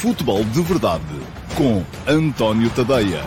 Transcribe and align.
Futebol 0.00 0.42
de 0.44 0.62
Verdade 0.62 1.04
com 1.54 1.84
António 2.10 2.74
Tadeia. 2.74 3.20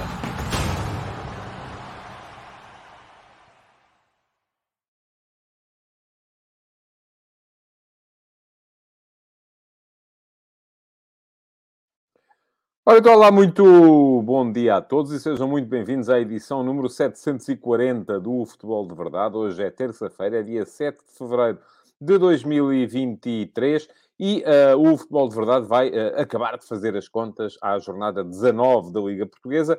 Então, 12.89 13.13
olá, 13.13 13.31
muito 13.31 14.23
bom 14.23 14.51
dia 14.51 14.77
a 14.77 14.81
todos 14.81 15.11
e 15.11 15.19
sejam 15.19 15.47
muito 15.47 15.67
bem-vindos 15.67 16.09
à 16.09 16.19
edição 16.19 16.63
número 16.63 16.89
740 16.89 18.19
do 18.19 18.43
Futebol 18.47 18.87
de 18.87 18.95
Verdade. 18.95 19.37
Hoje 19.37 19.61
é 19.61 19.69
terça-feira, 19.69 20.39
é 20.39 20.41
dia 20.41 20.65
7 20.65 20.97
de 21.05 21.17
fevereiro 21.19 21.59
de 22.01 22.17
2023 22.17 23.87
e 24.25 24.41
uh, 24.43 24.79
o 24.79 24.97
Futebol 24.97 25.27
de 25.27 25.35
Verdade 25.35 25.67
vai 25.67 25.89
uh, 25.89 26.17
acabar 26.17 26.57
de 26.57 26.65
fazer 26.65 26.95
as 26.95 27.09
contas 27.09 27.57
à 27.61 27.77
jornada 27.77 28.23
19 28.23 28.93
da 28.93 29.01
Liga 29.01 29.25
Portuguesa, 29.25 29.77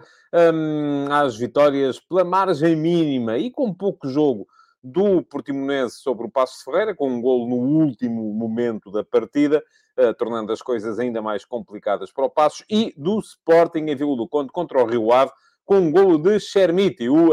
um, 0.52 1.10
às 1.10 1.34
vitórias 1.34 1.98
pela 1.98 2.24
margem 2.24 2.76
mínima 2.76 3.38
e 3.38 3.50
com 3.50 3.72
pouco 3.72 4.06
jogo 4.06 4.46
do 4.82 5.22
Portimonense 5.22 5.96
sobre 5.96 6.26
o 6.26 6.30
Passo 6.30 6.62
Ferreira, 6.62 6.94
com 6.94 7.08
um 7.08 7.22
golo 7.22 7.48
no 7.48 7.56
último 7.56 8.34
momento 8.34 8.90
da 8.90 9.02
partida, 9.02 9.64
uh, 9.98 10.12
tornando 10.12 10.52
as 10.52 10.60
coisas 10.60 10.98
ainda 10.98 11.22
mais 11.22 11.46
complicadas 11.46 12.12
para 12.12 12.26
o 12.26 12.30
Passos, 12.30 12.66
e 12.68 12.92
do 12.98 13.20
Sporting 13.20 13.86
em 13.86 13.96
Vila 13.96 14.14
do 14.14 14.28
Conde 14.28 14.52
contra 14.52 14.78
o 14.78 14.86
Rio 14.86 15.10
Ave, 15.10 15.32
com 15.64 15.76
um 15.76 15.90
golo 15.90 16.18
de 16.18 16.38
Chermiti, 16.38 17.08
o 17.08 17.30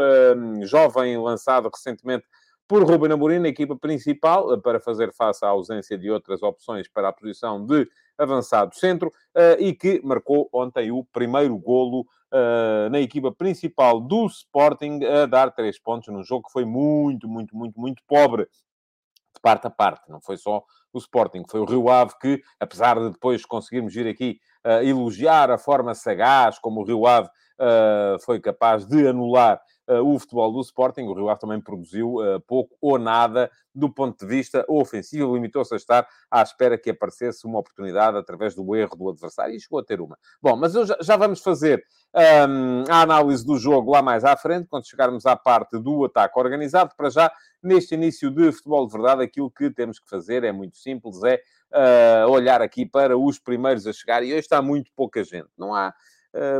jovem 0.61 1.17
lançado 1.17 1.67
recentemente 1.67 2.23
por 2.71 2.89
Ruben 2.89 3.11
Amorim 3.11 3.39
na 3.39 3.49
equipa 3.49 3.75
principal, 3.75 4.53
eh, 4.53 4.57
para 4.57 4.79
fazer 4.79 5.11
face 5.11 5.43
à 5.43 5.49
ausência 5.49 5.97
de 5.97 6.09
outras 6.09 6.41
opções 6.41 6.87
para 6.87 7.09
a 7.09 7.11
posição 7.11 7.65
de 7.65 7.85
avançado 8.17 8.73
centro, 8.77 9.11
eh, 9.35 9.57
e 9.59 9.73
que 9.73 9.99
marcou 10.05 10.47
ontem 10.53 10.89
o 10.89 11.03
primeiro 11.03 11.57
golo 11.57 12.07
eh, 12.31 12.87
na 12.89 13.01
equipa 13.01 13.29
principal 13.29 13.99
do 13.99 14.25
Sporting, 14.25 15.03
a 15.03 15.25
dar 15.25 15.51
três 15.51 15.77
pontos 15.77 16.07
num 16.13 16.23
jogo 16.23 16.47
que 16.47 16.53
foi 16.53 16.63
muito, 16.63 17.27
muito, 17.27 17.53
muito, 17.57 17.77
muito 17.77 18.01
pobre 18.07 18.43
de 18.43 19.41
parte 19.41 19.67
a 19.67 19.69
parte. 19.69 20.09
Não 20.09 20.21
foi 20.21 20.37
só 20.37 20.63
o 20.93 20.97
Sporting, 20.97 21.43
foi 21.49 21.59
o 21.59 21.65
Rio 21.65 21.89
Ave 21.89 22.13
que, 22.21 22.41
apesar 22.57 22.97
de 22.97 23.09
depois 23.09 23.45
conseguirmos 23.45 23.93
vir 23.93 24.07
aqui 24.07 24.39
uh, 24.65 24.81
elogiar 24.81 25.51
a 25.51 25.57
forma 25.57 25.93
sagaz 25.93 26.59
como 26.59 26.81
o 26.81 26.83
Rio 26.85 27.05
Ave 27.05 27.27
uh, 27.27 28.19
foi 28.23 28.39
capaz 28.39 28.85
de 28.85 29.07
anular 29.07 29.61
o 29.99 30.17
futebol 30.19 30.51
do 30.51 30.61
Sporting. 30.61 31.03
O 31.03 31.13
Rio 31.13 31.29
Ave 31.29 31.39
também 31.39 31.59
produziu 31.59 32.15
uh, 32.15 32.39
pouco 32.41 32.75
ou 32.79 32.97
nada 32.97 33.49
do 33.73 33.89
ponto 33.89 34.19
de 34.19 34.25
vista 34.25 34.65
ofensivo, 34.67 35.33
limitou-se 35.33 35.73
a 35.73 35.77
estar 35.77 36.07
à 36.29 36.41
espera 36.41 36.77
que 36.77 36.89
aparecesse 36.89 37.45
uma 37.45 37.59
oportunidade 37.59 38.17
através 38.17 38.53
do 38.53 38.75
erro 38.75 38.95
do 38.95 39.09
adversário 39.09 39.55
e 39.55 39.59
chegou 39.59 39.79
a 39.79 39.83
ter 39.83 40.01
uma. 40.01 40.17
Bom, 40.41 40.55
mas 40.55 40.73
já, 40.73 40.97
já, 41.01 41.15
vamos 41.15 41.41
fazer 41.41 41.83
um, 42.13 42.83
a 42.89 43.01
análise 43.01 43.45
do 43.45 43.57
jogo 43.57 43.91
lá 43.91 44.01
mais 44.01 44.23
à 44.23 44.35
frente, 44.35 44.67
quando 44.67 44.87
chegarmos 44.87 45.25
à 45.25 45.35
parte 45.35 45.79
do 45.79 46.05
ataque 46.05 46.37
organizado. 46.37 46.93
Para 46.95 47.09
já, 47.09 47.31
neste 47.63 47.95
início 47.95 48.29
de 48.29 48.51
futebol 48.51 48.85
de 48.85 48.93
verdade, 48.93 49.23
aquilo 49.23 49.49
que 49.49 49.69
temos 49.69 49.99
que 49.99 50.09
fazer 50.09 50.43
é 50.43 50.51
muito 50.51 50.77
simples, 50.77 51.23
é 51.23 51.41
uh, 51.71 52.29
olhar 52.29 52.61
aqui 52.61 52.85
para 52.85 53.17
os 53.17 53.39
primeiros 53.39 53.87
a 53.87 53.93
chegar, 53.93 54.23
e 54.23 54.31
hoje 54.31 54.39
está 54.39 54.61
muito 54.61 54.91
pouca 54.95 55.23
gente. 55.23 55.49
Não 55.57 55.73
há 55.73 55.93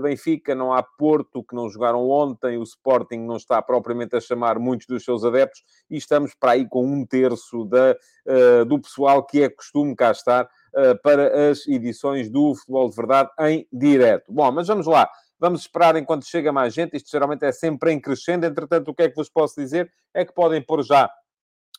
Benfica, 0.02 0.53
não 0.53 0.73
há 0.73 0.83
Porto, 0.83 1.44
que 1.44 1.55
não 1.55 1.69
jogaram 1.69 2.09
ontem, 2.09 2.58
o 2.58 2.64
Sporting 2.64 3.19
não 3.19 3.38
está 3.38 3.61
propriamente 3.61 4.16
a 4.16 4.19
chamar 4.19 4.59
muitos 4.59 4.86
dos 4.86 5.03
seus 5.03 5.23
adeptos, 5.23 5.64
e 5.89 5.97
estamos 5.97 6.36
para 6.36 6.52
aí 6.52 6.67
com 6.67 6.86
um 6.86 7.05
terço 7.05 7.64
da, 7.66 7.95
uh, 8.27 8.66
do 8.66 8.80
pessoal 8.81 9.25
que 9.25 9.44
é 9.44 9.49
costume 9.49 9.95
cá 9.95 10.11
estar 10.11 10.45
uh, 10.45 11.02
para 11.02 11.49
as 11.49 11.66
edições 11.67 12.30
do 12.30 12.53
Futebol 12.55 12.89
de 12.89 12.95
Verdade 12.95 13.30
em 13.39 13.67
direto. 13.72 14.31
Bom, 14.31 14.52
mas 14.52 14.67
vamos 14.67 14.88
lá. 14.88 15.09
Vamos 15.39 15.61
esperar 15.61 15.95
enquanto 15.95 16.25
chega 16.25 16.52
mais 16.52 16.73
gente. 16.73 16.95
Isto 16.95 17.09
geralmente 17.09 17.44
é 17.44 17.52
sempre 17.52 17.92
em 17.92 17.99
crescendo. 17.99 18.45
Entretanto, 18.45 18.92
o 18.92 18.93
que 18.93 19.02
é 19.02 19.09
que 19.09 19.15
vos 19.15 19.27
posso 19.27 19.59
dizer? 19.59 19.92
É 20.14 20.23
que 20.23 20.33
podem 20.33 20.61
pôr 20.61 20.83
já 20.83 21.09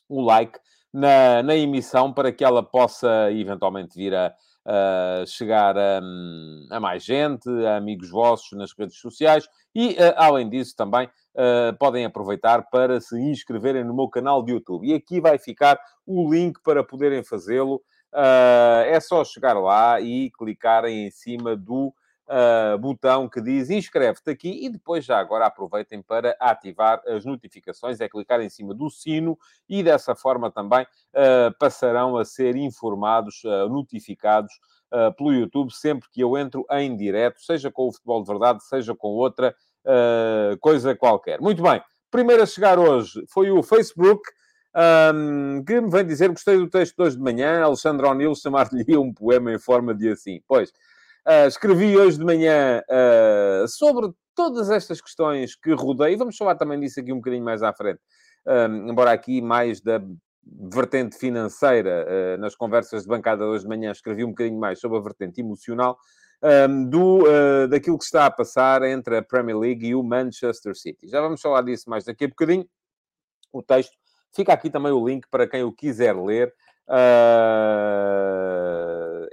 o 0.08 0.20
like 0.20 0.58
na, 0.92 1.42
na 1.44 1.54
emissão 1.54 2.12
para 2.12 2.32
que 2.32 2.44
ela 2.44 2.62
possa 2.62 3.30
eventualmente 3.30 3.96
vir 3.96 4.14
a, 4.14 4.34
uh, 4.66 5.26
chegar 5.26 5.76
a, 5.76 6.00
a, 6.70 6.80
mais 6.80 7.04
gente, 7.04 7.48
a 7.66 7.76
amigos 7.76 8.10
vossos 8.10 8.52
nas 8.52 8.72
redes 8.72 8.98
sociais 8.98 9.48
e, 9.74 9.90
uh, 9.90 10.14
além 10.16 10.48
disso, 10.48 10.74
também 10.76 11.06
uh, 11.06 11.76
podem 11.78 12.04
aproveitar 12.04 12.62
para 12.70 13.00
se 13.00 13.18
inscreverem 13.20 13.84
no 13.84 13.94
meu 13.94 14.08
canal 14.08 14.42
de 14.42 14.52
YouTube. 14.52 14.86
E 14.86 14.94
aqui 14.94 15.20
vai 15.20 15.38
ficar 15.38 15.78
o 16.06 16.32
link 16.32 16.60
para 16.62 16.84
poderem 16.84 17.22
fazê-lo. 17.22 17.82
é 18.86 18.98
só 19.00 19.24
chegar 19.24 19.54
lá 19.54 20.00
e 20.00 20.30
clicarem 20.30 21.06
em 21.06 21.10
cima 21.10 21.56
do 21.56 21.94
uh, 22.28 22.78
botão 22.78 23.28
que 23.28 23.40
diz 23.40 23.70
inscreve-te 23.70 24.30
aqui 24.30 24.64
e 24.64 24.68
depois 24.68 25.04
já 25.04 25.18
agora 25.18 25.46
aproveitem 25.46 26.02
para 26.02 26.36
ativar 26.40 27.02
as 27.06 27.24
notificações, 27.24 28.00
é 28.00 28.08
clicar 28.08 28.40
em 28.40 28.48
cima 28.48 28.74
do 28.74 28.90
sino 28.90 29.38
e 29.68 29.82
dessa 29.82 30.14
forma 30.14 30.50
também 30.50 30.82
uh, 30.82 31.56
passarão 31.58 32.16
a 32.16 32.24
ser 32.24 32.56
informados, 32.56 33.42
uh, 33.44 33.68
notificados 33.68 34.52
pelo 35.16 35.32
YouTube 35.32 35.72
sempre 35.72 36.06
que 36.10 36.20
eu 36.20 36.36
entro 36.36 36.66
em 36.70 36.94
direto, 36.94 37.40
seja 37.40 37.70
com 37.70 37.88
o 37.88 37.92
Futebol 37.94 38.22
de 38.22 38.28
Verdade, 38.28 38.62
seja 38.62 38.94
com 38.94 39.08
outra 39.08 39.54
coisa 40.60 40.94
qualquer. 40.94 41.40
Muito 41.40 41.62
bem, 41.62 41.80
primeiro 42.10 42.42
a 42.42 42.46
chegar 42.46 42.78
hoje 42.78 43.24
foi 43.26 43.50
o 43.50 43.62
Facebook. 43.62 44.22
Um, 44.74 45.64
que 45.64 45.80
me 45.80 45.90
vem 45.90 46.04
dizer 46.04 46.28
gostei 46.28 46.58
do 46.58 46.68
texto 46.68 46.96
de 46.96 47.02
hoje 47.02 47.16
de 47.16 47.22
manhã, 47.22 47.62
Alexandre 47.62 48.06
O'Neill 48.06 48.34
chamar-lhe 48.34 48.84
um 48.98 49.12
poema 49.14 49.50
em 49.50 49.58
forma 49.58 49.94
de 49.94 50.10
assim. 50.10 50.42
Pois, 50.46 50.70
Uh, 51.26 51.46
escrevi 51.46 51.96
hoje 51.96 52.18
de 52.18 52.24
manhã 52.24 52.82
uh, 52.90 53.68
sobre 53.68 54.10
todas 54.34 54.70
estas 54.70 55.00
questões 55.00 55.54
que 55.54 55.72
rodei. 55.72 56.16
Vamos 56.16 56.36
falar 56.36 56.56
também 56.56 56.80
disso 56.80 56.98
aqui 56.98 57.12
um 57.12 57.16
bocadinho 57.16 57.44
mais 57.44 57.62
à 57.62 57.72
frente. 57.72 58.00
Um, 58.44 58.90
embora 58.90 59.12
aqui 59.12 59.40
mais 59.40 59.80
da 59.80 60.02
vertente 60.44 61.16
financeira, 61.16 62.06
uh, 62.08 62.40
nas 62.40 62.56
conversas 62.56 63.02
de 63.02 63.08
bancada 63.08 63.44
hoje 63.44 63.62
de 63.62 63.68
manhã, 63.68 63.92
escrevi 63.92 64.24
um 64.24 64.30
bocadinho 64.30 64.58
mais 64.58 64.80
sobre 64.80 64.98
a 64.98 65.00
vertente 65.00 65.40
emocional. 65.40 65.96
Um, 66.42 66.88
do, 66.88 67.22
daquilo 67.68 67.96
que 67.96 68.04
está 68.04 68.26
a 68.26 68.30
passar 68.30 68.82
entre 68.82 69.18
a 69.18 69.22
Premier 69.22 69.56
League 69.56 69.86
e 69.86 69.94
o 69.94 70.02
Manchester 70.02 70.74
City. 70.74 71.06
Já 71.06 71.20
vamos 71.20 71.40
falar 71.40 71.62
disso 71.62 71.88
mais 71.88 72.04
daqui 72.04 72.24
a 72.24 72.28
bocadinho. 72.28 72.66
O 73.52 73.62
texto 73.62 73.92
fica 74.34 74.52
aqui 74.52 74.68
também 74.68 74.90
o 74.90 75.06
link 75.06 75.24
para 75.30 75.46
quem 75.46 75.62
o 75.62 75.70
quiser 75.70 76.16
ler. 76.16 76.52
Uh, 76.88 78.31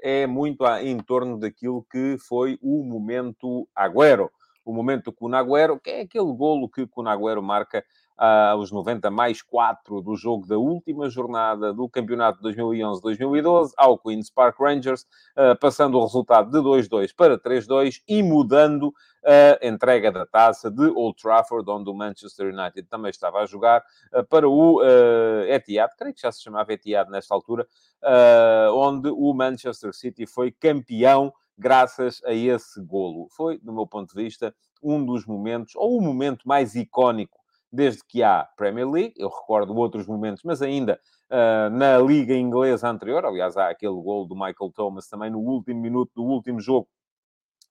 é 0.09 0.27
muito 0.27 0.65
em 0.81 0.97
torno 0.97 1.39
daquilo 1.39 1.85
que 1.91 2.17
foi 2.17 2.57
o 2.61 2.83
momento 2.83 3.67
Agüero. 3.75 4.31
O 4.65 4.73
momento 4.73 5.11
Cunagüero, 5.11 5.79
que 5.79 5.89
é 5.89 6.01
aquele 6.01 6.33
golo 6.33 6.69
que 6.69 6.87
Cunagüero 6.87 7.41
marca 7.41 7.83
aos 8.19 8.69
90 8.69 9.09
mais 9.09 9.41
4 9.41 10.01
do 10.01 10.15
jogo 10.17 10.45
da 10.45 10.57
última 10.57 11.09
jornada 11.09 11.73
do 11.73 11.87
campeonato 11.87 12.43
2011-2012 12.43 13.71
ao 13.77 13.97
Queen's 13.97 14.29
Park 14.29 14.59
Rangers, 14.59 15.03
uh, 15.37 15.57
passando 15.57 15.97
o 15.97 16.03
resultado 16.03 16.51
de 16.51 16.57
2-2 16.57 17.15
para 17.15 17.39
3-2 17.39 18.01
e 18.07 18.21
mudando 18.21 18.93
a 19.61 19.67
entrega 19.67 20.11
da 20.11 20.25
taça 20.25 20.71
de 20.71 20.87
Old 20.87 21.21
Trafford, 21.21 21.69
onde 21.69 21.89
o 21.89 21.93
Manchester 21.93 22.53
United 22.53 22.83
também 22.83 23.09
estava 23.09 23.39
a 23.39 23.45
jogar, 23.45 23.83
uh, 24.13 24.23
para 24.25 24.47
o 24.47 24.81
uh, 24.81 25.43
Etihad, 25.47 25.91
creio 25.97 26.13
que 26.13 26.21
já 26.21 26.31
se 26.31 26.43
chamava 26.43 26.73
Etihad 26.73 27.09
nesta 27.09 27.33
altura, 27.33 27.65
onde 28.73 29.09
o 29.09 29.33
Manchester 29.33 29.93
City 29.93 30.25
foi 30.25 30.51
campeão 30.51 31.33
graças 31.57 32.21
a 32.25 32.33
esse 32.33 32.81
golo. 32.81 33.27
Foi, 33.29 33.57
do 33.59 33.73
meu 33.73 33.85
ponto 33.85 34.15
de 34.15 34.23
vista, 34.23 34.55
um 34.81 35.05
dos 35.05 35.25
momentos, 35.25 35.75
ou 35.75 35.97
o 35.97 36.01
momento 36.01 36.47
mais 36.47 36.75
icónico 36.75 37.38
desde 37.71 38.01
que 38.07 38.23
há 38.23 38.47
Premier 38.57 38.89
League. 38.89 39.13
Eu 39.17 39.29
recordo 39.29 39.75
outros 39.75 40.07
momentos, 40.07 40.43
mas 40.43 40.61
ainda 40.61 40.99
uh, 41.29 41.69
na 41.69 41.97
Liga 41.97 42.33
Inglesa 42.33 42.89
anterior. 42.89 43.25
Aliás, 43.25 43.57
há 43.57 43.69
aquele 43.69 43.93
gol 44.01 44.27
do 44.27 44.35
Michael 44.35 44.71
Thomas 44.73 45.07
também 45.07 45.29
no 45.29 45.39
último 45.39 45.81
minuto 45.81 46.11
do 46.15 46.23
último 46.23 46.59
jogo 46.59 46.87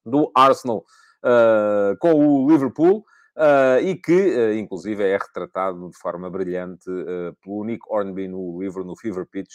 do 0.05 0.31
Arsenal 0.35 0.85
uh, 1.23 1.97
com 1.99 2.13
o 2.13 2.49
Liverpool. 2.49 3.03
Uh, 3.37 3.79
e 3.81 3.95
que, 3.95 4.11
uh, 4.11 4.53
inclusive, 4.57 5.01
é 5.01 5.15
retratado 5.15 5.89
de 5.89 5.97
forma 5.97 6.29
brilhante 6.29 6.89
uh, 6.89 7.33
pelo 7.41 7.63
Nick 7.63 7.79
Hornby 7.87 8.27
no 8.27 8.59
livro, 8.59 8.83
no 8.83 8.97
Fever 8.97 9.25
Pitch, 9.25 9.53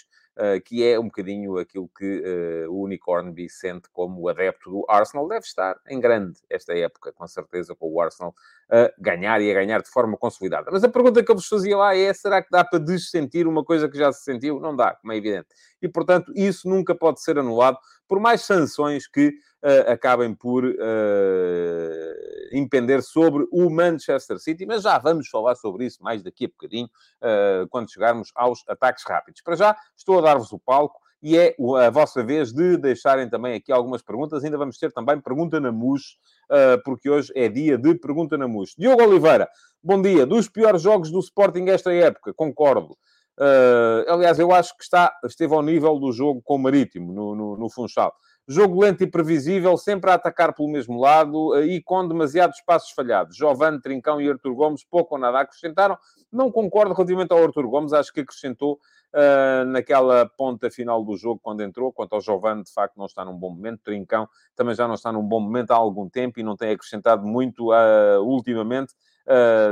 que 0.65 0.85
é 0.85 0.99
um 0.99 1.05
bocadinho 1.05 1.59
aquilo 1.59 1.89
que 1.97 2.23
o 2.69 2.87
Nick 2.89 3.03
Hornby 3.07 3.49
sente 3.49 3.89
como 3.93 4.29
adepto 4.29 4.71
do 4.71 4.85
Arsenal. 4.89 5.29
Deve 5.29 5.45
estar 5.45 5.77
em 5.89 6.01
grande 6.01 6.41
esta 6.51 6.77
época, 6.77 7.13
com 7.13 7.27
certeza, 7.27 7.75
com 7.75 7.93
o 7.93 8.01
Arsenal 8.01 8.35
a 8.71 8.91
ganhar 8.99 9.41
e 9.41 9.51
a 9.51 9.55
ganhar 9.55 9.83
de 9.83 9.91
forma 9.91 10.17
consolidada. 10.17 10.71
Mas 10.73 10.83
a 10.83 10.89
pergunta 10.89 11.23
que 11.23 11.31
eu 11.31 11.37
vos 11.37 11.47
fazia 11.47 11.77
lá 11.77 11.97
é: 11.97 12.13
será 12.13 12.43
que 12.43 12.49
dá 12.51 12.65
para 12.65 12.79
dessentir 12.79 13.47
uma 13.47 13.65
coisa 13.65 13.89
que 13.89 13.99
já 13.99 14.13
se 14.13 14.25
sentiu? 14.25 14.59
Não 14.59 14.75
dá, 14.75 14.95
como 14.95 15.13
é 15.13 15.17
evidente. 15.17 15.49
E, 15.81 15.89
portanto, 15.89 16.33
isso 16.35 16.69
nunca 16.69 16.95
pode 16.95 17.21
ser 17.23 17.39
anulado 17.39 17.79
por 18.09 18.19
mais 18.21 18.43
sanções 18.43 19.07
que 19.07 19.29
uh, 19.29 19.91
acabem 19.91 20.35
por 20.35 20.65
uh, 20.65 20.75
impender 22.53 23.03
sobre 23.03 23.47
o 23.51 23.69
Manchester 23.71 24.39
City. 24.39 24.65
Mas 24.67 24.83
já 24.83 24.99
vamos 24.99 25.29
falar 25.29 25.55
sobre 25.57 25.87
isso 25.87 26.03
mais 26.03 26.23
daqui 26.23 26.47
a 26.47 26.49
bocadinho, 26.49 26.87
uh, 26.87 27.69
quando 27.69 27.91
chegarmos 27.91 28.31
aos 28.35 28.63
ataques 28.69 29.05
rápidos. 29.07 29.43
Para 29.43 29.57
já, 29.57 29.77
estou 29.97 30.19
a 30.19 30.23
dar-vos 30.25 30.53
o 30.53 30.59
palco 30.59 30.99
e 31.23 31.39
é 31.39 31.55
a 31.87 31.91
vossa 31.91 32.23
vez 32.23 32.53
de 32.53 32.77
deixarem 32.77 33.31
também 33.31 33.55
aqui 33.55 33.73
algumas 33.73 34.03
perguntas. 34.03 34.45
Ainda 34.45 34.59
vamos 34.59 34.77
ter 34.77 34.93
também 34.93 35.19
pergunta 35.19 35.59
na 35.59 35.73
MUS, 35.73 36.19
porque 36.85 37.09
hoje 37.09 37.33
é 37.35 37.49
dia 37.49 37.79
de 37.79 37.95
pergunta 37.95 38.37
na 38.37 38.47
MUS. 38.47 38.75
Diogo 38.77 39.03
Oliveira, 39.03 39.49
bom 39.83 40.03
dia. 40.03 40.27
Dos 40.27 40.51
piores 40.51 40.83
jogos 40.83 41.11
do 41.11 41.19
Sporting 41.21 41.65
esta 41.69 41.91
época, 41.95 42.35
concordo. 42.35 42.95
Uh, 43.39 44.07
aliás, 44.09 44.39
eu 44.39 44.53
acho 44.53 44.77
que 44.77 44.85
está, 44.85 45.13
esteve 45.25 45.55
ao 45.55 45.63
nível 45.63 45.99
do 45.99 46.13
jogo 46.13 46.41
com 46.45 46.55
o 46.55 46.59
Marítimo, 46.59 47.13
no, 47.13 47.35
no, 47.35 47.57
no 47.57 47.71
Funchal. 47.71 48.15
Jogo 48.47 48.81
lento 48.81 49.03
e 49.03 49.07
previsível, 49.07 49.77
sempre 49.79 50.11
a 50.11 50.15
atacar 50.15 50.55
pelo 50.55 50.69
mesmo 50.69 51.01
lado 51.01 51.53
uh, 51.53 51.63
e 51.63 51.83
com 51.83 52.07
demasiados 52.07 52.61
passos 52.61 52.91
falhados. 52.91 53.37
Giovanni, 53.37 53.81
Trincão 53.81 54.21
e 54.21 54.29
Artur 54.29 54.55
Gomes 54.55 54.85
pouco 54.85 55.15
ou 55.15 55.21
nada 55.21 55.41
acrescentaram. 55.41 55.97
Não 56.31 56.53
concordo 56.53 56.93
relativamente 56.93 57.33
ao 57.33 57.43
Artur 57.43 57.67
Gomes, 57.69 57.95
acho 57.95 58.13
que 58.13 58.21
acrescentou 58.21 58.79
uh, 59.15 59.65
naquela 59.67 60.27
ponta 60.27 60.71
final 60.71 61.03
do 61.03 61.17
jogo 61.17 61.41
quando 61.43 61.63
entrou. 61.63 61.91
Quanto 61.91 62.15
ao 62.15 62.21
Giovanni, 62.21 62.65
de 62.65 62.73
facto, 62.73 62.97
não 62.99 63.07
está 63.07 63.25
num 63.25 63.37
bom 63.37 63.51
momento. 63.51 63.81
Trincão 63.83 64.29
também 64.55 64.75
já 64.75 64.87
não 64.87 64.95
está 64.95 65.11
num 65.11 65.23
bom 65.23 65.41
momento 65.41 65.71
há 65.71 65.77
algum 65.77 66.09
tempo 66.09 66.39
e 66.39 66.43
não 66.43 66.57
tem 66.57 66.71
acrescentado 66.71 67.27
muito 67.27 67.71
ultimamente, 68.23 68.93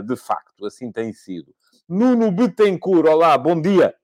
de 0.07 0.17
facto, 0.17 0.65
assim 0.65 0.91
tem 0.91 1.13
sido. 1.13 1.55
Nuno 1.89 2.33
Betancourt, 2.33 3.07
olá, 3.07 3.37
bom 3.37 3.61
dia. 3.61 3.95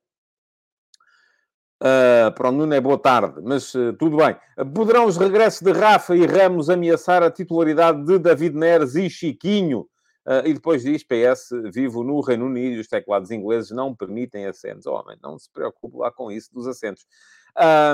Uh, 1.80 2.34
para 2.34 2.48
o 2.48 2.52
Nuno 2.52 2.74
é 2.74 2.80
boa 2.80 2.98
tarde, 2.98 3.40
mas 3.40 3.72
uh, 3.72 3.92
tudo 3.92 4.16
bem. 4.16 4.36
Poderão 4.74 5.06
os 5.06 5.16
regressos 5.16 5.62
de 5.62 5.70
Rafa 5.70 6.16
e 6.16 6.26
Ramos 6.26 6.68
ameaçar 6.68 7.22
a 7.22 7.30
titularidade 7.30 8.04
de 8.04 8.18
David 8.18 8.56
Neres 8.56 8.96
e 8.96 9.08
Chiquinho? 9.08 9.88
Uh, 10.26 10.44
e 10.44 10.54
depois 10.54 10.82
diz, 10.82 11.04
PS, 11.04 11.50
vivo 11.72 12.02
no 12.02 12.20
Reino 12.20 12.46
Unido 12.46 12.76
e 12.76 12.80
os 12.80 12.88
teclados 12.88 13.30
ingleses 13.30 13.70
não 13.70 13.94
permitem 13.94 14.46
acentos. 14.46 14.86
Oh, 14.86 14.94
homem, 14.94 15.16
não 15.22 15.38
se 15.38 15.48
preocupe 15.52 15.96
lá 15.98 16.10
com 16.10 16.32
isso 16.32 16.52
dos 16.52 16.66
acentos. 16.66 17.06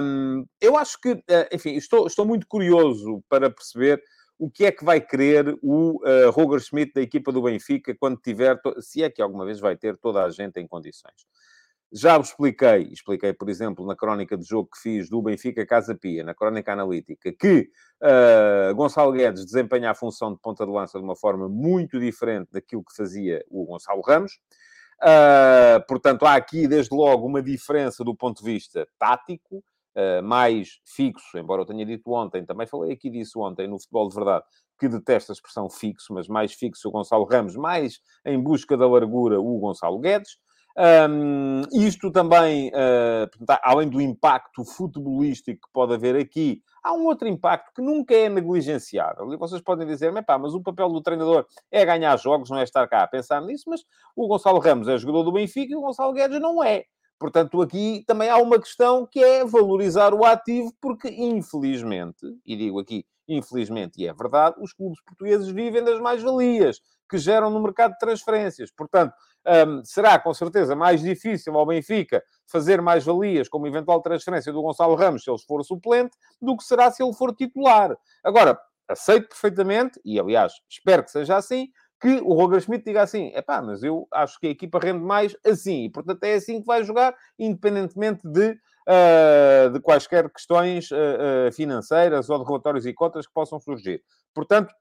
Um, 0.02 0.46
eu 0.60 0.78
acho 0.78 0.98
que, 1.00 1.22
enfim, 1.52 1.74
estou, 1.74 2.06
estou 2.06 2.24
muito 2.24 2.46
curioso 2.46 3.22
para 3.28 3.50
perceber 3.50 4.02
o 4.38 4.50
que 4.50 4.64
é 4.64 4.72
que 4.72 4.84
vai 4.84 5.00
querer 5.00 5.56
o 5.62 6.00
Roger 6.32 6.60
Schmidt 6.60 6.92
da 6.94 7.00
equipa 7.00 7.30
do 7.30 7.40
Benfica 7.40 7.94
quando 7.94 8.20
tiver, 8.20 8.60
se 8.80 9.02
é 9.02 9.08
que 9.08 9.22
alguma 9.22 9.44
vez 9.44 9.60
vai 9.60 9.76
ter 9.76 9.96
toda 9.96 10.24
a 10.24 10.30
gente 10.30 10.58
em 10.58 10.66
condições. 10.66 11.24
Já 11.96 12.18
vos 12.18 12.30
expliquei, 12.30 12.88
expliquei, 12.92 13.32
por 13.32 13.48
exemplo, 13.48 13.86
na 13.86 13.94
crónica 13.94 14.36
de 14.36 14.44
jogo 14.44 14.68
que 14.72 14.80
fiz 14.80 15.08
do 15.08 15.22
Benfica 15.22 15.64
Casa 15.64 15.94
Pia, 15.94 16.24
na 16.24 16.34
crónica 16.34 16.72
analítica, 16.72 17.32
que 17.32 17.70
uh, 18.02 18.74
Gonçalo 18.74 19.12
Guedes 19.12 19.44
desempenha 19.44 19.92
a 19.92 19.94
função 19.94 20.32
de 20.32 20.40
ponta 20.40 20.66
de 20.66 20.72
lança 20.72 20.98
de 20.98 21.04
uma 21.04 21.14
forma 21.14 21.48
muito 21.48 22.00
diferente 22.00 22.48
daquilo 22.50 22.82
que 22.82 22.96
fazia 22.96 23.44
o 23.48 23.64
Gonçalo 23.64 24.02
Ramos. 24.02 24.40
Uh, 25.00 25.86
portanto, 25.86 26.26
há 26.26 26.34
aqui, 26.34 26.66
desde 26.66 26.92
logo, 26.92 27.28
uma 27.28 27.40
diferença 27.40 28.02
do 28.02 28.12
ponto 28.12 28.42
de 28.42 28.52
vista 28.52 28.88
tático 28.98 29.62
uh, 29.96 30.20
mais 30.20 30.80
fixo, 30.84 31.38
embora 31.38 31.62
eu 31.62 31.66
tenha 31.66 31.86
dito 31.86 32.10
ontem, 32.10 32.44
também 32.44 32.66
falei 32.66 32.92
aqui 32.92 33.08
disso 33.08 33.38
ontem 33.38 33.68
no 33.68 33.78
Futebol 33.78 34.08
de 34.08 34.16
Verdade, 34.16 34.44
que 34.80 34.88
detesta 34.88 35.30
a 35.30 35.34
expressão 35.34 35.70
fixo, 35.70 36.12
mas 36.12 36.26
mais 36.26 36.54
fixo 36.54 36.88
o 36.88 36.90
Gonçalo 36.90 37.24
Ramos, 37.24 37.54
mais 37.54 38.00
em 38.26 38.42
busca 38.42 38.76
da 38.76 38.88
largura 38.88 39.40
o 39.40 39.60
Gonçalo 39.60 40.00
Guedes. 40.00 40.42
Um, 40.76 41.62
isto 41.72 42.10
também, 42.10 42.68
uh, 42.70 43.28
além 43.62 43.88
do 43.88 44.00
impacto 44.00 44.64
futebolístico 44.64 45.66
que 45.66 45.72
pode 45.72 45.94
haver 45.94 46.16
aqui, 46.16 46.62
há 46.82 46.92
um 46.92 47.04
outro 47.04 47.28
impacto 47.28 47.72
que 47.74 47.80
nunca 47.80 48.14
é 48.14 48.28
negligenciável. 48.28 49.32
E 49.32 49.36
vocês 49.36 49.60
podem 49.60 49.86
dizer, 49.86 50.12
mas 50.12 50.54
o 50.54 50.62
papel 50.62 50.88
do 50.88 51.00
treinador 51.00 51.46
é 51.70 51.84
ganhar 51.84 52.16
jogos, 52.18 52.50
não 52.50 52.58
é 52.58 52.64
estar 52.64 52.86
cá 52.88 53.02
a 53.04 53.06
pensar 53.06 53.40
nisso, 53.40 53.64
mas 53.68 53.82
o 54.16 54.26
Gonçalo 54.26 54.58
Ramos 54.58 54.88
é 54.88 54.98
jogador 54.98 55.22
do 55.22 55.32
Benfica 55.32 55.72
e 55.72 55.76
o 55.76 55.80
Gonçalo 55.80 56.12
Guedes 56.12 56.40
não 56.40 56.62
é. 56.62 56.84
Portanto, 57.18 57.62
aqui 57.62 58.02
também 58.06 58.28
há 58.28 58.36
uma 58.36 58.60
questão 58.60 59.06
que 59.06 59.22
é 59.22 59.44
valorizar 59.44 60.12
o 60.12 60.24
ativo, 60.24 60.74
porque 60.80 61.08
infelizmente, 61.08 62.26
e 62.44 62.56
digo 62.56 62.80
aqui 62.80 63.06
infelizmente, 63.28 64.00
e 64.00 64.06
é 64.06 64.12
verdade, 64.12 64.56
os 64.60 64.72
clubes 64.72 65.00
portugueses 65.02 65.48
vivem 65.48 65.82
das 65.82 66.00
mais-valias 66.00 66.80
que 67.08 67.18
geram 67.18 67.50
no 67.50 67.60
mercado 67.62 67.92
de 67.92 67.98
transferências. 67.98 68.70
Portanto, 68.70 69.14
um, 69.46 69.84
será 69.84 70.18
com 70.18 70.32
certeza 70.32 70.74
mais 70.74 71.00
difícil 71.00 71.54
ao 71.56 71.66
Benfica 71.66 72.22
fazer 72.46 72.80
mais-valias 72.80 73.48
como 73.48 73.66
eventual 73.66 74.00
transferência 74.00 74.52
do 74.52 74.62
Gonçalo 74.62 74.94
Ramos 74.94 75.24
se 75.24 75.30
ele 75.30 75.38
for 75.38 75.62
suplente, 75.64 76.16
do 76.40 76.56
que 76.56 76.64
será 76.64 76.90
se 76.90 77.02
ele 77.02 77.12
for 77.14 77.34
titular. 77.34 77.96
Agora, 78.22 78.58
aceito 78.88 79.28
perfeitamente, 79.28 80.00
e 80.04 80.18
aliás, 80.18 80.52
espero 80.68 81.02
que 81.04 81.10
seja 81.10 81.36
assim, 81.36 81.68
que 82.00 82.20
o 82.22 82.34
Roger 82.34 82.60
Schmidt 82.60 82.84
diga 82.84 83.02
assim: 83.02 83.30
é 83.34 83.40
pá, 83.40 83.62
mas 83.62 83.82
eu 83.82 84.06
acho 84.12 84.38
que 84.38 84.46
a 84.46 84.50
equipa 84.50 84.78
rende 84.78 85.02
mais 85.02 85.34
assim, 85.44 85.84
e 85.84 85.90
portanto 85.90 86.22
é 86.24 86.34
assim 86.34 86.60
que 86.60 86.66
vai 86.66 86.84
jogar, 86.84 87.14
independentemente 87.38 88.20
de, 88.28 88.50
uh, 88.50 89.70
de 89.72 89.80
quaisquer 89.80 90.30
questões 90.30 90.90
uh, 90.90 91.48
uh, 91.48 91.52
financeiras 91.52 92.28
ou 92.28 92.38
de 92.38 92.44
relatórios 92.44 92.84
e 92.84 92.92
cotas 92.92 93.26
que 93.26 93.32
possam 93.32 93.58
surgir. 93.58 94.02
Portanto, 94.34 94.74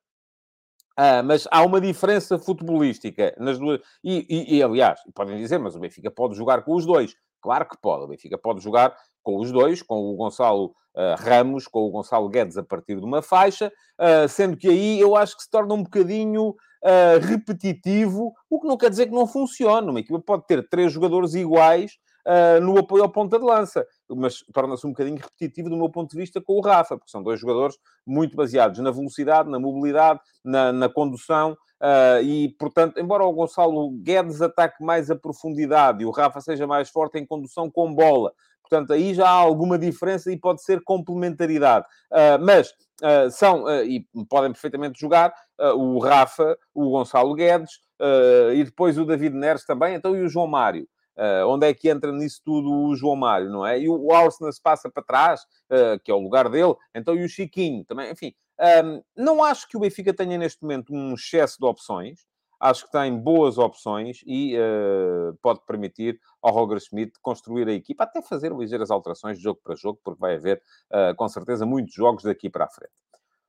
mas 1.25 1.47
há 1.51 1.63
uma 1.63 1.81
diferença 1.81 2.37
futebolística 2.37 3.35
nas 3.37 3.57
duas. 3.57 3.79
E, 4.03 4.25
e, 4.29 4.57
e, 4.57 4.63
aliás, 4.63 4.99
podem 5.13 5.37
dizer, 5.37 5.57
mas 5.57 5.75
o 5.75 5.79
Benfica 5.79 6.11
pode 6.11 6.35
jogar 6.35 6.63
com 6.63 6.75
os 6.75 6.85
dois. 6.85 7.15
Claro 7.41 7.67
que 7.67 7.77
pode. 7.81 8.03
O 8.03 8.07
Benfica 8.07 8.37
pode 8.37 8.63
jogar 8.63 8.95
com 9.21 9.37
os 9.39 9.51
dois, 9.51 9.81
com 9.81 9.95
o 9.95 10.15
Gonçalo 10.15 10.73
uh, 10.95 11.15
Ramos, 11.17 11.67
com 11.67 11.79
o 11.79 11.89
Gonçalo 11.89 12.29
Guedes 12.29 12.57
a 12.57 12.63
partir 12.63 12.99
de 12.99 13.05
uma 13.05 13.21
faixa, 13.21 13.71
uh, 13.99 14.27
sendo 14.27 14.55
que 14.55 14.67
aí 14.67 14.99
eu 14.99 15.15
acho 15.15 15.35
que 15.35 15.43
se 15.43 15.49
torna 15.49 15.73
um 15.73 15.83
bocadinho 15.83 16.49
uh, 16.49 17.19
repetitivo, 17.21 18.33
o 18.49 18.59
que 18.59 18.67
não 18.67 18.77
quer 18.77 18.89
dizer 18.89 19.07
que 19.07 19.13
não 19.13 19.27
funcione. 19.27 19.89
Uma 19.89 19.99
equipa 19.99 20.19
pode 20.19 20.45
ter 20.45 20.67
três 20.69 20.91
jogadores 20.91 21.33
iguais 21.33 21.97
no 22.61 22.77
apoio 22.79 23.03
ao 23.03 23.09
ponta 23.09 23.37
de 23.37 23.45
lança, 23.45 23.85
mas 24.09 24.39
torna-se 24.53 24.87
um 24.87 24.91
bocadinho 24.91 25.17
repetitivo 25.17 25.69
do 25.69 25.77
meu 25.77 25.89
ponto 25.89 26.11
de 26.11 26.17
vista 26.17 26.41
com 26.41 26.53
o 26.53 26.61
Rafa, 26.61 26.97
porque 26.97 27.11
são 27.11 27.21
dois 27.21 27.39
jogadores 27.39 27.75
muito 28.05 28.35
baseados 28.35 28.79
na 28.79 28.91
velocidade, 28.91 29.49
na 29.49 29.59
mobilidade, 29.59 30.19
na, 30.43 30.71
na 30.71 30.89
condução, 30.89 31.57
Uh, 31.83 32.23
e, 32.23 32.55
portanto, 32.57 32.97
embora 32.97 33.25
o 33.25 33.33
Gonçalo 33.33 33.91
Guedes 33.91 34.41
ataque 34.41 34.81
mais 34.81 35.11
a 35.11 35.17
profundidade 35.17 36.01
e 36.01 36.05
o 36.05 36.11
Rafa 36.11 36.39
seja 36.39 36.65
mais 36.65 36.89
forte 36.89 37.19
em 37.19 37.25
condução 37.25 37.69
com 37.69 37.93
bola, 37.93 38.31
portanto, 38.61 38.93
aí 38.93 39.13
já 39.13 39.27
há 39.27 39.33
alguma 39.33 39.77
diferença 39.77 40.31
e 40.31 40.39
pode 40.39 40.63
ser 40.63 40.81
complementaridade. 40.85 41.85
Uh, 42.09 42.39
mas 42.41 42.69
uh, 42.69 43.29
são, 43.29 43.69
e 43.83 44.07
podem 44.29 44.53
perfeitamente 44.53 44.97
jogar, 44.97 45.33
o 45.75 45.99
Rafa, 45.99 46.57
o 46.73 46.89
Gonçalo 46.89 47.33
Guedes 47.35 47.73
e 48.53 48.63
depois 48.63 48.97
o 48.97 49.05
David 49.05 49.35
Neres 49.35 49.65
também, 49.65 49.93
então 49.93 50.15
e 50.15 50.21
o 50.21 50.27
João 50.27 50.47
Mário. 50.47 50.87
Uh, 51.15 51.47
onde 51.47 51.67
é 51.67 51.73
que 51.73 51.89
entra 51.89 52.11
nisso 52.11 52.41
tudo 52.43 52.71
o 52.71 52.95
João 52.95 53.15
Mário, 53.15 53.49
não 53.49 53.65
é? 53.65 53.79
E 53.79 53.87
o 53.87 54.11
Arsenal 54.11 54.51
se 54.51 54.61
passa 54.61 54.89
para 54.89 55.03
trás, 55.03 55.41
uh, 55.69 55.99
que 56.03 56.11
é 56.11 56.13
o 56.13 56.19
lugar 56.19 56.49
dele, 56.49 56.73
então 56.93 57.15
e 57.15 57.23
o 57.23 57.29
Chiquinho 57.29 57.85
também, 57.85 58.11
enfim. 58.11 58.33
Um, 58.83 59.03
não 59.15 59.43
acho 59.43 59.67
que 59.67 59.77
o 59.77 59.79
Benfica 59.79 60.13
tenha 60.13 60.37
neste 60.37 60.61
momento 60.63 60.93
um 60.93 61.13
excesso 61.13 61.57
de 61.59 61.65
opções. 61.65 62.21
Acho 62.59 62.85
que 62.85 62.91
tem 62.91 63.15
boas 63.15 63.57
opções 63.57 64.21
e 64.25 64.55
uh, 64.57 65.37
pode 65.41 65.59
permitir 65.67 66.19
ao 66.41 66.53
Roger 66.53 66.79
Schmidt 66.79 67.13
construir 67.21 67.67
a 67.67 67.73
equipa, 67.73 68.05
até 68.05 68.21
fazer 68.21 68.51
ligeiras 68.51 68.89
alterações 68.89 69.37
de 69.37 69.43
jogo 69.43 69.59
para 69.63 69.75
jogo, 69.75 69.99
porque 70.03 70.19
vai 70.19 70.35
haver, 70.35 70.61
com 71.15 71.27
certeza, 71.27 71.65
muitos 71.65 71.93
jogos 71.93 72.23
daqui 72.23 72.49
para 72.49 72.65
a 72.65 72.69
frente. 72.69 72.91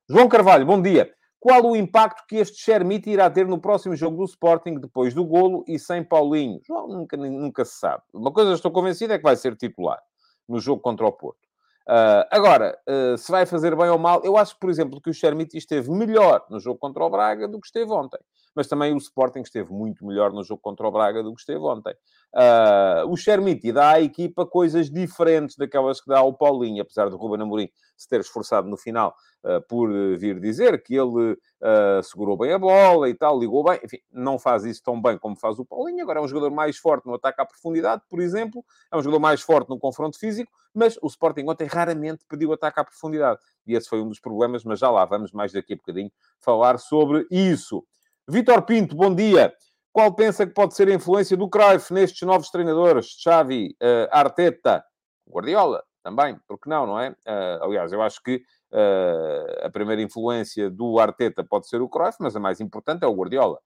João 0.07 0.29
Carvalho, 0.29 0.65
bom 0.65 0.81
dia. 0.81 1.13
Qual 1.45 1.63
o 1.63 1.75
impacto 1.75 2.23
que 2.27 2.37
este 2.37 2.57
Shermite 2.57 3.07
irá 3.07 3.29
ter 3.29 3.45
no 3.45 3.59
próximo 3.59 3.95
jogo 3.95 4.17
do 4.17 4.23
Sporting, 4.23 4.79
depois 4.79 5.13
do 5.13 5.23
golo 5.23 5.63
e 5.67 5.77
sem 5.77 6.03
Paulinho? 6.03 6.59
João, 6.65 6.87
nunca, 6.87 7.15
nunca 7.15 7.63
se 7.63 7.77
sabe. 7.77 8.01
Uma 8.11 8.31
coisa 8.31 8.51
estou 8.51 8.71
convencido 8.71 9.13
é 9.13 9.19
que 9.19 9.23
vai 9.23 9.35
ser 9.35 9.55
titular 9.55 10.01
no 10.49 10.59
jogo 10.59 10.81
contra 10.81 11.05
o 11.05 11.11
Porto. 11.11 11.45
Uh, 11.87 12.25
agora, 12.31 12.75
uh, 12.89 13.15
se 13.15 13.31
vai 13.31 13.45
fazer 13.45 13.75
bem 13.75 13.89
ou 13.89 13.99
mal, 13.99 14.23
eu 14.23 14.37
acho, 14.37 14.57
por 14.57 14.71
exemplo, 14.71 14.99
que 14.99 15.11
o 15.11 15.13
Chermiti 15.13 15.55
esteve 15.55 15.91
melhor 15.91 16.43
no 16.49 16.59
jogo 16.59 16.79
contra 16.79 17.05
o 17.05 17.09
Braga 17.11 17.47
do 17.47 17.61
que 17.61 17.67
esteve 17.67 17.91
ontem. 17.91 18.19
Mas 18.55 18.65
também 18.65 18.91
o 18.91 18.97
Sporting 18.97 19.41
esteve 19.41 19.71
muito 19.71 20.03
melhor 20.03 20.33
no 20.33 20.43
jogo 20.43 20.63
contra 20.63 20.87
o 20.87 20.91
Braga 20.91 21.21
do 21.21 21.31
que 21.35 21.41
esteve 21.41 21.63
ontem. 21.63 21.93
Uh, 22.33 23.07
o 23.07 23.15
Chermiti 23.15 23.71
dá 23.71 23.91
à 23.91 24.01
equipa 24.01 24.47
coisas 24.47 24.89
diferentes 24.89 25.57
daquelas 25.57 26.01
que 26.01 26.07
dá 26.07 26.17
ao 26.17 26.33
Paulinho, 26.33 26.81
apesar 26.81 27.07
de 27.07 27.15
Ruben 27.15 27.43
Amorim 27.43 27.69
se 27.95 28.07
ter 28.07 28.19
esforçado 28.19 28.67
no 28.67 28.77
final 28.77 29.15
uh, 29.43 29.61
por 29.67 29.89
vir 30.17 30.39
dizer 30.39 30.81
que 30.83 30.95
ele 30.95 31.33
uh, 31.33 32.03
segurou 32.03 32.37
bem 32.37 32.51
a 32.53 32.59
bola 32.59 33.09
e 33.09 33.13
tal, 33.13 33.39
ligou 33.39 33.63
bem. 33.63 33.79
Enfim, 33.83 33.99
não 34.11 34.37
faz 34.37 34.65
isso 34.65 34.81
tão 34.83 35.01
bem 35.01 35.17
como 35.17 35.35
faz 35.35 35.59
o 35.59 35.65
Paulinho. 35.65 36.03
Agora 36.03 36.19
é 36.19 36.23
um 36.23 36.27
jogador 36.27 36.51
mais 36.51 36.77
forte 36.77 37.05
no 37.05 37.15
ataque 37.15 37.41
à 37.41 37.45
profundidade, 37.45 38.01
por 38.09 38.19
exemplo. 38.19 38.63
É 38.91 38.97
um 38.97 39.01
jogador 39.01 39.19
mais 39.19 39.41
forte 39.41 39.69
no 39.69 39.79
confronto 39.79 40.19
físico, 40.19 40.51
mas 40.73 40.97
o 41.01 41.07
Sporting 41.07 41.45
ontem 41.47 41.67
raramente 41.67 42.25
pediu 42.27 42.51
ataque 42.53 42.79
à 42.79 42.83
profundidade. 42.83 43.39
E 43.65 43.75
esse 43.75 43.87
foi 43.87 44.01
um 44.01 44.07
dos 44.07 44.19
problemas, 44.19 44.63
mas 44.63 44.79
já 44.79 44.89
lá 44.89 45.05
vamos 45.05 45.31
mais 45.31 45.51
daqui 45.51 45.73
a 45.73 45.77
bocadinho 45.77 46.11
falar 46.39 46.77
sobre 46.77 47.25
isso. 47.31 47.83
Vitor 48.27 48.61
Pinto, 48.63 48.95
bom 48.95 49.13
dia. 49.13 49.53
Qual 49.93 50.13
pensa 50.13 50.45
que 50.45 50.53
pode 50.53 50.75
ser 50.75 50.89
a 50.89 50.93
influência 50.93 51.37
do 51.37 51.49
Cruyff 51.49 51.93
nestes 51.93 52.21
novos 52.23 52.49
treinadores? 52.49 53.15
Xavi, 53.17 53.77
uh, 53.81 54.09
Arteta, 54.11 54.83
Guardiola, 55.25 55.83
também, 56.05 56.37
porque 56.47 56.69
não, 56.69 56.85
não 56.85 56.99
é? 56.99 57.09
Uh, 57.09 57.63
aliás, 57.63 57.91
eu 57.91 57.99
acho 57.99 58.21
que 58.21 58.35
uh, 58.71 59.65
a 59.65 59.69
primeira 59.71 60.03
influência 60.03 60.69
do 60.69 60.99
Arteta 60.99 61.43
pode 61.43 61.67
ser 61.67 61.81
o 61.81 61.89
Cruyff, 61.89 62.19
mas 62.19 62.35
a 62.35 62.39
mais 62.39 62.61
importante 62.61 63.03
é 63.03 63.07
o 63.07 63.15
Guardiola. 63.15 63.57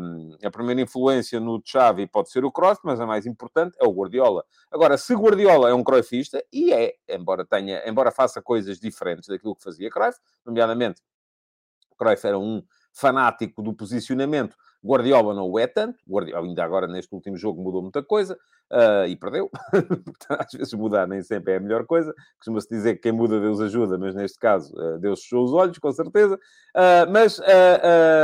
Um, 0.00 0.36
a 0.44 0.50
primeira 0.52 0.80
influência 0.80 1.40
no 1.40 1.60
Xavi 1.64 2.06
pode 2.06 2.30
ser 2.30 2.44
o 2.44 2.52
Cruyff, 2.52 2.80
mas 2.84 3.00
a 3.00 3.06
mais 3.06 3.26
importante 3.26 3.76
é 3.80 3.84
o 3.84 3.90
Guardiola. 3.90 4.44
Agora, 4.70 4.96
se 4.96 5.12
Guardiola 5.12 5.68
é 5.68 5.74
um 5.74 5.82
Cruyffista, 5.82 6.40
e 6.52 6.72
é, 6.72 6.94
embora, 7.08 7.44
tenha, 7.44 7.82
embora 7.84 8.12
faça 8.12 8.40
coisas 8.40 8.78
diferentes 8.78 9.28
daquilo 9.28 9.56
que 9.56 9.64
fazia 9.64 9.90
Cruyff, 9.90 10.20
nomeadamente, 10.44 11.02
Cruyff 11.98 12.24
era 12.24 12.38
um 12.38 12.62
fanático 12.92 13.60
do 13.60 13.74
posicionamento, 13.74 14.56
Guardiola 14.86 15.34
não 15.34 15.58
é 15.58 15.66
tanto, 15.66 15.98
Guardiola 16.08 16.46
ainda 16.46 16.64
agora 16.64 16.86
neste 16.86 17.14
último 17.14 17.36
jogo 17.36 17.62
mudou 17.62 17.82
muita 17.82 18.02
coisa, 18.02 18.38
uh, 18.72 19.06
e 19.06 19.16
perdeu. 19.16 19.50
Às 20.28 20.52
vezes 20.52 20.72
mudar 20.74 21.06
nem 21.06 21.22
sempre 21.22 21.54
é 21.54 21.56
a 21.56 21.60
melhor 21.60 21.84
coisa. 21.86 22.14
Costuma-se 22.38 22.68
dizer 22.68 22.94
que 22.96 23.02
quem 23.02 23.12
muda 23.12 23.40
Deus 23.40 23.60
ajuda, 23.60 23.98
mas 23.98 24.14
neste 24.14 24.38
caso 24.38 24.72
uh, 24.76 24.98
Deus 24.98 25.22
fechou 25.22 25.44
os 25.44 25.52
olhos, 25.52 25.78
com 25.78 25.92
certeza. 25.92 26.34
Uh, 26.36 27.10
mas, 27.10 27.40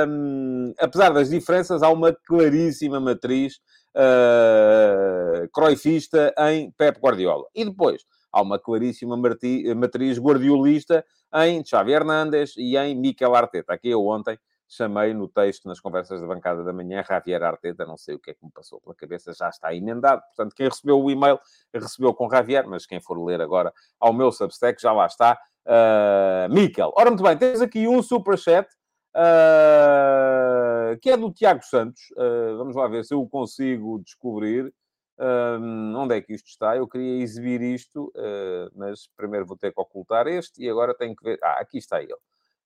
um, 0.09 0.73
apesar 0.79 1.11
das 1.11 1.31
diferenças, 1.31 1.83
há 1.83 1.91
uma 1.91 2.13
claríssima 2.27 3.01
matriz 3.01 3.61
uh, 3.97 5.49
croifista 5.53 6.35
em 6.51 6.71
Pep 6.73 6.99
Guardiola. 7.01 7.45
E 7.55 7.65
depois, 7.65 8.03
há 8.33 8.43
uma 8.43 8.59
claríssima 8.59 9.17
matriz 9.17 10.19
guardiolista 10.19 11.05
em 11.35 11.65
Xavi 11.65 11.93
Hernández 11.93 12.55
e 12.57 12.77
em 12.77 12.95
Mikel 12.95 13.35
Arteta. 13.35 13.75
Aqui 13.75 13.89
eu 13.89 14.07
ontem 14.07 14.39
chamei 14.73 15.13
no 15.13 15.29
texto, 15.29 15.69
nas 15.69 15.79
conversas 15.79 16.21
da 16.21 16.27
bancada 16.27 16.65
da 16.65 16.73
manhã, 16.73 17.05
Javier 17.07 17.43
Arteta, 17.43 17.85
não 17.85 17.99
sei 17.99 18.15
o 18.15 18.19
que 18.19 18.31
é 18.31 18.35
que 18.35 18.43
me 18.43 18.51
passou 18.51 18.81
pela 18.81 18.95
cabeça, 18.95 19.33
já 19.35 19.49
está 19.49 19.75
emendado. 19.75 20.23
Portanto, 20.23 20.55
quem 20.55 20.67
recebeu 20.67 20.99
o 20.99 21.11
e-mail, 21.11 21.39
recebeu 21.75 22.15
com 22.15 22.31
Javier, 22.31 22.67
mas 22.67 22.87
quem 22.87 23.01
for 23.01 23.23
ler 23.23 23.41
agora 23.43 23.73
ao 24.01 24.13
meu 24.15 24.33
Substack, 24.33 24.81
já 24.81 24.93
lá 24.93 25.07
está, 25.07 25.39
uh, 25.67 26.53
Miquel. 26.53 26.91
Ora, 26.97 27.11
muito 27.11 27.23
bem, 27.23 27.37
temos 27.37 27.61
aqui 27.61 27.87
um 27.87 28.03
superchat, 28.03 28.67
uh, 29.15 30.99
que 31.01 31.11
é 31.11 31.17
do 31.19 31.31
Tiago 31.31 31.63
Santos. 31.65 32.01
Uh, 32.13 32.57
vamos 32.57 32.75
lá 32.75 32.89
ver 32.89 33.05
se 33.05 33.13
eu 33.13 33.27
consigo 33.29 34.01
descobrir. 34.01 34.73
Um, 35.19 35.95
onde 35.99 36.17
é 36.17 36.21
que 36.23 36.33
isto 36.33 36.49
está? 36.49 36.77
Eu 36.77 36.89
queria 36.89 37.23
exibir 37.23 37.61
isto, 37.61 38.07
uh, 38.17 38.73
mas 38.75 39.09
primeiro 39.15 39.47
vou 39.47 39.57
ter 39.57 39.73
que 39.73 39.81
ocultar 39.81 40.27
este 40.27 40.65
e 40.65 40.69
agora 40.69 40.95
tenho 40.95 41.15
que 41.15 41.23
ver. 41.23 41.39
Ah, 41.43 41.61
aqui 41.61 41.79
está 41.79 42.03
ele. 42.03 42.17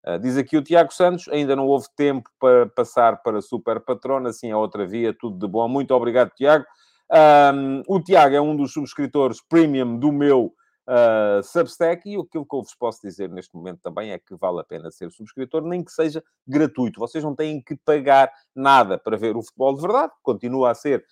Uh, 0.07 0.19
diz 0.19 0.37
aqui 0.37 0.57
o 0.57 0.63
Tiago 0.63 0.93
Santos, 0.93 1.29
ainda 1.29 1.57
não 1.57 1.67
houve 1.67 1.87
tempo 1.97 2.31
para 2.39 2.67
passar 2.67 3.23
para 3.23 3.41
Super 3.43 3.81
Patrona, 3.81 4.29
assim 4.29 4.51
é 4.51 4.57
outra 4.57 4.87
via, 4.87 5.13
tudo 5.13 5.39
de 5.39 5.51
bom. 5.51 5.67
Muito 5.69 5.93
obrigado, 5.93 6.31
Tiago. 6.31 6.65
Um, 7.11 7.83
o 7.87 8.01
Tiago 8.01 8.35
é 8.35 8.41
um 8.41 8.57
dos 8.57 8.73
subscritores 8.73 9.41
premium 9.41 9.99
do 9.99 10.13
meu 10.13 10.53
uh, 10.87 11.43
Substack 11.43 12.09
e 12.09 12.17
aquilo 12.17 12.47
que 12.47 12.57
eu 12.57 12.63
vos 12.63 12.75
posso 12.75 13.01
dizer 13.03 13.29
neste 13.29 13.55
momento 13.55 13.81
também 13.83 14.13
é 14.13 14.19
que 14.19 14.35
vale 14.37 14.61
a 14.61 14.65
pena 14.65 14.91
ser 14.91 15.11
subscritor, 15.11 15.63
nem 15.63 15.85
que 15.85 15.93
seja 15.93 16.23
gratuito. 16.47 17.01
Vocês 17.01 17.23
não 17.23 17.35
têm 17.35 17.61
que 17.61 17.77
pagar 17.77 18.31
nada 18.55 18.99
para 18.99 19.17
ver 19.17 19.37
o 19.37 19.43
futebol 19.43 19.75
de 19.75 19.83
verdade, 19.83 20.13
continua 20.23 20.71
a 20.71 20.75
ser 20.75 21.05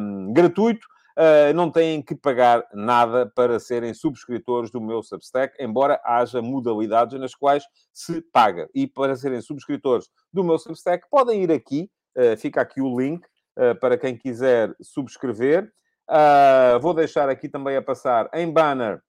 um, 0.00 0.32
gratuito. 0.32 0.86
Uh, 1.16 1.54
não 1.54 1.70
têm 1.70 2.02
que 2.02 2.14
pagar 2.14 2.66
nada 2.72 3.24
para 3.24 3.60
serem 3.60 3.94
subscritores 3.94 4.70
do 4.70 4.80
meu 4.80 5.02
Substack, 5.02 5.54
embora 5.62 6.00
haja 6.04 6.42
modalidades 6.42 7.18
nas 7.20 7.34
quais 7.34 7.64
se 7.92 8.20
paga. 8.20 8.68
E 8.74 8.86
para 8.86 9.14
serem 9.14 9.40
subscritores 9.40 10.08
do 10.32 10.42
meu 10.42 10.58
Substack, 10.58 11.06
podem 11.08 11.44
ir 11.44 11.52
aqui, 11.52 11.88
uh, 12.16 12.36
fica 12.36 12.60
aqui 12.60 12.80
o 12.80 12.98
link 12.98 13.24
uh, 13.24 13.78
para 13.78 13.96
quem 13.96 14.16
quiser 14.16 14.74
subscrever. 14.82 15.72
vou 16.80 16.92
deixar 16.92 17.28
aqui 17.28 17.48
também 17.48 17.76
a 17.76 17.82
passar 17.82 18.28
em 18.34 18.52
banner 18.52 19.00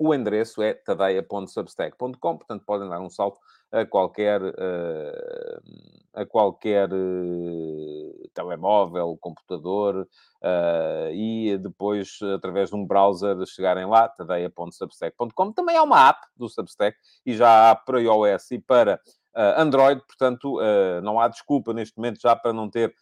o 0.00 0.14
endereço 0.14 0.62
é 0.62 0.72
tadeia.substack.com, 0.72 2.38
portanto 2.38 2.64
podem 2.64 2.88
dar 2.88 3.00
um 3.00 3.10
salto 3.10 3.38
a 3.72 3.84
qualquer, 3.84 4.42
uh, 4.42 5.62
a 6.12 6.26
qualquer 6.26 6.92
uh, 6.92 8.28
telemóvel, 8.34 9.16
computador, 9.20 10.08
uh, 10.42 11.12
e 11.12 11.56
depois, 11.58 12.18
através 12.34 12.70
de 12.70 12.76
um 12.76 12.84
browser, 12.84 13.36
chegarem 13.46 13.86
lá, 13.86 14.08
tadeia.substack.com. 14.08 15.52
Também 15.52 15.76
há 15.76 15.82
uma 15.82 16.08
app 16.08 16.26
do 16.36 16.48
Substack, 16.48 16.96
e 17.24 17.34
já 17.34 17.70
há 17.70 17.76
para 17.76 18.00
iOS 18.00 18.50
e 18.52 18.58
para 18.58 19.00
Android, 19.56 20.02
portanto, 20.04 20.58
não 21.04 21.20
há 21.20 21.28
desculpa 21.28 21.72
neste 21.72 21.96
momento 21.96 22.20
já 22.20 22.34
para 22.34 22.52
não 22.52 22.68
ter 22.68 22.92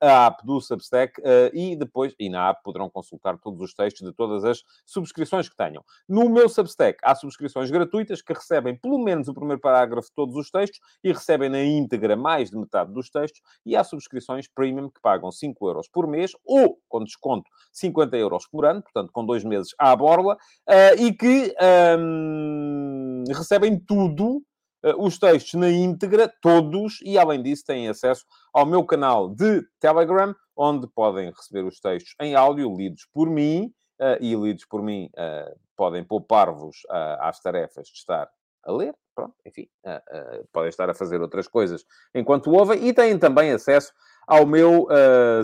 a 0.00 0.26
app 0.26 0.44
do 0.44 0.60
Substack 0.60 1.20
eh, 1.24 1.50
e 1.54 1.76
depois, 1.76 2.14
e 2.18 2.28
na 2.28 2.50
app 2.50 2.62
poderão 2.62 2.90
consultar 2.90 3.38
todos 3.38 3.60
os 3.60 3.74
textos 3.74 4.06
de 4.06 4.12
todas 4.12 4.44
as 4.44 4.62
subscrições 4.84 5.48
que 5.48 5.56
tenham. 5.56 5.84
No 6.08 6.28
meu 6.28 6.48
Substack 6.48 6.98
há 7.02 7.14
subscrições 7.14 7.70
gratuitas 7.70 8.20
que 8.20 8.32
recebem 8.32 8.76
pelo 8.76 8.98
menos 8.98 9.28
o 9.28 9.34
primeiro 9.34 9.60
parágrafo 9.60 10.08
de 10.08 10.14
todos 10.14 10.36
os 10.36 10.50
textos 10.50 10.80
e 11.02 11.12
recebem 11.12 11.48
na 11.48 11.62
íntegra 11.62 12.16
mais 12.16 12.50
de 12.50 12.56
metade 12.56 12.92
dos 12.92 13.10
textos 13.10 13.40
e 13.64 13.76
há 13.76 13.84
subscrições 13.84 14.46
premium 14.48 14.88
que 14.88 15.00
pagam 15.00 15.30
5 15.30 15.66
euros 15.68 15.88
por 15.88 16.06
mês 16.06 16.32
ou, 16.44 16.78
com 16.88 17.02
desconto, 17.02 17.50
50 17.72 18.16
euros 18.16 18.46
por 18.46 18.64
ano, 18.64 18.82
portanto, 18.82 19.10
com 19.12 19.24
dois 19.24 19.44
meses 19.44 19.74
à 19.78 19.94
borla, 19.96 20.34
uh, 20.34 21.02
e 21.02 21.12
que 21.12 21.54
um, 21.98 23.24
recebem 23.28 23.78
tudo 23.78 24.42
eh, 24.42 24.51
os 24.98 25.18
textos 25.18 25.54
na 25.54 25.70
íntegra, 25.70 26.32
todos, 26.40 27.00
e 27.04 27.18
além 27.18 27.42
disso 27.42 27.64
têm 27.64 27.88
acesso 27.88 28.24
ao 28.52 28.66
meu 28.66 28.84
canal 28.84 29.28
de 29.28 29.62
Telegram, 29.78 30.34
onde 30.56 30.86
podem 30.88 31.30
receber 31.30 31.64
os 31.64 31.80
textos 31.80 32.14
em 32.20 32.34
áudio, 32.34 32.74
lidos 32.76 33.06
por 33.12 33.28
mim, 33.28 33.72
uh, 34.00 34.18
e 34.20 34.34
lidos 34.34 34.64
por 34.64 34.82
mim 34.82 35.08
uh, 35.14 35.58
podem 35.76 36.04
poupar-vos 36.04 36.76
uh, 36.90 37.20
às 37.20 37.40
tarefas 37.40 37.86
de 37.86 37.98
estar 37.98 38.28
a 38.64 38.72
ler, 38.72 38.94
pronto, 39.14 39.34
enfim, 39.44 39.68
podem 40.52 40.68
estar 40.68 40.88
a 40.88 40.94
fazer 40.94 41.20
outras 41.20 41.48
coisas 41.48 41.84
enquanto 42.14 42.52
ouvem, 42.52 42.86
e 42.86 42.94
têm 42.94 43.18
também 43.18 43.50
acesso 43.50 43.92
ao 44.24 44.46
meu 44.46 44.86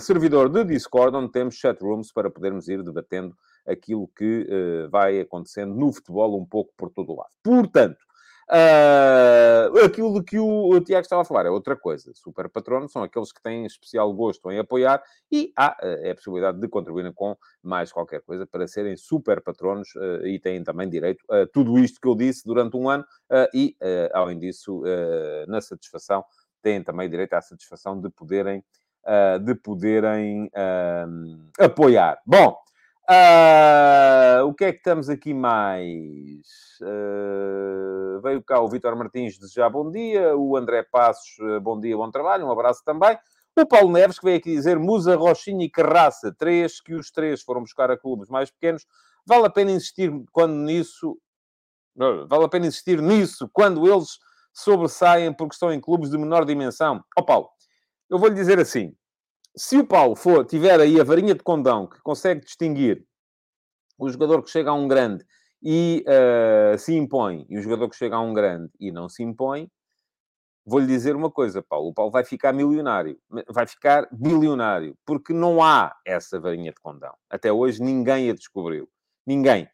servidor 0.01 0.49
de 0.49 0.63
Discord, 0.63 1.17
onde 1.17 1.33
temos 1.33 1.57
chatrooms 1.57 2.13
para 2.13 2.31
podermos 2.31 2.69
ir 2.69 2.81
debatendo 2.85 3.37
aquilo 3.67 4.09
que 4.17 4.47
vai 4.93 5.19
acontecendo 5.19 5.75
no 5.75 5.93
futebol 5.93 6.41
um 6.41 6.47
pouco 6.47 6.73
por 6.77 6.91
todo 6.91 7.11
o 7.11 7.17
lado. 7.17 7.31
Portanto, 7.43 7.99
Uh, 8.51 9.85
aquilo 9.85 10.25
que 10.25 10.39
o, 10.39 10.71
o, 10.71 10.81
Tiago 10.81 11.03
estava 11.03 11.21
a 11.21 11.25
falar 11.25 11.45
é 11.45 11.51
outra 11.51 11.77
coisa. 11.77 12.13
Super 12.15 12.49
patrono 12.49 12.89
são 12.89 13.03
aqueles 13.03 13.31
que 13.31 13.43
têm 13.43 13.67
especial 13.67 14.11
gosto 14.15 14.51
em 14.51 14.59
apoiar 14.59 15.03
e 15.31 15.53
há 15.55 15.77
uh, 15.83 16.11
a 16.11 16.15
possibilidade 16.15 16.59
de 16.59 16.67
contribuírem 16.67 17.13
com 17.13 17.37
mais 17.63 17.93
qualquer 17.93 18.23
coisa 18.23 18.47
para 18.47 18.67
serem 18.67 18.97
super 18.97 19.43
patronos 19.43 19.95
uh, 19.97 20.27
e 20.27 20.39
têm 20.39 20.65
também 20.65 20.89
direito 20.89 21.23
a 21.31 21.47
tudo 21.47 21.79
isto 21.79 22.01
que 22.01 22.09
eu 22.09 22.15
disse 22.15 22.43
durante 22.47 22.75
um 22.75 22.89
ano 22.89 23.05
e, 23.53 23.77
além 24.13 24.39
disso, 24.39 24.83
na 25.47 25.61
satisfação, 25.61 26.25
têm 26.63 26.83
também 26.83 27.09
direito 27.09 27.35
à 27.35 27.43
satisfação 27.43 28.01
de 28.01 28.09
poderem, 28.11 28.65
de 29.45 29.55
poderem 29.55 30.51
apoiar. 31.59 32.19
Bom, 32.25 32.57
Uh, 33.11 34.45
o 34.45 34.53
que 34.53 34.67
é 34.67 34.73
que 34.73 34.79
estamos 34.79 35.09
aqui 35.09 35.33
mais? 35.33 36.47
Uh, 36.83 38.21
veio 38.21 38.43
cá 38.43 38.61
o 38.61 38.69
Vitor 38.69 38.95
Martins 38.95 39.39
desejar 39.39 39.71
bom 39.71 39.91
dia, 39.91 40.37
o 40.37 40.55
André 40.59 40.83
Passos, 40.83 41.39
uh, 41.39 41.59
bom 41.59 41.81
dia, 41.81 41.97
bom 41.97 42.11
trabalho, 42.11 42.47
um 42.47 42.53
abraço 42.53 42.83
também. 42.85 43.19
O 43.59 43.65
Paulo 43.65 43.91
Neves, 43.91 44.19
que 44.19 44.27
veio 44.27 44.37
aqui 44.37 44.53
dizer 44.55 44.79
Musa, 44.79 45.17
Rochinha 45.17 45.65
e 45.65 45.71
Carraça, 45.71 46.35
três, 46.37 46.83
que 46.83 46.95
os 46.95 47.11
três 47.11 47.41
foram 47.41 47.63
buscar 47.63 47.91
a 47.91 47.97
clubes 47.97 48.29
mais 48.29 48.51
pequenos. 48.51 48.85
Vale 49.27 49.47
a 49.47 49.51
pena 49.51 49.71
insistir 49.71 50.13
quando 50.31 50.55
nisso... 50.55 51.19
Vale 51.97 52.45
a 52.45 52.49
pena 52.49 52.67
insistir 52.67 53.01
nisso 53.01 53.49
quando 53.55 53.91
eles 53.91 54.19
sobressaem 54.53 55.33
porque 55.33 55.55
estão 55.55 55.73
em 55.73 55.81
clubes 55.81 56.11
de 56.11 56.19
menor 56.19 56.45
dimensão. 56.45 57.03
Ó 57.19 57.23
oh, 57.23 57.25
Paulo, 57.25 57.49
eu 58.11 58.19
vou-lhe 58.19 58.35
dizer 58.35 58.61
assim, 58.61 58.95
se 59.57 59.79
o 59.79 59.87
Paulo 59.87 60.15
for, 60.15 60.45
tiver 60.45 60.81
aí 60.81 61.01
a 61.01 61.05
varinha 61.05 61.35
de 61.35 61.43
condão 61.43 61.87
que 61.87 62.01
consegue 62.01 62.45
distinguir 62.45 63.05
o 63.99 64.09
jogador 64.09 64.43
que 64.43 64.51
chega 64.51 64.71
a 64.71 64.75
um 64.75 64.87
grande 64.87 65.25
e 65.63 66.05
uh, 66.07 66.79
se 66.79 66.95
impõe, 66.95 67.45
e 67.49 67.59
o 67.59 67.63
jogador 67.63 67.89
que 67.89 67.97
chega 67.97 68.17
a 68.17 68.21
um 68.21 68.33
grande 68.33 68.71
e 68.79 68.93
não 68.93 69.09
se 69.09 69.23
impõe, 69.23 69.69
vou-lhe 70.65 70.87
dizer 70.87 71.17
uma 71.17 71.31
coisa, 71.31 71.63
Paulo. 71.63 71.89
O 71.89 71.95
Paulo 71.95 72.11
vai 72.11 72.25
ficar 72.25 72.53
milionário, 72.53 73.19
vai 73.49 73.67
ficar 73.67 74.07
bilionário, 74.13 74.97
porque 75.05 75.33
não 75.33 75.63
há 75.63 75.97
essa 76.07 76.39
varinha 76.39 76.71
de 76.71 76.81
condão. 76.81 77.15
Até 77.29 77.53
hoje 77.53 77.83
ninguém 77.83 78.31
a 78.31 78.35
descobriu. 78.35 78.89
Ninguém. 79.27 79.69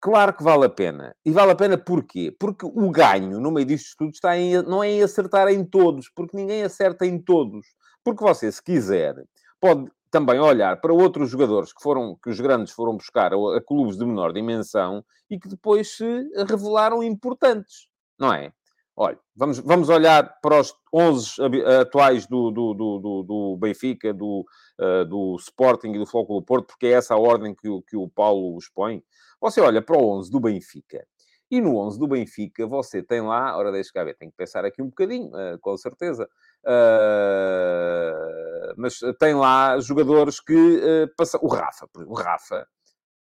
Claro 0.00 0.34
que 0.34 0.42
vale 0.42 0.64
a 0.64 0.70
pena. 0.70 1.14
E 1.24 1.30
vale 1.30 1.52
a 1.52 1.56
pena 1.56 1.76
porquê? 1.76 2.34
Porque 2.38 2.64
o 2.64 2.90
ganho 2.90 3.40
no 3.40 3.50
meio 3.50 3.66
disto 3.66 3.96
tudo 3.98 4.12
está 4.12 4.36
em, 4.36 4.62
não 4.62 4.82
é 4.82 4.90
em 4.90 5.02
acertar 5.02 5.48
em 5.48 5.64
todos, 5.64 6.10
porque 6.14 6.36
ninguém 6.36 6.62
acerta 6.62 7.04
em 7.04 7.18
todos. 7.18 7.66
Porque 8.04 8.22
você, 8.22 8.50
se 8.50 8.62
quiser, 8.62 9.14
pode 9.60 9.90
também 10.10 10.40
olhar 10.40 10.80
para 10.80 10.92
outros 10.92 11.30
jogadores 11.30 11.72
que 11.72 11.82
foram 11.82 12.18
que 12.22 12.30
os 12.30 12.40
grandes 12.40 12.72
foram 12.72 12.96
buscar 12.96 13.32
a, 13.32 13.60
clubes 13.60 13.96
de 13.96 14.04
menor 14.04 14.32
dimensão 14.32 15.04
e 15.30 15.38
que 15.38 15.48
depois 15.48 15.96
se 15.96 16.28
revelaram 16.48 17.02
importantes, 17.02 17.88
não 18.18 18.32
é? 18.32 18.52
Olha, 18.96 19.18
vamos, 19.34 19.58
vamos 19.60 19.88
olhar 19.88 20.40
para 20.42 20.60
os 20.60 20.74
11 20.92 21.40
atuais 21.80 22.26
do, 22.26 22.50
do, 22.50 22.74
do, 22.74 23.22
do 23.22 23.56
Benfica, 23.56 24.12
do, 24.12 24.44
uh, 24.78 25.04
do 25.06 25.36
Sporting 25.36 25.92
e 25.94 25.98
do 25.98 26.04
do 26.04 26.42
Porto, 26.42 26.66
porque 26.66 26.88
é 26.88 26.90
essa 26.90 27.14
a 27.14 27.18
ordem 27.18 27.54
que 27.54 27.68
o, 27.68 27.80
que 27.80 27.96
o 27.96 28.08
Paulo 28.08 28.58
expõe. 28.58 29.02
Você 29.40 29.60
olha 29.60 29.80
para 29.80 29.96
o 29.96 30.18
11 30.18 30.30
do 30.30 30.38
Benfica 30.38 31.06
e 31.50 31.60
no 31.60 31.78
11 31.78 31.98
do 31.98 32.06
Benfica 32.06 32.66
você 32.66 33.02
tem 33.02 33.22
lá, 33.22 33.56
ora 33.56 33.72
deixa 33.72 33.90
cá 33.90 34.04
ver, 34.04 34.16
tem 34.16 34.28
que 34.28 34.36
pensar 34.36 34.66
aqui 34.66 34.82
um 34.82 34.88
bocadinho, 34.88 35.28
uh, 35.28 35.58
com 35.60 35.76
certeza. 35.78 36.28
Uh, 36.66 38.30
mas 38.76 38.98
tem 39.18 39.34
lá 39.34 39.78
jogadores 39.80 40.40
que 40.40 40.54
uh, 40.54 41.08
passam. 41.16 41.40
O 41.42 41.48
Rafa, 41.48 41.88
o 42.06 42.14
Rafa 42.14 42.66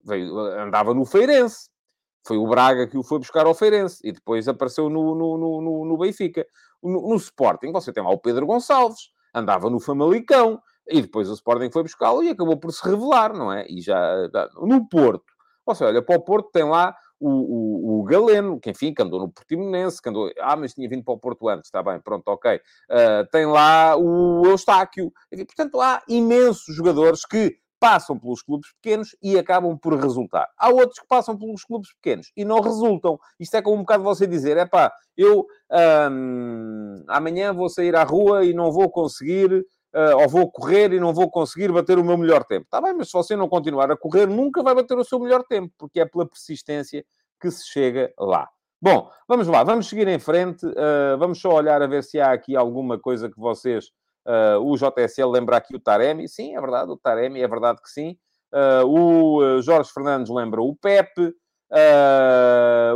veio, 0.03 0.37
andava 0.37 0.93
no 0.93 1.05
Feirense. 1.05 1.69
Foi 2.25 2.37
o 2.37 2.47
Braga 2.47 2.87
que 2.87 2.97
o 2.97 3.03
foi 3.03 3.19
buscar 3.19 3.45
ao 3.45 3.53
Feirense 3.53 4.01
e 4.03 4.11
depois 4.11 4.47
apareceu 4.47 4.89
no, 4.89 5.15
no, 5.15 5.37
no, 5.37 5.85
no 5.85 5.97
Benfica. 5.97 6.45
No, 6.83 7.09
no, 7.09 7.15
Sporting, 7.15 7.71
você 7.71 7.93
tem 7.93 8.03
lá 8.03 8.09
o 8.09 8.19
Pedro 8.19 8.45
Gonçalves, 8.45 9.09
andava 9.33 9.69
no 9.69 9.79
Famalicão 9.79 10.61
e 10.87 11.01
depois 11.01 11.29
o 11.29 11.33
Sporting 11.33 11.71
foi 11.71 11.83
buscá-lo 11.83 12.23
e 12.23 12.29
acabou 12.29 12.57
por 12.57 12.71
se 12.71 12.83
revelar, 12.83 13.33
não 13.33 13.51
é? 13.51 13.65
E 13.69 13.81
já 13.81 13.97
no 14.61 14.87
Porto, 14.87 15.25
você 15.65 15.83
olha 15.85 16.01
para 16.01 16.17
o 16.17 16.21
Porto, 16.21 16.49
tem 16.51 16.63
lá 16.63 16.95
o, 17.19 17.29
o, 17.29 17.99
o, 17.99 18.03
Galeno, 18.03 18.59
que 18.59 18.69
enfim, 18.69 18.93
que 18.93 19.01
andou 19.01 19.19
no 19.19 19.29
Portimonense, 19.31 20.01
que 20.01 20.09
andou... 20.09 20.31
Ah, 20.39 20.55
mas 20.55 20.73
tinha 20.73 20.87
vindo 20.87 21.03
para 21.03 21.13
o 21.13 21.19
Porto 21.19 21.49
antes, 21.49 21.67
está 21.67 21.81
bem, 21.81 21.99
pronto, 21.99 22.27
ok. 22.27 22.55
Uh, 22.55 23.29
tem 23.31 23.45
lá 23.45 23.95
o 23.97 24.45
Eustáquio. 24.45 25.11
E, 25.31 25.45
portanto, 25.45 25.81
há 25.81 26.01
imensos 26.07 26.75
jogadores 26.75 27.25
que 27.25 27.57
passam 27.79 28.17
pelos 28.17 28.41
clubes 28.41 28.71
pequenos 28.81 29.15
e 29.21 29.37
acabam 29.37 29.77
por 29.77 29.93
resultar. 29.93 30.47
Há 30.57 30.69
outros 30.69 30.99
que 30.99 31.07
passam 31.07 31.37
pelos 31.37 31.63
clubes 31.63 31.93
pequenos 31.93 32.31
e 32.35 32.43
não 32.43 32.59
resultam. 32.59 33.19
Isto 33.39 33.57
é 33.57 33.61
como 33.61 33.77
um 33.77 33.81
bocado 33.81 34.03
você 34.03 34.25
dizer, 34.25 34.57
é 34.57 34.65
pá, 34.65 34.91
eu 35.15 35.45
hum, 36.11 37.03
amanhã 37.07 37.53
vou 37.53 37.69
sair 37.69 37.95
à 37.95 38.03
rua 38.03 38.45
e 38.45 38.53
não 38.53 38.71
vou 38.71 38.89
conseguir 38.89 39.65
uh, 39.93 40.17
ou 40.21 40.29
vou 40.29 40.51
correr 40.51 40.93
e 40.93 40.99
não 40.99 41.13
vou 41.13 41.29
conseguir 41.29 41.71
bater 41.71 41.97
o 41.97 42.03
meu 42.03 42.17
melhor 42.17 42.43
tempo. 42.43 42.65
Está 42.65 42.81
bem, 42.81 42.93
mas 42.93 43.07
se 43.07 43.13
você 43.13 43.35
não 43.35 43.47
continuar 43.47 43.91
a 43.91 43.97
correr, 43.97 44.27
nunca 44.27 44.63
vai 44.63 44.75
bater 44.75 44.97
o 44.97 45.03
seu 45.03 45.19
melhor 45.19 45.43
tempo, 45.43 45.73
porque 45.77 45.99
é 45.99 46.05
pela 46.05 46.25
persistência 46.25 47.05
que 47.39 47.49
se 47.51 47.67
chega 47.67 48.11
lá. 48.17 48.47
Bom, 48.81 49.09
vamos 49.27 49.47
lá, 49.47 49.63
vamos 49.63 49.87
seguir 49.89 50.07
em 50.07 50.19
frente. 50.19 50.65
Uh, 50.65 51.17
vamos 51.17 51.39
só 51.39 51.53
olhar 51.53 51.81
a 51.81 51.87
ver 51.87 52.03
se 52.03 52.19
há 52.19 52.31
aqui 52.31 52.55
alguma 52.55 52.99
coisa 52.99 53.29
que 53.29 53.39
vocês. 53.39 53.87
Uh, 54.25 54.59
o 54.61 54.75
JSL 54.75 55.31
lembra 55.31 55.57
aqui 55.57 55.75
o 55.75 55.79
Taremi. 55.79 56.27
Sim, 56.27 56.55
é 56.55 56.61
verdade, 56.61 56.91
o 56.91 56.97
Taremi, 56.97 57.41
é 57.41 57.47
verdade 57.47 57.81
que 57.81 57.89
sim. 57.89 58.17
o 58.85 59.61
Jorge 59.61 59.91
Fernandes 59.91 60.31
lembra 60.31 60.61
o 60.61 60.75
Pepe. 60.75 61.33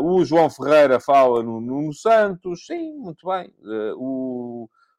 o 0.04 0.24
João 0.24 0.50
Ferreira 0.50 1.00
fala 1.00 1.42
no 1.42 1.60
Nuno 1.60 1.94
Santos. 1.94 2.66
Sim, 2.66 2.94
muito 2.98 3.28
bem. 3.28 3.52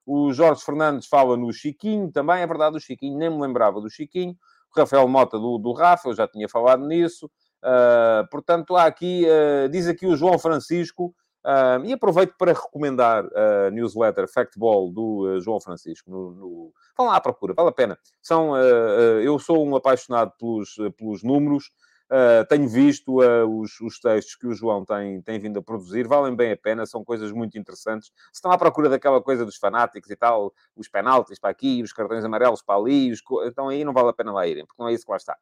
O 0.06 0.32
Jorge 0.32 0.64
Fernandes 0.64 1.06
fala 1.08 1.36
no 1.36 1.52
Chiquinho, 1.52 2.10
também 2.10 2.42
é 2.42 2.46
verdade, 2.46 2.76
o 2.76 2.80
Chiquinho, 2.80 3.16
nem 3.18 3.30
me 3.30 3.40
lembrava 3.40 3.80
do 3.80 3.90
Chiquinho. 3.90 4.36
O 4.74 4.80
Rafael 4.80 5.06
Mota 5.06 5.38
do, 5.38 5.58
do 5.58 5.72
Rafa, 5.72 6.08
eu 6.08 6.14
já 6.14 6.26
tinha 6.26 6.48
falado 6.48 6.86
nisso. 6.86 7.30
Uh, 7.62 8.28
portanto, 8.30 8.74
há 8.74 8.86
aqui, 8.86 9.24
uh, 9.24 9.68
diz 9.68 9.86
aqui 9.86 10.06
o 10.06 10.16
João 10.16 10.38
Francisco, 10.38 11.14
uh, 11.44 11.84
e 11.84 11.92
aproveito 11.92 12.34
para 12.36 12.52
recomendar 12.52 13.24
a 13.34 13.70
newsletter 13.70 14.26
Factball 14.26 14.90
do 14.90 15.38
João 15.40 15.60
Francisco. 15.60 16.10
No, 16.10 16.32
no... 16.32 16.72
Vão 16.96 17.06
lá 17.06 17.16
à 17.16 17.20
procura, 17.20 17.54
vale 17.54 17.68
a 17.68 17.72
pena. 17.72 17.98
São, 18.20 18.56
eu 18.56 19.38
sou 19.38 19.64
um 19.64 19.76
apaixonado 19.76 20.32
pelos, 20.38 20.74
pelos 20.96 21.22
números, 21.22 21.70
Uh, 22.12 22.44
tenho 22.46 22.68
visto 22.68 23.22
uh, 23.22 23.48
os, 23.48 23.80
os, 23.80 23.98
textos 23.98 24.36
que 24.36 24.46
o 24.46 24.52
João 24.52 24.84
tem, 24.84 25.22
tem 25.22 25.38
vindo 25.38 25.58
a 25.58 25.62
produzir, 25.62 26.06
valem 26.06 26.36
bem 26.36 26.52
a 26.52 26.56
pena, 26.58 26.84
são 26.84 27.02
coisas 27.02 27.32
muito 27.32 27.56
interessantes. 27.56 28.08
Se 28.30 28.34
estão 28.34 28.52
à 28.52 28.58
procura 28.58 28.90
daquela 28.90 29.22
coisa 29.22 29.46
dos 29.46 29.56
fanáticos 29.56 30.10
e 30.10 30.16
tal, 30.16 30.52
os 30.76 30.88
penaltis 30.88 31.38
para 31.38 31.48
aqui, 31.48 31.82
os 31.82 31.90
cartões 31.90 32.22
amarelos 32.22 32.60
para 32.60 32.78
ali, 32.78 33.10
os... 33.10 33.22
então 33.46 33.70
aí 33.70 33.82
não 33.82 33.94
vale 33.94 34.10
a 34.10 34.12
pena 34.12 34.30
lá 34.30 34.46
irem, 34.46 34.66
porque 34.66 34.82
não 34.82 34.90
é 34.90 34.92
isso 34.92 35.06
que 35.06 35.10
lá 35.10 35.16
está. 35.16 35.38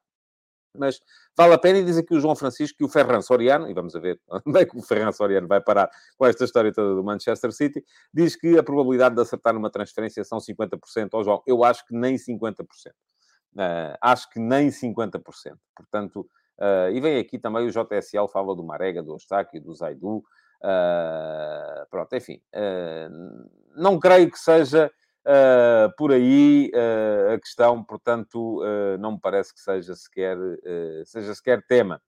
Mas 0.78 1.00
vale 1.36 1.54
a 1.54 1.58
pena 1.58 1.80
e 1.80 1.84
diz 1.84 1.98
aqui 1.98 2.14
o 2.14 2.20
João 2.20 2.36
Francisco 2.36 2.78
que 2.78 2.84
o 2.84 2.88
Ferran 2.88 3.20
Soriano, 3.20 3.68
e 3.68 3.74
vamos 3.74 3.92
ver 3.94 4.20
onde 4.46 4.60
é 4.60 4.64
que 4.64 4.78
o 4.78 4.80
Ferran 4.80 5.10
Soriano 5.10 5.48
vai 5.48 5.60
parar 5.60 5.90
com 6.16 6.24
esta 6.24 6.44
história 6.44 6.72
toda 6.72 6.94
do 6.94 7.02
Manchester 7.02 7.50
City, 7.50 7.84
diz 8.14 8.36
que 8.36 8.56
a 8.56 8.62
probabilidade 8.62 9.16
de 9.16 9.22
acertar 9.22 9.52
numa 9.54 9.70
transferência 9.70 10.22
são 10.22 10.38
50% 10.38 11.08
ao 11.14 11.24
João. 11.24 11.42
Eu 11.48 11.64
acho 11.64 11.84
que 11.84 11.96
nem 11.96 12.14
50%. 12.14 12.62
Uh, 13.52 13.58
ah, 13.58 13.98
acho 14.00 14.30
que 14.30 14.38
nem 14.38 14.68
50%. 14.68 15.20
Portanto, 15.74 16.30
Uh, 16.60 16.92
e 16.92 17.00
vem 17.00 17.18
aqui 17.18 17.38
também 17.38 17.66
o 17.66 17.70
JSL, 17.70 18.28
fala 18.28 18.54
do 18.54 18.62
Marega, 18.62 19.02
do 19.02 19.12
Eustáquio, 19.12 19.62
do 19.62 19.74
Zaidu. 19.74 20.18
Uh, 20.62 21.86
pronto, 21.90 22.14
enfim. 22.14 22.42
Uh, 22.54 23.48
não 23.74 23.98
creio 23.98 24.30
que 24.30 24.38
seja 24.38 24.90
por 25.98 26.12
aí 26.12 26.72
a 27.32 27.38
questão, 27.38 27.84
portanto, 27.84 28.62
não 28.98 29.12
me 29.12 29.20
parece 29.20 29.54
que 29.54 29.60
seja 29.60 29.94
sequer, 29.94 30.36
seja 31.04 31.34
sequer 31.34 31.62
tema. 31.66 32.02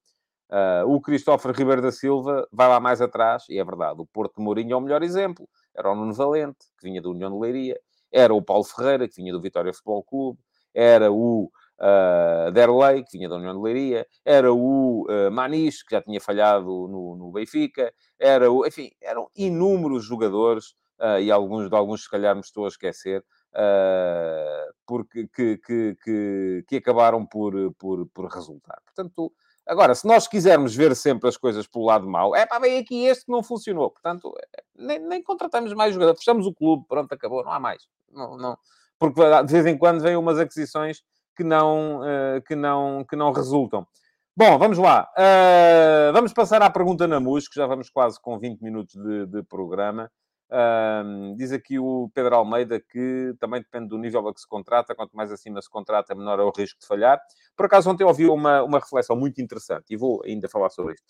o 0.86 0.98
Cristóforo 0.98 1.54
Ribeiro 1.54 1.82
da 1.82 1.92
Silva 1.92 2.48
vai 2.50 2.68
lá 2.68 2.80
mais 2.80 3.02
atrás, 3.02 3.44
e 3.50 3.58
é 3.58 3.64
verdade, 3.64 4.00
o 4.00 4.06
Porto 4.06 4.36
de 4.38 4.42
Mourinho 4.42 4.72
é 4.72 4.76
o 4.76 4.80
melhor 4.80 5.02
exemplo. 5.02 5.46
Era 5.76 5.92
o 5.92 5.94
Nuno 5.94 6.14
Valente, 6.14 6.66
que 6.78 6.84
vinha 6.84 7.02
da 7.02 7.10
União 7.10 7.30
de 7.30 7.38
Leiria. 7.38 7.78
Era 8.10 8.32
o 8.34 8.42
Paulo 8.42 8.64
Ferreira, 8.64 9.06
que 9.06 9.16
vinha 9.16 9.32
do 9.32 9.40
Vitória 9.40 9.72
Futebol 9.72 10.02
Clube. 10.02 10.40
Era 10.74 11.12
o 11.12 11.50
uh, 11.82 12.50
Derlei, 12.52 13.02
que 13.02 13.18
vinha 13.18 13.28
da 13.28 13.36
União 13.36 13.54
de 13.54 13.60
Leiria, 13.60 14.06
era 14.24 14.52
o 14.52 15.06
uh, 15.08 15.30
Manis, 15.30 15.82
que 15.82 15.94
já 15.94 16.00
tinha 16.00 16.20
falhado 16.20 16.64
no, 16.88 17.16
no 17.16 17.32
Benfica, 17.32 17.92
era 18.18 18.50
o, 18.50 18.64
enfim, 18.66 18.90
eram 19.00 19.28
inúmeros 19.36 20.04
jogadores, 20.04 20.74
uh, 21.00 21.18
e 21.20 21.30
alguns 21.30 21.68
de 21.68 21.76
alguns, 21.76 22.04
se 22.04 22.10
calhar, 22.10 22.34
me 22.34 22.40
estou 22.40 22.64
a 22.64 22.68
esquecer, 22.68 23.24
uh, 23.52 24.72
porque, 24.86 25.26
que, 25.28 25.58
que, 25.58 25.96
que, 26.02 26.64
que, 26.68 26.76
acabaram 26.76 27.26
por, 27.26 27.54
por, 27.74 28.06
por 28.06 28.26
resultar. 28.26 28.80
Portanto, 28.84 29.32
agora, 29.66 29.94
se 29.94 30.06
nós 30.06 30.28
quisermos 30.28 30.74
ver 30.74 30.94
sempre 30.94 31.28
as 31.28 31.36
coisas 31.36 31.66
pelo 31.66 31.86
lado 31.86 32.08
mau, 32.08 32.34
é 32.34 32.46
pá, 32.46 32.58
vem 32.58 32.78
aqui 32.78 33.06
este 33.06 33.26
que 33.26 33.32
não 33.32 33.42
funcionou. 33.42 33.90
Portanto, 33.90 34.32
nem, 34.76 34.98
nem 35.00 35.22
contratamos 35.22 35.74
mais 35.74 35.92
jogadores, 35.92 36.20
fechamos 36.20 36.46
o 36.46 36.54
clube, 36.54 36.84
pronto, 36.88 37.12
acabou, 37.12 37.44
não 37.44 37.52
há 37.52 37.60
mais. 37.60 37.82
Não, 38.10 38.36
não, 38.36 38.58
porque 38.98 39.20
de 39.44 39.52
vez 39.52 39.66
em 39.66 39.76
quando 39.76 40.00
vêm 40.00 40.16
umas 40.16 40.38
aquisições 40.38 41.02
que 41.36 41.44
não, 41.44 42.00
uh, 42.00 42.42
que 42.46 42.54
não, 42.54 43.04
que 43.04 43.16
não 43.16 43.32
resultam. 43.32 43.86
Bom, 44.34 44.58
vamos 44.58 44.78
lá. 44.78 45.08
Uh, 45.18 46.12
vamos 46.12 46.32
passar 46.32 46.62
à 46.62 46.70
pergunta 46.70 47.06
na 47.06 47.20
que 47.20 47.54
já 47.54 47.66
vamos 47.66 47.90
quase 47.90 48.20
com 48.20 48.38
20 48.38 48.60
minutos 48.62 48.94
de, 48.94 49.26
de 49.26 49.42
programa. 49.42 50.10
Uh, 50.50 51.34
diz 51.36 51.52
aqui 51.52 51.78
o 51.78 52.10
Pedro 52.14 52.36
Almeida 52.36 52.78
que 52.80 53.34
também 53.38 53.60
depende 53.60 53.88
do 53.88 53.98
nível 53.98 54.26
a 54.28 54.34
que 54.34 54.40
se 54.40 54.46
contrata, 54.46 54.94
quanto 54.94 55.16
mais 55.16 55.32
acima 55.32 55.60
se 55.62 55.68
contrata, 55.68 56.14
menor 56.14 56.38
é 56.40 56.42
o 56.42 56.52
risco 56.54 56.80
de 56.80 56.86
falhar. 56.86 57.20
Por 57.56 57.66
acaso, 57.66 57.90
ontem 57.90 58.04
ouvi 58.04 58.26
uma, 58.26 58.62
uma 58.62 58.78
reflexão 58.78 59.16
muito 59.16 59.40
interessante, 59.40 59.86
e 59.90 59.96
vou 59.96 60.22
ainda 60.24 60.48
falar 60.48 60.68
sobre 60.68 60.94
isto, 60.94 61.06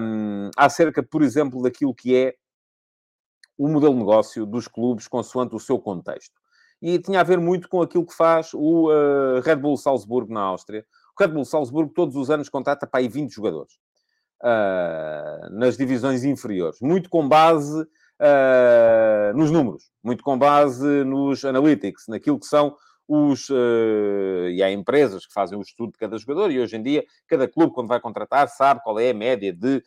um, 0.00 0.50
acerca, 0.56 1.02
por 1.02 1.22
exemplo, 1.22 1.62
daquilo 1.62 1.94
que 1.94 2.16
é 2.16 2.34
o 3.58 3.68
modelo 3.68 3.94
de 3.94 4.00
negócio 4.00 4.46
dos 4.46 4.68
clubes 4.68 5.08
consoante 5.08 5.54
o 5.54 5.60
seu 5.60 5.78
contexto 5.78 6.43
e 6.84 6.98
tinha 6.98 7.20
a 7.20 7.22
ver 7.22 7.40
muito 7.40 7.66
com 7.66 7.80
aquilo 7.80 8.04
que 8.04 8.12
faz 8.12 8.52
o 8.52 8.90
uh, 8.90 9.40
Red 9.40 9.56
Bull 9.56 9.78
Salzburgo 9.78 10.30
na 10.30 10.42
Áustria. 10.42 10.84
O 11.18 11.22
Red 11.22 11.32
Bull 11.32 11.46
Salzburgo 11.46 11.90
todos 11.94 12.14
os 12.14 12.28
anos 12.28 12.50
contrata 12.50 12.86
para 12.86 13.00
aí 13.00 13.08
20 13.08 13.32
jogadores 13.32 13.72
uh, 14.42 15.48
nas 15.50 15.78
divisões 15.78 16.24
inferiores, 16.24 16.82
muito 16.82 17.08
com 17.08 17.26
base 17.26 17.80
uh, 17.80 19.34
nos 19.34 19.50
números, 19.50 19.90
muito 20.02 20.22
com 20.22 20.36
base 20.36 20.86
nos 21.04 21.42
analytics, 21.42 22.06
naquilo 22.06 22.38
que 22.38 22.44
são 22.44 22.76
os. 23.08 23.48
E 24.50 24.62
há 24.62 24.70
empresas 24.70 25.26
que 25.26 25.32
fazem 25.32 25.56
o 25.56 25.62
estudo 25.62 25.92
de 25.92 25.98
cada 25.98 26.18
jogador, 26.18 26.50
e 26.50 26.60
hoje 26.60 26.76
em 26.76 26.82
dia, 26.82 27.02
cada 27.26 27.48
clube, 27.48 27.72
quando 27.72 27.88
vai 27.88 28.00
contratar, 28.00 28.46
sabe 28.48 28.82
qual 28.84 29.00
é 29.00 29.08
a 29.08 29.14
média 29.14 29.54
de 29.54 29.82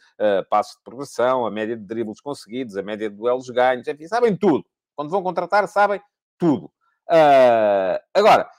passos 0.49 0.77
de 0.77 0.83
progressão, 0.83 1.45
a 1.45 1.51
média 1.51 1.77
de 1.77 1.83
dribles 1.83 2.21
conseguidos, 2.21 2.75
a 2.75 2.81
média 2.81 3.07
de 3.07 3.15
duelos 3.15 3.49
ganhos, 3.51 3.87
enfim, 3.87 4.07
sabem 4.07 4.35
tudo. 4.35 4.65
Quando 4.95 5.11
vão 5.11 5.21
contratar, 5.21 5.67
sabem 5.67 6.01
tudo. 6.37 6.71
Uh, 7.09 7.99
agora, 8.13 8.49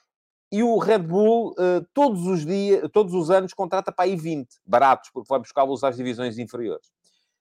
e 0.51 0.63
o 0.63 0.79
Red 0.79 1.01
Bull, 1.01 1.51
uh, 1.53 1.87
todos 1.93 2.27
os 2.27 2.45
dias, 2.45 2.89
todos 2.93 3.13
os 3.15 3.31
anos, 3.31 3.53
contrata 3.53 3.93
para 3.93 4.07
aí 4.07 4.17
20, 4.17 4.49
baratos, 4.65 5.11
porque 5.13 5.29
vai 5.29 5.39
buscá-los 5.39 5.85
às 5.85 5.97
divisões 5.97 6.39
inferiores. 6.39 6.91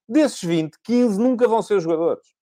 Desses 0.08 0.42
20, 0.42 0.78
15 0.84 1.20
nunca 1.20 1.48
vão 1.48 1.62
ser 1.62 1.80
jogadores. 1.80 2.36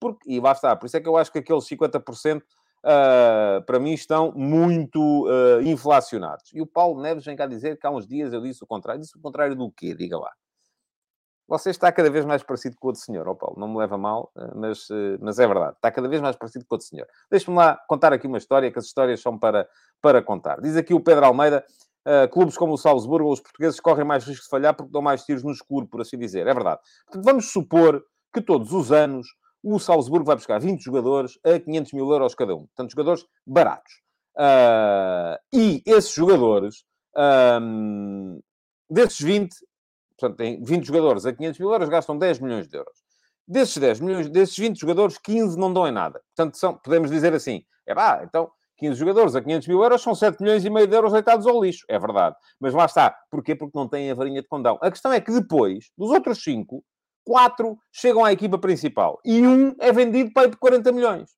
Porque, 0.00 0.30
e 0.30 0.40
lá 0.40 0.52
está, 0.52 0.76
por 0.76 0.86
isso 0.86 0.96
é 0.96 1.00
que 1.00 1.08
eu 1.08 1.16
acho 1.16 1.32
que 1.32 1.38
aqueles 1.38 1.64
50% 1.64 2.40
uh, 2.40 2.44
ah, 2.84 3.62
para 3.66 3.80
mim 3.80 3.92
estão 3.92 4.32
muito 4.32 5.26
uh, 5.26 5.60
inflacionados. 5.62 6.50
E 6.54 6.60
o 6.60 6.66
Paulo 6.66 7.02
Neves 7.02 7.24
vem 7.24 7.36
cá 7.36 7.46
dizer 7.46 7.78
que 7.78 7.86
há 7.86 7.90
uns 7.90 8.06
dias 8.06 8.32
eu 8.32 8.40
disse 8.40 8.62
o 8.62 8.66
contrário. 8.66 9.00
Disse 9.00 9.16
o 9.16 9.20
contrário 9.20 9.56
do 9.56 9.70
quê? 9.72 9.94
Diga 9.94 10.18
lá. 10.18 10.30
Você 11.48 11.70
está 11.70 11.90
cada 11.90 12.10
vez 12.10 12.26
mais 12.26 12.42
parecido 12.42 12.76
com 12.78 12.86
o 12.86 12.90
outro 12.90 13.00
senhor, 13.00 13.26
ó 13.26 13.30
oh 13.30 13.34
Paulo, 13.34 13.56
não 13.58 13.68
me 13.68 13.78
leva 13.78 13.96
mal, 13.96 14.30
eh, 14.36 14.50
mas, 14.54 14.90
eh, 14.90 15.16
mas 15.18 15.38
é 15.38 15.46
verdade, 15.46 15.76
está 15.76 15.90
cada 15.90 16.06
vez 16.06 16.20
mais 16.20 16.36
parecido 16.36 16.66
com 16.66 16.74
o 16.74 16.76
outro 16.76 16.86
senhor. 16.86 17.06
Deixe-me 17.30 17.56
lá 17.56 17.80
contar 17.88 18.12
aqui 18.12 18.26
uma 18.26 18.36
história, 18.36 18.70
que 18.70 18.78
as 18.78 18.84
histórias 18.84 19.22
são 19.22 19.38
para, 19.38 19.66
para 20.02 20.22
contar. 20.22 20.60
Diz 20.60 20.76
aqui 20.76 20.92
o 20.92 21.00
Pedro 21.00 21.24
Almeida, 21.24 21.64
uh, 22.06 22.28
clubes 22.30 22.54
como 22.56 22.74
o 22.74 22.76
Salzburgo, 22.76 23.32
os 23.32 23.40
portugueses 23.40 23.80
correm 23.80 24.04
mais 24.04 24.24
risco 24.24 24.44
de 24.44 24.50
falhar 24.50 24.74
porque 24.74 24.92
dão 24.92 25.00
mais 25.00 25.24
tiros 25.24 25.42
no 25.42 25.50
escuro, 25.50 25.86
por 25.86 26.02
assim 26.02 26.18
dizer. 26.18 26.46
É 26.46 26.52
verdade. 26.52 26.80
Portanto, 27.06 27.24
vamos 27.24 27.50
supor 27.50 28.04
que 28.32 28.42
todos 28.42 28.72
os 28.74 28.92
anos 28.92 29.26
o 29.62 29.78
Salzburgo 29.78 30.26
vai 30.26 30.36
buscar 30.36 30.60
20 30.60 30.82
jogadores 30.82 31.38
a 31.44 31.58
500 31.58 31.92
mil 31.94 32.10
euros 32.10 32.34
cada 32.34 32.54
um. 32.54 32.66
Portanto, 32.66 32.90
jogadores 32.90 33.26
baratos. 33.46 33.92
Uh, 34.36 35.36
e 35.52 35.82
esses 35.84 36.12
jogadores, 36.12 36.84
um, 37.60 38.40
desses 38.88 39.20
20, 39.20 39.54
portanto, 40.18 40.36
tem 40.36 40.62
20 40.62 40.86
jogadores 40.86 41.26
a 41.26 41.32
500 41.32 41.60
mil 41.60 41.72
euros, 41.72 41.88
gastam 41.88 42.18
10 42.18 42.40
milhões 42.40 42.68
de 42.68 42.76
euros. 42.76 42.98
Desses 43.46 43.76
10 43.76 44.00
milhões, 44.00 44.28
desses 44.28 44.56
20 44.56 44.78
jogadores, 44.78 45.16
15 45.18 45.58
não 45.58 45.72
dão 45.72 45.86
em 45.86 45.92
nada. 45.92 46.20
Portanto, 46.34 46.56
são, 46.56 46.74
podemos 46.74 47.10
dizer 47.10 47.32
assim, 47.32 47.64
é 47.86 47.94
pá, 47.94 48.22
então 48.22 48.50
15 48.78 48.98
jogadores 48.98 49.34
a 49.34 49.42
500 49.42 49.68
mil 49.68 49.82
euros 49.82 50.02
são 50.02 50.14
7 50.14 50.40
milhões 50.40 50.64
e 50.64 50.70
meio 50.70 50.86
de 50.86 50.94
euros 50.94 51.12
deitados 51.12 51.46
ao 51.46 51.62
lixo. 51.62 51.84
É 51.88 51.98
verdade. 51.98 52.36
Mas 52.60 52.72
lá 52.74 52.84
está. 52.84 53.14
Porquê? 53.30 53.54
Porque 53.54 53.76
não 53.76 53.88
têm 53.88 54.10
a 54.10 54.14
varinha 54.14 54.40
de 54.40 54.48
condão. 54.48 54.78
A 54.80 54.90
questão 54.90 55.12
é 55.12 55.20
que 55.20 55.32
depois, 55.32 55.90
dos 55.96 56.10
outros 56.10 56.42
5, 56.42 56.82
4 57.24 57.76
chegam 57.92 58.24
à 58.24 58.32
equipa 58.32 58.58
principal. 58.58 59.18
E 59.24 59.46
um 59.46 59.74
é 59.80 59.92
vendido 59.92 60.32
para 60.32 60.44
aí 60.44 60.50
de 60.50 60.56
40 60.56 60.92
milhões. 60.92 61.30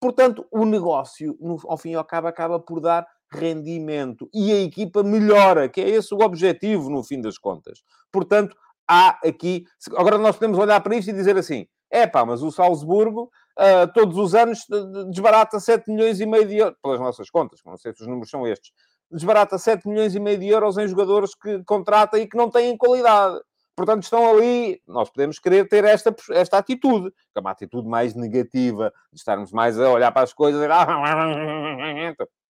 Portanto, 0.00 0.46
o 0.50 0.64
negócio, 0.64 1.36
no, 1.40 1.58
ao 1.66 1.76
fim 1.76 1.90
e 1.90 1.94
ao 1.94 2.04
cabo, 2.04 2.28
acaba 2.28 2.60
por 2.60 2.80
dar 2.80 3.06
rendimento. 3.34 4.28
E 4.32 4.52
a 4.52 4.60
equipa 4.60 5.02
melhora, 5.02 5.68
que 5.68 5.80
é 5.80 5.88
esse 5.88 6.14
o 6.14 6.20
objetivo, 6.20 6.90
no 6.90 7.02
fim 7.02 7.20
das 7.20 7.38
contas. 7.38 7.82
Portanto, 8.10 8.56
há 8.88 9.18
aqui... 9.26 9.64
Agora 9.96 10.18
nós 10.18 10.36
podemos 10.36 10.58
olhar 10.58 10.80
para 10.80 10.96
isto 10.96 11.08
e 11.08 11.12
dizer 11.12 11.36
assim, 11.36 11.66
é 11.90 12.06
pá, 12.06 12.24
mas 12.24 12.42
o 12.42 12.50
Salzburgo 12.50 13.30
uh, 13.58 13.92
todos 13.92 14.16
os 14.18 14.34
anos 14.34 14.66
desbarata 15.10 15.60
7 15.60 15.90
milhões 15.90 16.20
e 16.20 16.26
meio 16.26 16.46
de 16.46 16.56
euros, 16.56 16.76
pelas 16.82 17.00
nossas 17.00 17.30
contas, 17.30 17.60
não 17.64 17.76
sei 17.76 17.92
se 17.92 18.02
os 18.02 18.06
números 18.06 18.30
são 18.30 18.46
estes, 18.46 18.72
desbarata 19.10 19.58
7 19.58 19.88
milhões 19.88 20.14
e 20.14 20.20
meio 20.20 20.38
de 20.38 20.48
euros 20.48 20.76
em 20.76 20.88
jogadores 20.88 21.34
que 21.34 21.62
contrata 21.64 22.18
e 22.18 22.26
que 22.26 22.36
não 22.36 22.50
têm 22.50 22.76
qualidade. 22.76 23.40
Portanto, 23.76 24.04
estão 24.04 24.30
ali, 24.30 24.80
nós 24.86 25.10
podemos 25.10 25.38
querer 25.38 25.68
ter 25.68 25.84
esta, 25.84 26.14
esta 26.30 26.58
atitude, 26.58 27.10
que 27.10 27.38
é 27.38 27.40
uma 27.40 27.50
atitude 27.50 27.88
mais 27.88 28.14
negativa, 28.14 28.92
de 29.12 29.18
estarmos 29.18 29.50
mais 29.50 29.78
a 29.80 29.90
olhar 29.90 30.12
para 30.12 30.22
as 30.22 30.32
coisas 30.32 30.62
e... 30.62 30.66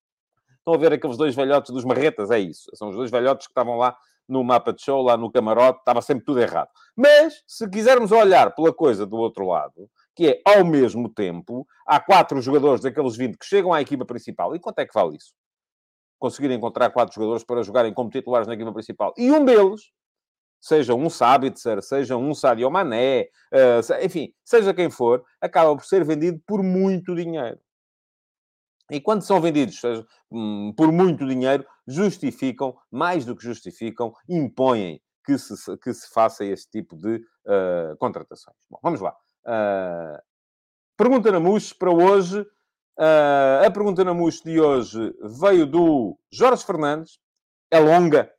Estão 0.65 0.73
a 0.73 0.79
ver 0.79 0.95
aqueles 0.95 1.19
dois 1.19 1.35
velhotes 1.35 1.71
dos 1.71 1.85
marretas, 1.85 2.31
é 2.31 2.39
isso. 2.39 2.71
São 2.73 2.89
os 2.89 2.97
dois 2.97 3.11
velhotes 3.11 3.47
que 3.47 3.51
estavam 3.51 3.77
lá 3.77 3.95
no 4.27 4.43
mapa 4.43 4.73
de 4.73 4.83
show, 4.83 5.03
lá 5.03 5.15
no 5.15 5.31
camarote, 5.31 5.81
estava 5.81 6.01
sempre 6.01 6.25
tudo 6.25 6.41
errado. 6.41 6.71
Mas, 6.97 7.43
se 7.47 7.69
quisermos 7.69 8.11
olhar 8.11 8.55
pela 8.55 8.73
coisa 8.73 9.05
do 9.05 9.17
outro 9.19 9.47
lado, 9.47 9.91
que 10.17 10.29
é, 10.29 10.43
ao 10.43 10.65
mesmo 10.65 11.11
tempo, 11.11 11.67
há 11.87 12.01
quatro 12.01 12.41
jogadores 12.41 12.81
daqueles 12.81 13.15
20 13.15 13.37
que 13.37 13.45
chegam 13.45 13.75
à 13.75 13.83
equipa 13.83 14.07
principal. 14.07 14.57
E 14.57 14.59
quanto 14.59 14.79
é 14.79 14.87
que 14.87 14.95
vale 14.95 15.19
isso? 15.19 15.35
Conseguir 16.19 16.51
encontrar 16.51 16.89
quatro 16.89 17.15
jogadores 17.15 17.45
para 17.45 17.63
jogarem 17.63 17.93
como 17.93 18.09
titulares 18.09 18.49
na 18.49 18.55
equipa 18.55 18.73
principal. 18.73 19.13
E 19.19 19.31
um 19.31 19.45
deles, 19.45 19.83
seja 20.59 20.95
um 20.95 21.11
Sabitzer, 21.11 21.83
seja 21.83 22.17
um 22.17 22.33
Sadio 22.33 22.71
Mané, 22.71 23.29
uh, 23.53 24.03
enfim, 24.03 24.33
seja 24.43 24.73
quem 24.73 24.89
for, 24.89 25.23
acaba 25.43 25.77
por 25.77 25.85
ser 25.85 26.03
vendido 26.07 26.41
por 26.47 26.63
muito 26.63 27.15
dinheiro. 27.15 27.59
E 28.91 29.01
quando 29.01 29.23
são 29.23 29.41
vendidos 29.41 29.81
seja, 29.81 30.07
hum, 30.31 30.73
por 30.77 30.93
muito 30.93 31.27
dinheiro, 31.27 31.65
justificam, 31.87 32.77
mais 32.91 33.25
do 33.25 33.35
que 33.35 33.45
justificam, 33.45 34.13
impõem 34.29 35.01
que 35.25 35.39
se, 35.39 35.55
que 35.79 35.93
se 35.95 36.09
faça 36.13 36.45
este 36.45 36.71
tipo 36.71 36.97
de 36.97 37.17
uh, 37.17 37.97
contratações. 37.99 38.57
Bom, 38.71 38.79
vamos 38.83 39.01
lá. 39.01 39.17
Uh, 39.47 40.21
pergunta 40.97 41.33
na 41.33 41.41
MUS 41.41 41.73
para 41.73 41.91
hoje. 41.91 42.41
Uh, 42.97 43.67
a 43.67 43.71
pergunta 43.71 44.05
na 44.05 44.15
MUS 44.15 44.43
de 44.43 44.61
hoje 44.61 45.15
veio 45.41 45.67
do 45.67 46.19
Jorge 46.31 46.65
Fernandes. 46.65 47.19
É 47.71 47.79
longa. 47.79 48.31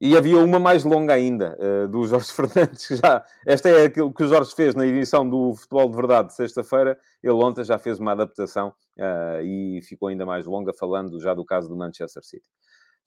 E 0.00 0.16
havia 0.16 0.38
uma 0.38 0.60
mais 0.60 0.84
longa 0.84 1.12
ainda, 1.12 1.58
uh, 1.58 1.88
do 1.88 2.06
Jorge 2.06 2.30
Fernandes. 2.32 2.86
Já, 3.02 3.24
esta 3.44 3.68
é 3.68 3.86
aquilo 3.86 4.12
que 4.12 4.22
o 4.22 4.28
Jorge 4.28 4.54
fez 4.54 4.74
na 4.74 4.86
edição 4.86 5.28
do 5.28 5.54
Futebol 5.54 5.90
de 5.90 5.96
Verdade 5.96 6.28
de 6.28 6.34
sexta-feira. 6.34 6.96
Ele 7.20 7.32
ontem 7.32 7.64
já 7.64 7.78
fez 7.78 7.98
uma 7.98 8.12
adaptação 8.12 8.68
uh, 8.68 9.42
e 9.42 9.80
ficou 9.82 10.08
ainda 10.08 10.24
mais 10.24 10.46
longa, 10.46 10.72
falando 10.72 11.20
já 11.20 11.34
do 11.34 11.44
caso 11.44 11.68
do 11.68 11.76
Manchester 11.76 12.24
City. 12.24 12.46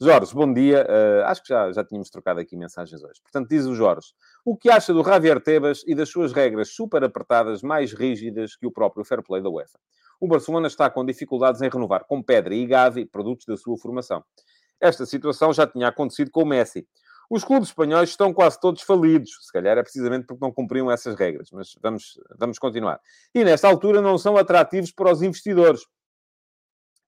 Jorge, 0.01 0.33
bom 0.33 0.51
dia. 0.51 0.85
Uh, 0.89 1.25
acho 1.27 1.43
que 1.43 1.49
já, 1.49 1.71
já 1.71 1.83
tínhamos 1.83 2.09
trocado 2.09 2.41
aqui 2.41 2.57
mensagens 2.57 3.01
hoje. 3.01 3.21
Portanto, 3.21 3.47
diz 3.47 3.65
o 3.65 3.73
Jorge: 3.75 4.07
o 4.43 4.57
que 4.57 4.69
acha 4.69 4.91
do 4.93 5.03
Javier 5.03 5.39
Tebas 5.39 5.83
e 5.87 5.95
das 5.95 6.09
suas 6.09 6.33
regras 6.33 6.73
super 6.73 7.03
apertadas, 7.05 7.61
mais 7.61 7.93
rígidas 7.93 8.55
que 8.55 8.67
o 8.67 8.71
próprio 8.71 9.05
fair 9.05 9.23
play 9.23 9.41
da 9.41 9.49
UEFA? 9.49 9.79
O 10.19 10.27
Barcelona 10.27 10.67
está 10.67 10.89
com 10.89 11.05
dificuldades 11.05 11.61
em 11.61 11.69
renovar 11.69 12.03
com 12.05 12.21
Pedra 12.21 12.53
e 12.53 12.65
Gavi, 12.65 13.05
produtos 13.05 13.45
da 13.45 13.55
sua 13.55 13.77
formação. 13.77 14.23
Esta 14.81 15.05
situação 15.05 15.53
já 15.53 15.67
tinha 15.67 15.87
acontecido 15.87 16.31
com 16.31 16.41
o 16.41 16.45
Messi. 16.45 16.87
Os 17.29 17.45
clubes 17.45 17.69
espanhóis 17.69 18.09
estão 18.09 18.33
quase 18.33 18.59
todos 18.59 18.81
falidos. 18.81 19.37
Se 19.41 19.53
calhar 19.53 19.77
é 19.77 19.83
precisamente 19.83 20.25
porque 20.25 20.43
não 20.43 20.51
cumpriam 20.51 20.91
essas 20.91 21.15
regras. 21.15 21.49
Mas 21.51 21.75
vamos, 21.81 22.19
vamos 22.37 22.59
continuar. 22.59 22.99
E 23.33 23.43
nesta 23.45 23.67
altura 23.67 24.01
não 24.01 24.17
são 24.17 24.35
atrativos 24.35 24.91
para 24.91 25.11
os 25.11 25.21
investidores 25.21 25.81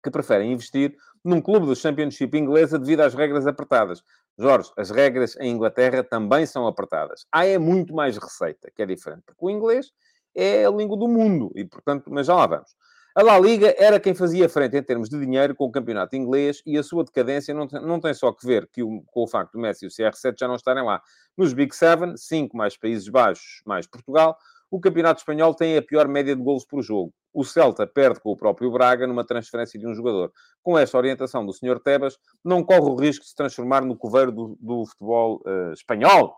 que 0.03 0.12
preferem 0.12 0.51
investir 0.51 0.95
num 1.23 1.41
clube 1.41 1.65
do 1.65 1.75
Championship 1.75 2.38
inglesa 2.38 2.77
devido 2.77 3.01
às 3.01 3.13
regras 3.13 3.47
apertadas. 3.47 4.03
Jorge, 4.38 4.71
as 4.77 4.89
regras 4.89 5.36
em 5.39 5.51
Inglaterra 5.51 6.03
também 6.03 6.45
são 6.45 6.67
apertadas. 6.67 7.25
Há 7.31 7.45
é 7.45 7.57
muito 7.57 7.93
mais 7.93 8.17
receita, 8.17 8.71
que 8.75 8.81
é 8.81 8.86
diferente, 8.86 9.23
porque 9.25 9.45
o 9.45 9.49
inglês 9.49 9.91
é 10.36 10.65
a 10.65 10.69
língua 10.71 10.97
do 10.97 11.07
mundo 11.07 11.51
e, 11.55 11.63
portanto, 11.63 12.12
mas 12.12 12.27
já 12.27 12.36
lá 12.36 12.47
vamos. 12.47 12.75
A 13.15 13.21
La 13.21 13.38
Liga 13.38 13.76
era 13.78 13.99
quem 13.99 14.15
fazia 14.15 14.49
frente 14.49 14.76
em 14.76 14.82
termos 14.82 15.08
de 15.08 15.19
dinheiro 15.19 15.54
com 15.56 15.65
o 15.65 15.71
campeonato 15.71 16.15
inglês 16.15 16.63
e 16.65 16.80
a 16.80 16.84
sua 16.84 17.04
decadência 17.04 17.54
não 17.54 17.67
tem, 17.67 17.80
não 17.80 17.99
tem 17.99 18.12
só 18.12 18.32
que 18.32 18.43
ver 18.43 18.67
que 18.67 18.82
o, 18.82 19.04
com 19.06 19.23
o 19.23 19.28
facto 19.28 19.54
do 19.54 19.60
Messi 19.60 19.86
e 19.86 19.88
o 19.88 19.91
CR7 19.91 20.34
já 20.39 20.47
não 20.47 20.56
estarem 20.56 20.84
lá. 20.84 20.99
Nos 21.38 21.54
Big 21.54 21.76
Seven, 21.76 22.17
cinco 22.17 22.58
mais 22.58 22.76
Países 22.76 23.08
Baixos, 23.08 23.62
mais 23.67 23.86
Portugal, 23.86 24.36
o 24.71 24.80
campeonato 24.80 25.19
espanhol 25.19 25.54
tem 25.54 25.78
a 25.78 25.82
pior 25.84 26.08
média 26.08 26.36
de 26.36 26.41
golos 26.41 26.65
por 26.65 26.82
jogo. 26.82 27.13
O 27.32 27.43
Celta 27.43 27.86
perde 27.86 28.19
com 28.19 28.32
o 28.32 28.36
próprio 28.36 28.71
Braga 28.71 29.06
numa 29.06 29.23
transferência 29.23 29.80
de 29.80 29.86
um 29.88 29.93
jogador. 29.93 30.32
Com 30.63 30.76
esta 30.76 30.97
orientação 30.97 31.45
do 31.45 31.54
Sr. 31.54 31.80
Tebas, 31.80 32.17
não 32.43 32.63
corre 32.63 32.82
o 32.82 32.95
risco 32.95 33.23
de 33.23 33.30
se 33.30 33.36
transformar 33.36 33.86
no 33.86 33.95
coveiro 33.95 34.32
do, 34.32 34.58
do 34.60 34.88
futebol 34.88 35.39
uh, 35.45 35.71
espanhol. 35.73 36.36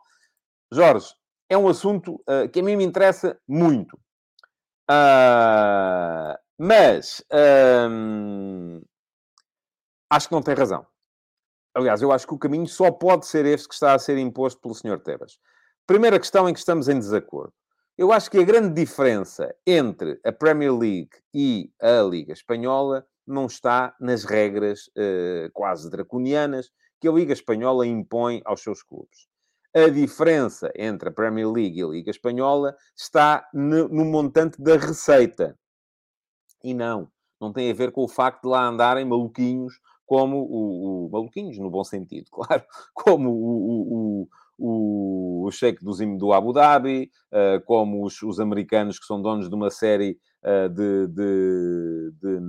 Jorge, 0.70 1.08
é 1.50 1.58
um 1.58 1.70
assunto 1.70 2.16
uh, 2.28 2.50
que 2.52 2.60
a 2.60 2.64
mim 2.64 2.76
me 2.76 2.84
interessa 2.84 3.40
muito. 3.48 3.98
Uh, 4.92 6.36
mas 6.58 7.24
um, 7.90 8.82
acho 10.10 10.28
que 10.28 10.34
não 10.34 10.42
tem 10.42 10.56
razão. 10.56 10.86
Aliás, 11.74 12.02
eu 12.02 12.12
acho 12.12 12.26
que 12.26 12.34
o 12.34 12.40
caminho 12.40 12.68
só 12.68 12.90
pode 12.90 13.26
ser 13.26 13.46
este 13.46 13.68
que 13.68 13.74
está 13.74 13.94
a 13.94 14.00
ser 14.00 14.18
imposto 14.18 14.62
pelo 14.62 14.74
Sr. 14.74 15.00
Tebas. 15.00 15.38
Primeira 15.86 16.20
questão 16.20 16.48
em 16.48 16.54
que 16.54 16.60
estamos 16.60 16.88
em 16.88 16.98
desacordo. 16.98 17.54
Eu 17.98 18.12
acho 18.12 18.30
que 18.30 18.40
a 18.40 18.44
grande 18.44 18.74
diferença 18.74 19.54
entre 19.66 20.20
a 20.26 20.32
Premier 20.32 20.74
League 20.74 21.12
e 21.34 21.72
a 21.82 22.02
Liga 22.02 22.34
Espanhola 22.34 23.06
não 23.26 23.46
está 23.46 23.96
nas 24.00 24.24
regras 24.24 24.88
uh, 24.88 25.50
quase 25.54 25.90
draconianas 25.90 26.70
que 27.00 27.08
a 27.08 27.12
Liga 27.12 27.34
Espanhola 27.34 27.86
impõe 27.86 28.42
aos 28.46 28.62
seus 28.62 28.82
clubes. 28.84 29.28
A 29.74 29.90
diferença 29.90 30.72
entre 30.76 31.10
a 31.10 31.12
Premier 31.12 31.50
League 31.50 31.80
e 31.80 31.84
a 31.84 31.88
Liga 31.88 32.10
Espanhola 32.10 32.76
está 32.98 33.48
no, 33.54 33.88
no 33.90 34.06
montante 34.06 34.62
da 34.62 34.78
receita. 34.78 35.58
E 36.66 36.74
não, 36.74 37.08
não 37.40 37.54
tem 37.54 37.70
a 37.70 37.74
ver 37.76 37.92
com 37.92 38.04
o 38.04 38.08
facto 38.08 38.42
de 38.42 38.48
lá 38.48 38.66
andarem 38.66 39.06
maluquinhos 39.06 39.80
como 40.04 40.38
o, 40.38 41.06
o 41.06 41.10
maluquinhos, 41.12 41.60
no 41.60 41.70
bom 41.70 41.84
sentido, 41.84 42.26
claro, 42.34 42.64
como 42.92 43.30
o, 43.30 44.28
o, 44.28 44.28
o, 44.58 45.48
o 45.48 45.50
do, 45.82 46.18
do 46.18 46.34
Abu 46.34 46.52
Dhabi, 46.52 47.12
uh, 47.32 47.64
como 47.66 48.04
os, 48.04 48.20
os, 48.24 48.40
americanos 48.40 48.98
que 48.98 49.06
são 49.06 49.22
donos 49.22 49.48
de 49.48 49.54
uma 49.54 49.70
série 49.70 50.18
uh, 50.44 50.68
de, 50.70 51.08
de, 51.08 52.12
de, 52.20 52.40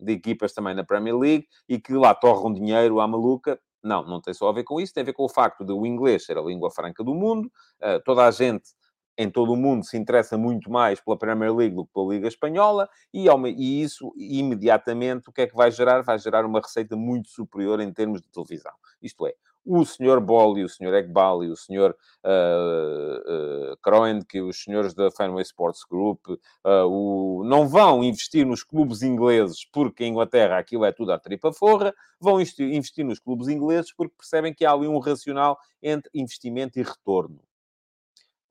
de, 0.00 0.12
equipas 0.12 0.52
também 0.52 0.74
na 0.74 0.84
Premier 0.84 1.16
League 1.16 1.46
e 1.66 1.80
que 1.80 1.94
lá 1.94 2.14
torram 2.14 2.52
dinheiro 2.52 3.00
à 3.00 3.08
maluca. 3.08 3.58
Não, 3.82 4.04
não 4.06 4.20
tem 4.20 4.34
só 4.34 4.50
a 4.50 4.52
ver 4.52 4.64
com 4.64 4.78
isso, 4.78 4.92
tem 4.92 5.02
a 5.02 5.06
ver 5.06 5.14
com 5.14 5.24
o 5.24 5.28
facto 5.28 5.64
de 5.64 5.72
o 5.72 5.86
inglês 5.86 6.26
ser 6.26 6.36
a 6.36 6.42
língua 6.42 6.70
franca 6.70 7.02
do 7.02 7.14
mundo, 7.14 7.50
uh, 7.80 8.02
toda 8.04 8.26
a 8.26 8.30
gente 8.30 8.78
em 9.20 9.30
todo 9.30 9.52
o 9.52 9.56
mundo 9.56 9.84
se 9.84 9.98
interessa 9.98 10.38
muito 10.38 10.70
mais 10.70 10.98
pela 10.98 11.18
Premier 11.18 11.54
League 11.54 11.74
do 11.74 11.84
que 11.84 11.92
pela 11.92 12.14
Liga 12.14 12.26
Espanhola, 12.26 12.88
e, 13.12 13.26
e, 13.28 13.82
isso 13.82 14.14
imediatamente 14.16 15.28
o 15.28 15.32
que 15.32 15.42
é 15.42 15.46
que 15.46 15.54
vai 15.54 15.70
gerar? 15.70 16.00
Vai 16.00 16.18
gerar 16.18 16.46
uma 16.46 16.58
receita 16.58 16.96
muito 16.96 17.28
superior 17.28 17.80
em 17.80 17.92
termos 17.92 18.22
de 18.22 18.28
televisão. 18.28 18.72
Isto 19.02 19.26
é, 19.26 19.34
o 19.62 19.84
Sr. 19.84 20.20
Bolli, 20.20 20.64
o 20.64 20.68
Sr. 20.70 20.94
Egbali, 20.94 21.50
o 21.50 21.56
Sr. 21.56 21.94
Uh, 22.24 23.76
uh, 23.76 24.24
que 24.26 24.40
os 24.40 24.62
senhores 24.62 24.94
da 24.94 25.10
Fenway 25.10 25.42
Sports 25.42 25.84
Group, 25.84 26.26
uh, 26.28 26.86
o... 26.88 27.44
não 27.44 27.68
vão 27.68 28.02
investir 28.02 28.46
nos 28.46 28.62
clubes 28.62 29.02
ingleses 29.02 29.66
porque 29.70 30.04
em 30.04 30.12
Inglaterra 30.12 30.58
aquilo 30.58 30.86
é 30.86 30.92
tudo 30.92 31.12
à 31.12 31.18
tripa 31.18 31.52
forra, 31.52 31.94
vão 32.18 32.40
investir 32.40 33.04
nos 33.04 33.18
clubes 33.18 33.48
ingleses 33.48 33.92
porque 33.92 34.14
percebem 34.16 34.54
que 34.54 34.64
há 34.64 34.72
ali 34.72 34.88
um 34.88 34.98
racional 34.98 35.58
entre 35.82 36.10
investimento 36.14 36.78
e 36.78 36.82
retorno. 36.82 37.38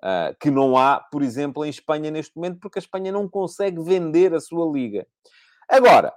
Uh, 0.02 0.34
que 0.40 0.50
não 0.50 0.78
há, 0.78 1.00
por 1.00 1.22
exemplo, 1.22 1.66
em 1.66 1.70
Espanha 1.70 2.10
neste 2.10 2.36
momento, 2.36 2.60
porque 2.60 2.80
a 2.80 2.82
Espanha 2.82 3.12
não 3.12 3.28
consegue 3.28 3.84
vender 3.84 4.34
a 4.34 4.40
sua 4.40 4.66
liga. 4.72 5.06
Agora, 5.68 6.14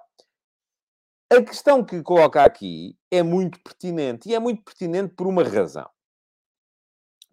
a 1.32 1.42
questão 1.42 1.82
que 1.82 2.02
coloca 2.02 2.44
aqui 2.44 2.96
é 3.10 3.22
muito 3.22 3.58
pertinente. 3.62 4.28
E 4.28 4.34
é 4.34 4.38
muito 4.38 4.62
pertinente 4.62 5.14
por 5.14 5.26
uma 5.26 5.42
razão. 5.42 5.88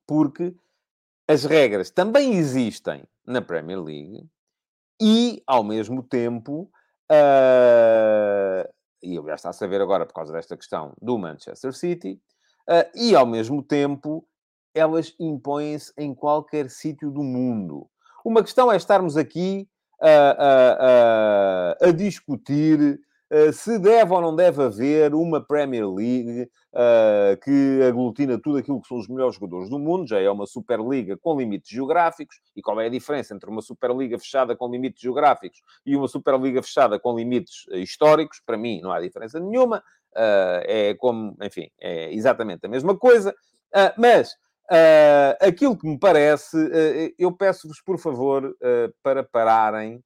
Porque 0.08 0.56
as 1.28 1.44
regras 1.44 1.92
também 1.92 2.34
existem 2.34 3.04
na 3.26 3.42
Premier 3.42 3.82
League 3.82 4.28
e, 5.02 5.44
ao 5.46 5.64
mesmo 5.64 6.02
tempo, 6.02 6.72
uh, 7.12 8.74
e 9.02 9.18
aliás 9.18 9.40
está 9.40 9.50
a 9.50 9.54
saber 9.54 9.82
agora 9.82 10.06
por 10.06 10.14
causa 10.14 10.34
desta 10.34 10.58
questão 10.58 10.94
do 11.02 11.18
Manchester 11.18 11.74
City, 11.74 12.22
uh, 12.68 12.90
e 12.96 13.16
ao 13.16 13.26
mesmo 13.26 13.62
tempo 13.62 14.28
elas 14.73 15.13
impõem-se 15.19 15.91
em 15.97 16.13
qualquer 16.13 16.69
sítio 16.69 17.12
do 17.12 17.23
mundo. 17.23 17.88
Uma 18.23 18.43
questão 18.43 18.71
é 18.71 18.77
estarmos 18.77 19.17
aqui 19.17 19.67
a, 20.01 20.08
a, 20.08 21.86
a, 21.86 21.89
a 21.89 21.91
discutir 21.91 22.99
uh, 23.32 23.53
se 23.53 23.77
deve 23.79 24.13
ou 24.13 24.21
não 24.21 24.36
deve 24.36 24.63
haver 24.63 25.13
uma 25.13 25.41
Premier 25.41 25.89
League 25.89 26.43
uh, 26.73 27.39
que 27.43 27.82
aglutina 27.88 28.39
tudo 28.39 28.58
aquilo 28.58 28.82
que 28.82 28.88
são 28.88 28.97
os 28.97 29.08
melhores 29.08 29.36
jogadores 29.36 29.69
do 29.69 29.77
mundo, 29.77 30.08
já 30.08 30.19
é 30.19 30.29
uma 30.29 30.45
Superliga 30.45 31.17
com 31.17 31.38
limites 31.38 31.69
geográficos, 31.69 32.39
e 32.55 32.62
qual 32.62 32.79
é 32.79 32.86
a 32.86 32.89
diferença 32.89 33.34
entre 33.34 33.49
uma 33.49 33.62
Superliga 33.62 34.17
fechada 34.17 34.55
com 34.55 34.69
limites 34.69 35.01
geográficos 35.01 35.62
e 35.86 35.95
uma 35.95 36.08
Superliga 36.08 36.62
fechada 36.62 36.99
com 36.99 37.15
limites 37.15 37.65
uh, 37.67 37.75
históricos? 37.75 38.41
Para 38.45 38.58
mim, 38.58 38.82
não 38.82 38.91
há 38.91 38.99
diferença 38.99 39.39
nenhuma. 39.39 39.84
é 40.15 40.95
como, 40.95 41.38
enfim, 41.41 41.69
é 41.79 42.12
exatamente 42.13 42.65
a 42.65 42.69
mesma 42.69 42.97
coisa, 42.97 43.34
mas 43.95 44.36
Uh, 44.71 45.34
aquilo 45.41 45.75
que 45.75 45.88
me 45.88 45.97
parece, 45.97 46.55
uh, 46.55 47.15
eu 47.17 47.32
peço-vos, 47.32 47.82
por 47.82 47.97
favor, 47.97 48.45
uh, 48.45 48.93
para 49.01 49.23
pararem 49.23 50.03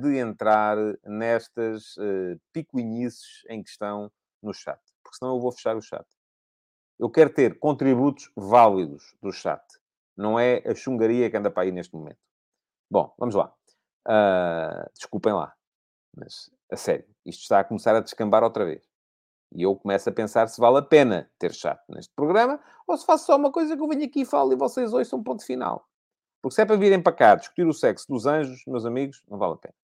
de 0.00 0.16
entrar 0.16 0.74
nestas 1.04 1.98
uh, 1.98 2.40
picuinhices 2.50 3.44
em 3.46 3.62
que 3.62 3.68
estão 3.68 4.10
no 4.42 4.54
chat, 4.54 4.80
porque 5.04 5.18
senão 5.18 5.34
eu 5.34 5.40
vou 5.40 5.52
fechar 5.52 5.76
o 5.76 5.82
chat. 5.82 6.06
Eu 6.98 7.10
quero 7.10 7.28
ter 7.28 7.58
contributos 7.58 8.32
válidos 8.34 9.14
do 9.20 9.30
chat, 9.30 9.62
não 10.16 10.40
é 10.40 10.62
a 10.66 10.74
chungaria 10.74 11.30
que 11.30 11.36
anda 11.36 11.50
para 11.50 11.64
aí 11.64 11.72
neste 11.72 11.94
momento. 11.94 12.16
Bom, 12.90 13.14
vamos 13.18 13.34
lá. 13.34 13.52
desculpem 14.94 15.34
lá, 15.34 15.54
mas 16.16 16.50
a 16.72 16.76
sério, 16.78 17.04
isto 17.26 17.42
está 17.42 17.60
a 17.60 17.64
começar 17.64 17.94
a 17.94 18.00
descambar 18.00 18.42
outra 18.42 18.64
vez. 18.64 18.82
E 19.54 19.62
eu 19.62 19.74
começo 19.76 20.08
a 20.08 20.12
pensar 20.12 20.48
se 20.48 20.60
vale 20.60 20.78
a 20.78 20.82
pena 20.82 21.30
ter 21.38 21.52
chat 21.52 21.80
neste 21.88 22.12
programa 22.14 22.60
ou 22.86 22.96
se 22.96 23.06
faço 23.06 23.26
só 23.26 23.36
uma 23.36 23.50
coisa 23.50 23.76
que 23.76 23.82
eu 23.82 23.88
venho 23.88 24.04
aqui 24.04 24.22
e 24.22 24.24
falo 24.24 24.52
e 24.52 24.56
vocês 24.56 24.92
ouçam 24.92 25.18
um 25.18 25.22
ponto 25.22 25.44
final. 25.44 25.88
Porque 26.42 26.54
se 26.54 26.62
é 26.62 26.64
para 26.64 26.76
virem 26.76 27.02
para 27.02 27.12
cá 27.12 27.34
discutir 27.34 27.66
o 27.66 27.72
sexo 27.72 28.06
dos 28.08 28.26
anjos, 28.26 28.62
meus 28.66 28.84
amigos, 28.84 29.22
não 29.28 29.38
vale 29.38 29.54
a 29.54 29.56
pena. 29.56 29.74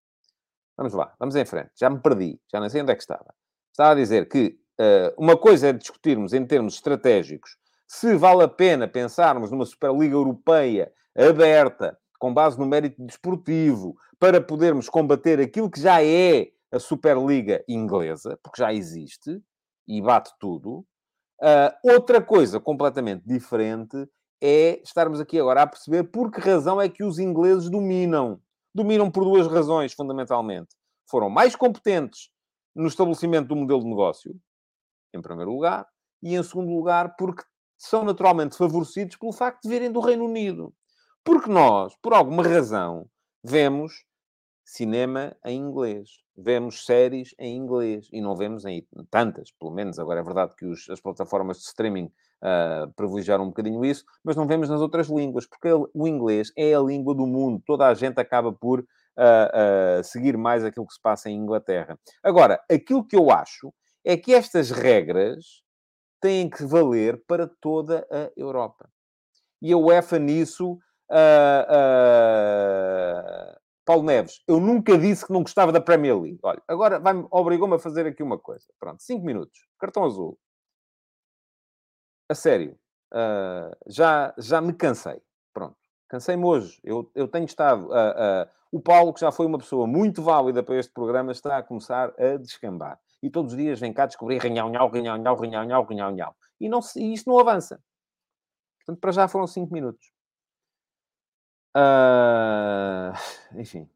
Vamos 0.77 0.93
lá, 0.93 1.13
vamos 1.19 1.35
em 1.35 1.45
frente. 1.45 1.71
Já 1.75 1.89
me 1.89 1.99
perdi, 1.99 2.39
já 2.51 2.59
não 2.59 2.69
sei 2.69 2.81
onde 2.81 2.91
é 2.91 2.95
que 2.95 3.01
estava. 3.01 3.33
Estava 3.71 3.91
a 3.91 3.95
dizer 3.95 4.27
que 4.27 4.57
uh, 4.79 5.13
uma 5.17 5.37
coisa 5.37 5.67
é 5.67 5.73
discutirmos 5.73 6.33
em 6.33 6.45
termos 6.45 6.75
estratégicos 6.75 7.57
se 7.87 8.15
vale 8.15 8.43
a 8.43 8.47
pena 8.47 8.87
pensarmos 8.87 9.51
numa 9.51 9.65
Superliga 9.65 10.15
Europeia 10.15 10.91
aberta, 11.15 11.95
com 12.17 12.33
base 12.33 12.57
no 12.57 12.65
mérito 12.65 13.03
desportivo, 13.05 13.95
para 14.19 14.41
podermos 14.41 14.89
combater 14.89 15.39
aquilo 15.39 15.69
que 15.69 15.79
já 15.79 16.03
é 16.03 16.47
a 16.71 16.79
Superliga 16.79 17.63
inglesa, 17.67 18.39
porque 18.41 18.61
já 18.61 18.73
existe, 18.73 19.39
e 19.87 20.01
bate 20.01 20.31
tudo. 20.39 20.85
Uh, 21.41 21.91
outra 21.93 22.21
coisa 22.21 22.59
completamente 22.59 23.23
diferente 23.25 24.07
é 24.41 24.81
estarmos 24.81 25.19
aqui 25.19 25.39
agora 25.39 25.61
a 25.61 25.67
perceber 25.67 26.03
por 26.03 26.31
que 26.31 26.39
razão 26.39 26.81
é 26.81 26.89
que 26.89 27.03
os 27.03 27.19
ingleses 27.19 27.69
dominam. 27.69 28.41
Dominam 28.73 29.09
por 29.09 29.23
duas 29.23 29.47
razões, 29.47 29.93
fundamentalmente. 29.93 30.75
Foram 31.09 31.29
mais 31.29 31.55
competentes 31.55 32.29
no 32.75 32.87
estabelecimento 32.87 33.49
do 33.49 33.55
modelo 33.55 33.81
de 33.81 33.87
negócio, 33.87 34.35
em 35.13 35.21
primeiro 35.21 35.51
lugar, 35.51 35.87
e 36.21 36.35
em 36.35 36.43
segundo 36.43 36.71
lugar, 36.71 37.15
porque 37.15 37.43
são 37.77 38.03
naturalmente 38.03 38.57
favorecidos 38.57 39.15
pelo 39.17 39.31
facto 39.31 39.63
de 39.63 39.69
virem 39.69 39.91
do 39.91 39.99
Reino 39.99 40.25
Unido. 40.25 40.73
Porque 41.23 41.49
nós, 41.49 41.95
por 42.01 42.13
alguma 42.13 42.43
razão, 42.43 43.07
vemos 43.43 44.05
cinema 44.63 45.35
em 45.45 45.57
inglês, 45.57 46.09
vemos 46.37 46.85
séries 46.85 47.35
em 47.37 47.55
inglês 47.55 48.07
e 48.11 48.21
não 48.21 48.35
vemos 48.35 48.65
em 48.65 48.85
tantas, 49.09 49.51
pelo 49.51 49.71
menos. 49.71 49.99
Agora 49.99 50.19
é 50.19 50.23
verdade 50.23 50.55
que 50.55 50.65
os, 50.65 50.89
as 50.89 50.99
plataformas 50.99 51.57
de 51.57 51.63
streaming 51.63 52.05
uh, 52.05 52.91
privilegiaram 52.95 53.43
um 53.43 53.49
bocadinho 53.49 53.83
isso, 53.85 54.05
mas 54.23 54.35
não 54.35 54.47
vemos 54.47 54.69
nas 54.69 54.81
outras 54.81 55.07
línguas, 55.09 55.45
porque 55.45 55.69
o 55.71 56.07
inglês 56.07 56.51
é 56.57 56.73
a 56.73 56.79
língua 56.79 57.13
do 57.13 57.27
mundo. 57.27 57.61
Toda 57.65 57.87
a 57.87 57.93
gente 57.93 58.19
acaba 58.19 58.51
por 58.51 58.79
uh, 58.79 58.83
uh, 58.83 60.03
seguir 60.03 60.37
mais 60.37 60.63
aquilo 60.63 60.87
que 60.87 60.93
se 60.93 61.01
passa 61.01 61.29
em 61.29 61.35
Inglaterra. 61.35 61.99
Agora, 62.23 62.59
aquilo 62.69 63.05
que 63.05 63.15
eu 63.15 63.31
acho 63.31 63.73
é 64.03 64.17
que 64.17 64.33
estas 64.33 64.71
regras 64.71 65.61
têm 66.21 66.49
que 66.49 66.65
valer 66.65 67.21
para 67.27 67.47
toda 67.61 68.07
a 68.09 68.31
Europa. 68.35 68.89
E 69.61 69.71
a 69.71 69.77
UEFA 69.77 70.19
nisso. 70.19 70.77
Uh, 71.11 72.03
Paulo 73.85 74.03
Neves, 74.03 74.41
eu 74.47 74.59
nunca 74.59 74.97
disse 74.97 75.25
que 75.25 75.33
não 75.33 75.41
gostava 75.41 75.71
da 75.71 75.81
Premier 75.81 76.19
League. 76.19 76.39
Olha, 76.41 76.61
agora 76.67 77.01
obrigou-me 77.29 77.75
a 77.75 77.79
fazer 77.79 78.05
aqui 78.05 78.23
uma 78.23 78.39
coisa. 78.39 78.65
Pronto, 78.79 79.01
cinco 79.03 79.25
minutos. 79.25 79.67
Cartão 79.79 80.05
azul. 80.05 80.39
A 82.29 82.35
sério. 82.35 82.77
Uh, 83.13 83.75
já, 83.87 84.33
já 84.37 84.61
me 84.61 84.73
cansei. 84.73 85.21
Pronto. 85.53 85.77
Cansei-me 86.07 86.45
hoje. 86.45 86.79
Eu, 86.83 87.11
eu 87.13 87.27
tenho 87.27 87.45
estado... 87.45 87.87
Uh, 87.87 88.47
uh, 88.47 88.63
o 88.73 88.81
Paulo, 88.81 89.13
que 89.13 89.19
já 89.19 89.31
foi 89.31 89.45
uma 89.45 89.59
pessoa 89.59 89.85
muito 89.85 90.23
válida 90.23 90.63
para 90.63 90.79
este 90.79 90.91
programa, 90.91 91.31
está 91.31 91.57
a 91.57 91.63
começar 91.63 92.11
a 92.19 92.37
descambar. 92.37 92.99
E 93.21 93.29
todos 93.29 93.53
os 93.53 93.57
dias 93.57 93.79
vem 93.79 93.93
cá 93.93 94.07
descobrir 94.07 94.39
ranhau, 94.39 94.67
nhau, 94.67 94.89
ranhau, 94.89 95.15
nhau, 95.15 95.35
ranhau, 95.35 95.63
nhau, 95.63 95.83
ranhau, 95.83 96.11
nhau. 96.11 96.35
E, 96.59 96.67
não, 96.67 96.79
e 96.95 97.13
isto 97.13 97.29
não 97.29 97.37
avança. 97.37 97.79
Portanto, 98.79 98.99
para 98.99 99.11
já 99.11 99.27
foram 99.27 99.45
cinco 99.45 99.71
minutos. 99.71 100.11
Uh, 101.75 103.13
enfim. 103.59 103.89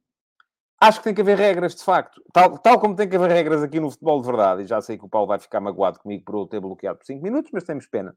Acho 0.80 1.00
que 1.00 1.06
tem 1.06 1.14
que 1.14 1.22
haver 1.22 1.38
regras, 1.38 1.76
de 1.76 1.84
facto. 1.84 2.22
Tal, 2.32 2.58
tal 2.60 2.80
como 2.80 2.96
tem 2.96 3.10
que 3.10 3.16
haver 3.16 3.32
regras 3.32 3.64
aqui 3.64 3.80
no 3.80 3.90
futebol 3.90 4.22
de 4.22 4.28
verdade. 4.28 4.64
E 4.64 4.68
já 4.68 4.80
sei 4.80 4.98
que 4.98 5.06
o 5.06 5.10
Paulo 5.10 5.28
vai 5.28 5.40
ficar 5.40 5.60
magoado 5.60 6.00
comigo 6.00 6.24
por 6.24 6.36
eu 6.36 6.46
ter 6.46 6.60
bloqueado 6.60 7.00
por 7.00 7.06
5 7.06 7.24
minutos, 7.24 7.52
mas 7.52 7.64
temos 7.64 7.88
pena. 7.88 8.16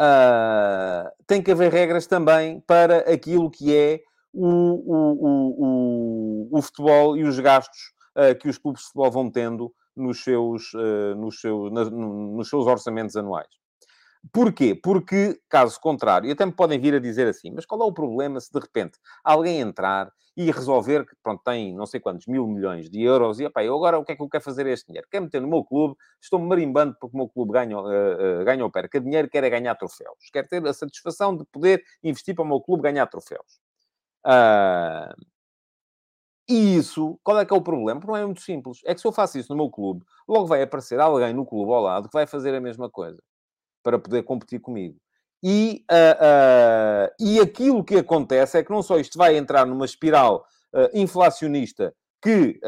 Uh, 0.00 1.10
tem 1.26 1.42
que 1.42 1.50
haver 1.50 1.72
regras 1.72 2.06
também 2.06 2.60
para 2.60 2.98
aquilo 3.12 3.50
que 3.50 3.76
é 3.76 4.00
o, 4.32 4.46
o, 4.46 5.26
o, 5.26 6.48
o, 6.52 6.58
o 6.58 6.62
futebol 6.62 7.16
e 7.16 7.24
os 7.24 7.38
gastos 7.40 7.92
uh, 8.16 8.38
que 8.38 8.48
os 8.48 8.56
clubes 8.56 8.82
de 8.82 8.86
futebol 8.86 9.10
vão 9.10 9.30
tendo 9.30 9.74
nos 9.96 10.22
seus, 10.22 10.72
uh, 10.74 11.14
nos 11.16 11.40
seus, 11.40 11.72
na, 11.72 11.84
nos 11.84 12.48
seus 12.48 12.66
orçamentos 12.66 13.16
anuais. 13.16 13.48
Porquê? 14.32 14.74
Porque, 14.74 15.40
caso 15.48 15.80
contrário, 15.80 16.28
e 16.28 16.32
até 16.32 16.44
me 16.44 16.52
podem 16.52 16.78
vir 16.78 16.94
a 16.94 16.98
dizer 16.98 17.26
assim, 17.26 17.50
mas 17.50 17.64
qual 17.64 17.80
é 17.82 17.84
o 17.84 17.92
problema 17.92 18.40
se 18.40 18.52
de 18.52 18.58
repente 18.58 18.98
alguém 19.24 19.60
entrar 19.60 20.12
e 20.36 20.50
resolver 20.50 21.04
que, 21.06 21.16
pronto, 21.22 21.42
tem 21.44 21.74
não 21.74 21.86
sei 21.86 22.00
quantos 22.00 22.26
mil 22.26 22.46
milhões 22.46 22.88
de 22.88 23.02
euros 23.02 23.40
e, 23.40 23.44
epá, 23.44 23.64
eu 23.64 23.74
agora 23.74 23.98
o 23.98 24.04
que 24.04 24.12
é 24.12 24.16
que 24.16 24.22
eu 24.22 24.28
quero 24.28 24.44
fazer 24.44 24.66
este 24.66 24.86
dinheiro? 24.86 25.08
Quero 25.10 25.24
meter 25.24 25.40
no 25.40 25.48
meu 25.48 25.64
clube, 25.64 25.96
estou-me 26.20 26.46
marimbando 26.46 26.96
porque 27.00 27.16
o 27.16 27.18
meu 27.18 27.28
clube 27.28 27.52
ganha, 27.52 27.78
uh, 27.78 28.40
uh, 28.40 28.44
ganha 28.44 28.64
ou 28.64 28.70
perca 28.70 29.00
dinheiro, 29.00 29.28
quero 29.28 29.46
é 29.46 29.50
ganhar 29.50 29.74
troféus. 29.74 30.16
Quero 30.32 30.48
ter 30.48 30.66
a 30.66 30.72
satisfação 30.72 31.36
de 31.36 31.44
poder 31.46 31.82
investir 32.02 32.34
para 32.34 32.44
o 32.44 32.46
meu 32.48 32.60
clube 32.60 32.82
ganhar 32.82 33.06
troféus. 33.06 33.60
Uh, 34.26 35.12
e 36.48 36.76
isso, 36.76 37.18
qual 37.22 37.38
é 37.38 37.44
que 37.44 37.52
é 37.52 37.56
o 37.56 37.62
problema? 37.62 37.98
O 37.98 38.00
problema 38.02 38.24
é 38.24 38.26
muito 38.26 38.40
simples. 38.40 38.78
É 38.84 38.94
que 38.94 39.00
se 39.00 39.06
eu 39.06 39.12
faço 39.12 39.38
isso 39.38 39.52
no 39.52 39.56
meu 39.56 39.70
clube, 39.70 40.04
logo 40.26 40.46
vai 40.46 40.62
aparecer 40.62 40.98
alguém 41.00 41.34
no 41.34 41.44
clube 41.44 41.72
ao 41.72 41.82
lado 41.82 42.08
que 42.08 42.14
vai 42.14 42.26
fazer 42.26 42.54
a 42.54 42.60
mesma 42.60 42.88
coisa 42.88 43.22
para 43.88 43.98
poder 43.98 44.22
competir 44.22 44.60
comigo. 44.60 44.98
E, 45.42 45.82
uh, 45.90 47.08
uh, 47.08 47.14
e 47.18 47.40
aquilo 47.40 47.82
que 47.82 47.96
acontece 47.96 48.58
é 48.58 48.62
que 48.62 48.70
não 48.70 48.82
só 48.82 48.98
isto 48.98 49.16
vai 49.16 49.34
entrar 49.34 49.64
numa 49.64 49.86
espiral 49.86 50.44
uh, 50.74 50.90
inflacionista 50.92 51.94
que 52.20 52.60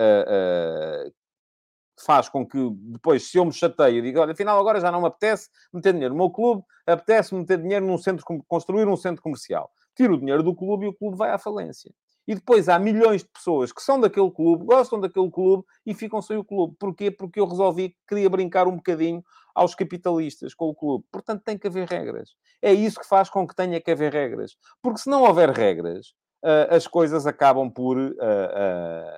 faz 1.98 2.28
com 2.30 2.46
que 2.46 2.56
depois, 2.70 3.24
se 3.24 3.36
eu 3.36 3.44
me 3.44 3.52
chateio, 3.52 4.00
diga, 4.00 4.22
olha, 4.22 4.32
afinal 4.32 4.58
agora 4.58 4.80
já 4.80 4.90
não 4.90 5.02
me 5.02 5.08
apetece 5.08 5.50
meter 5.70 5.92
dinheiro 5.92 6.14
no 6.14 6.20
meu 6.20 6.30
clube, 6.30 6.62
apetece 6.86 7.34
meter 7.34 7.58
dinheiro 7.58 7.84
num 7.84 7.98
centro, 7.98 8.24
construir 8.48 8.88
um 8.88 8.96
centro 8.96 9.20
comercial. 9.20 9.70
Tiro 9.94 10.14
o 10.14 10.18
dinheiro 10.18 10.42
do 10.42 10.54
clube 10.54 10.86
e 10.86 10.88
o 10.88 10.94
clube 10.94 11.18
vai 11.18 11.32
à 11.32 11.36
falência. 11.36 11.92
E 12.26 12.34
depois 12.34 12.68
há 12.68 12.78
milhões 12.78 13.22
de 13.22 13.28
pessoas 13.28 13.72
que 13.72 13.82
são 13.82 14.00
daquele 14.00 14.30
clube, 14.30 14.64
gostam 14.64 15.00
daquele 15.00 15.30
clube 15.30 15.64
e 15.84 15.92
ficam 15.92 16.22
sem 16.22 16.38
o 16.38 16.44
clube. 16.44 16.76
Porquê? 16.78 17.10
Porque 17.10 17.40
eu 17.40 17.46
resolvi 17.46 17.90
que 17.90 17.96
queria 18.08 18.30
brincar 18.30 18.66
um 18.66 18.76
bocadinho 18.76 19.22
aos 19.54 19.74
capitalistas 19.74 20.54
com 20.54 20.68
o 20.68 20.74
clube. 20.74 21.04
Portanto, 21.10 21.42
tem 21.44 21.58
que 21.58 21.66
haver 21.66 21.88
regras. 21.88 22.30
É 22.62 22.72
isso 22.72 23.00
que 23.00 23.06
faz 23.06 23.30
com 23.30 23.46
que 23.46 23.54
tenha 23.54 23.80
que 23.80 23.90
haver 23.90 24.12
regras. 24.12 24.56
Porque 24.82 25.00
se 25.00 25.08
não 25.08 25.22
houver 25.22 25.50
regras, 25.50 26.08
uh, 26.44 26.74
as 26.74 26.86
coisas 26.86 27.26
acabam 27.26 27.70
por, 27.70 27.96
uh, 27.96 28.10
uh, 28.10 29.10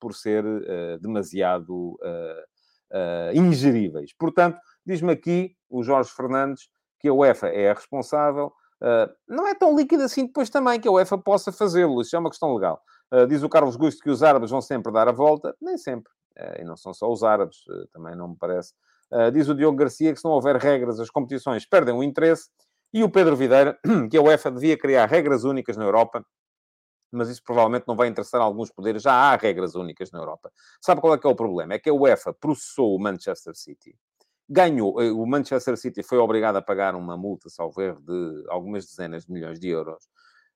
por 0.00 0.14
ser 0.14 0.44
demasiado 1.00 1.98
ingeríveis. 3.34 4.12
Portanto, 4.16 4.58
diz-me 4.84 5.12
aqui 5.12 5.56
o 5.68 5.82
Jorge 5.82 6.10
Fernandes 6.10 6.68
que 7.00 7.08
a 7.08 7.12
UEFA 7.12 7.48
é 7.48 7.70
a 7.70 7.74
responsável. 7.74 8.52
não 9.28 9.48
é 9.48 9.54
tão 9.54 9.76
líquido 9.76 10.02
assim 10.04 10.26
depois 10.26 10.48
também 10.48 10.78
que 10.78 10.86
a 10.86 10.92
UEFA 10.92 11.18
possa 11.18 11.50
fazê-lo. 11.50 12.00
Isso 12.00 12.14
é 12.14 12.18
uma 12.18 12.30
questão 12.30 12.54
legal. 12.54 12.80
diz 13.28 13.42
o 13.42 13.48
Carlos 13.48 13.74
Gusto 13.76 14.02
que 14.02 14.10
os 14.10 14.22
árabes 14.22 14.50
vão 14.50 14.60
sempre 14.60 14.92
dar 14.92 15.08
a 15.08 15.12
volta. 15.12 15.56
Nem 15.60 15.76
sempre. 15.76 16.12
e 16.60 16.64
não 16.64 16.76
são 16.76 16.94
só 16.94 17.10
os 17.10 17.24
árabes. 17.24 17.64
também 17.92 18.14
não 18.14 18.28
me 18.28 18.36
parece 18.38 18.72
Uh, 19.12 19.30
diz 19.30 19.48
o 19.48 19.54
Diogo 19.54 19.76
Garcia 19.76 20.12
que 20.12 20.18
se 20.18 20.24
não 20.24 20.32
houver 20.32 20.56
regras, 20.56 20.98
as 20.98 21.10
competições 21.10 21.66
perdem 21.66 21.94
o 21.94 22.02
interesse. 22.02 22.48
E 22.92 23.02
o 23.04 23.10
Pedro 23.10 23.36
Videira, 23.36 23.78
que 24.10 24.16
a 24.16 24.22
UEFA 24.22 24.50
devia 24.50 24.76
criar 24.76 25.06
regras 25.06 25.44
únicas 25.44 25.76
na 25.76 25.84
Europa, 25.84 26.24
mas 27.12 27.28
isso 27.28 27.42
provavelmente 27.44 27.84
não 27.86 27.96
vai 27.96 28.08
interessar 28.08 28.40
a 28.40 28.44
alguns 28.44 28.70
poderes. 28.70 29.02
Já 29.02 29.12
há 29.12 29.36
regras 29.36 29.74
únicas 29.74 30.10
na 30.10 30.18
Europa. 30.18 30.50
Sabe 30.80 31.00
qual 31.00 31.14
é 31.14 31.18
que 31.18 31.26
é 31.26 31.30
o 31.30 31.36
problema? 31.36 31.74
É 31.74 31.78
que 31.78 31.90
a 31.90 31.94
UEFA 31.94 32.32
processou 32.32 32.94
o 32.94 32.98
Manchester 32.98 33.54
City 33.54 33.96
ganhou. 34.48 35.00
Eh, 35.02 35.10
o 35.10 35.26
Manchester 35.26 35.76
City 35.76 36.02
foi 36.02 36.18
obrigado 36.18 36.56
a 36.56 36.62
pagar 36.62 36.94
uma 36.94 37.16
multa, 37.16 37.48
salvo 37.48 37.80
erro, 37.82 38.00
de 38.00 38.44
algumas 38.48 38.86
dezenas 38.86 39.24
de 39.24 39.32
milhões 39.32 39.58
de 39.58 39.68
euros. 39.68 40.08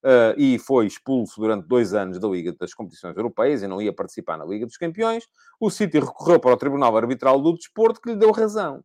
Uh, 0.02 0.32
e 0.38 0.58
foi 0.58 0.86
expulso 0.86 1.38
durante 1.38 1.68
dois 1.68 1.92
anos 1.92 2.18
da 2.18 2.26
Liga 2.26 2.54
das 2.58 2.72
Competições 2.72 3.14
Europeias 3.16 3.62
e 3.62 3.66
não 3.66 3.82
ia 3.82 3.92
participar 3.92 4.38
na 4.38 4.46
Liga 4.46 4.64
dos 4.64 4.78
Campeões. 4.78 5.26
O 5.60 5.70
City 5.70 5.98
recorreu 6.00 6.40
para 6.40 6.54
o 6.54 6.56
Tribunal 6.56 6.96
Arbitral 6.96 7.40
do 7.40 7.52
Desporto, 7.52 8.00
que 8.00 8.10
lhe 8.10 8.16
deu 8.16 8.30
razão. 8.30 8.82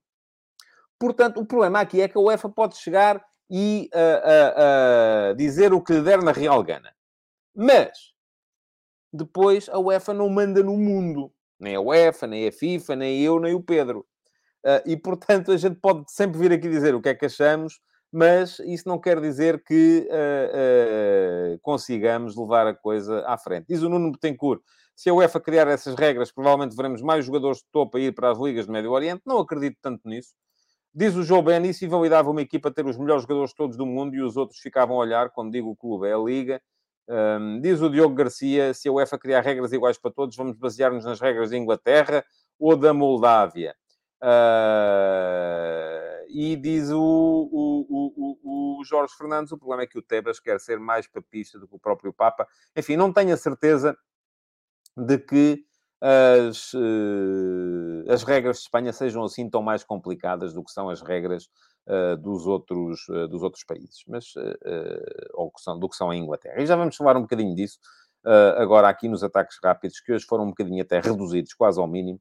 Portanto, 0.99 1.39
o 1.39 1.45
problema 1.45 1.79
aqui 1.79 2.01
é 2.01 2.07
que 2.07 2.17
a 2.17 2.21
UEFA 2.21 2.49
pode 2.49 2.77
chegar 2.77 3.23
e 3.49 3.89
uh, 3.93 5.31
uh, 5.31 5.35
dizer 5.35 5.73
o 5.73 5.81
que 5.81 5.93
lhe 5.93 6.01
der 6.01 6.21
na 6.21 6.31
real 6.31 6.61
gana. 6.63 6.93
Mas, 7.55 8.13
depois, 9.13 9.69
a 9.69 9.79
UEFA 9.79 10.13
não 10.13 10.29
manda 10.29 10.61
no 10.61 10.75
mundo. 10.75 11.31
Nem 11.59 11.75
a 11.75 11.81
UEFA, 11.81 12.27
nem 12.27 12.47
a 12.47 12.51
FIFA, 12.51 12.95
nem 12.97 13.21
eu, 13.21 13.39
nem 13.39 13.53
o 13.53 13.63
Pedro. 13.63 14.05
Uh, 14.65 14.81
e, 14.85 14.97
portanto, 14.97 15.51
a 15.51 15.57
gente 15.57 15.79
pode 15.79 16.11
sempre 16.11 16.39
vir 16.39 16.51
aqui 16.51 16.67
dizer 16.67 16.95
o 16.95 17.01
que 17.01 17.09
é 17.09 17.15
que 17.15 17.25
achamos, 17.25 17.79
mas 18.11 18.59
isso 18.59 18.87
não 18.87 18.99
quer 18.99 19.19
dizer 19.19 19.63
que 19.63 20.07
uh, 20.09 21.55
uh, 21.55 21.59
consigamos 21.61 22.35
levar 22.37 22.67
a 22.67 22.73
coisa 22.73 23.23
à 23.27 23.37
frente. 23.37 23.65
Diz 23.67 23.81
o 23.81 23.89
Nuno 23.89 24.11
Betancourt, 24.11 24.61
se 24.95 25.09
a 25.09 25.13
UEFA 25.13 25.39
criar 25.41 25.67
essas 25.67 25.95
regras, 25.95 26.31
provavelmente 26.31 26.75
veremos 26.75 27.01
mais 27.01 27.25
jogadores 27.25 27.57
de 27.59 27.65
topo 27.71 27.97
a 27.97 27.99
ir 27.99 28.15
para 28.15 28.31
as 28.31 28.39
ligas 28.39 28.65
do 28.65 28.71
Médio 28.71 28.91
Oriente. 28.91 29.21
Não 29.25 29.39
acredito 29.39 29.77
tanto 29.81 30.07
nisso. 30.07 30.33
Diz 30.93 31.13
o 31.15 31.23
João 31.23 31.43
Ben, 31.43 31.61
isso 31.65 31.83
invalidava 31.83 32.31
uma 32.31 32.41
equipa 32.41 32.71
ter 32.71 32.85
os 32.85 32.97
melhores 32.97 33.23
jogadores 33.23 33.53
todos 33.53 33.75
do 33.75 33.85
mundo 33.85 34.15
e 34.15 34.21
os 34.21 34.37
outros 34.37 34.61
ficavam 34.61 34.95
a 34.95 34.99
olhar, 34.99 35.29
quando 35.29 35.51
digo 35.51 35.69
o 35.69 35.75
clube, 35.75 36.07
é 36.07 36.13
a 36.13 36.17
liga. 36.17 36.61
Um, 37.09 37.59
diz 37.59 37.81
o 37.81 37.89
Diogo 37.89 38.15
Garcia, 38.15 38.73
se 38.73 38.87
a 38.87 38.91
UEFA 38.93 39.19
criar 39.19 39.41
regras 39.41 39.73
iguais 39.73 39.97
para 39.97 40.11
todos, 40.11 40.37
vamos 40.37 40.55
basear-nos 40.57 41.03
nas 41.03 41.19
regras 41.19 41.49
da 41.49 41.57
Inglaterra 41.57 42.23
ou 42.57 42.77
da 42.77 42.93
Moldávia. 42.93 43.75
Uh, 44.23 46.14
e 46.29 46.55
diz 46.55 46.89
o, 46.91 46.99
o, 47.01 47.85
o, 47.89 48.79
o, 48.79 48.83
Jorge 48.83 49.13
Fernandes, 49.17 49.51
o 49.51 49.57
problema 49.57 49.83
é 49.83 49.87
que 49.87 49.97
o 49.97 50.01
Tebas 50.01 50.39
quer 50.39 50.59
ser 50.59 50.79
mais 50.79 51.07
papista 51.07 51.59
do 51.59 51.67
que 51.67 51.75
o 51.75 51.79
próprio 51.79 52.13
Papa. 52.13 52.47
Enfim, 52.75 52.95
não 52.95 53.11
tenho 53.11 53.33
a 53.33 53.37
certeza 53.37 53.97
de 54.95 55.17
que 55.17 55.65
as, 56.01 56.73
uh, 56.73 58.11
as 58.11 58.23
regras 58.23 58.57
de 58.57 58.63
Espanha 58.63 58.93
sejam 58.93 59.23
assim 59.23 59.49
tão 59.49 59.61
mais 59.61 59.83
complicadas 59.83 60.53
do 60.53 60.63
que 60.63 60.71
são 60.71 60.89
as 60.89 61.01
regras 61.01 61.49
uh, 61.87 62.17
dos, 62.17 62.45
outros, 62.45 63.05
dos 63.29 63.41
outros 63.41 63.63
países, 63.63 64.03
mas, 64.07 64.33
ou 65.33 65.51
que 65.51 65.61
são, 65.61 65.79
do 65.79 65.89
que 65.89 65.95
são 65.95 66.09
a 66.09 66.15
Inglaterra. 66.15 66.61
E 66.61 66.65
já 66.65 66.75
vamos 66.75 66.95
falar 66.95 67.17
um 67.17 67.21
bocadinho 67.21 67.55
disso 67.55 67.79
agora 68.57 68.89
aqui 68.89 69.07
nos 69.07 69.23
ataques 69.23 69.59
rápidos, 69.63 69.99
que 69.99 70.11
hoje 70.11 70.25
foram 70.25 70.45
um 70.45 70.49
bocadinho 70.49 70.81
até 70.81 70.99
reduzidos, 70.99 71.53
quase 71.53 71.79
ao 71.79 71.87
mínimo. 71.87 72.19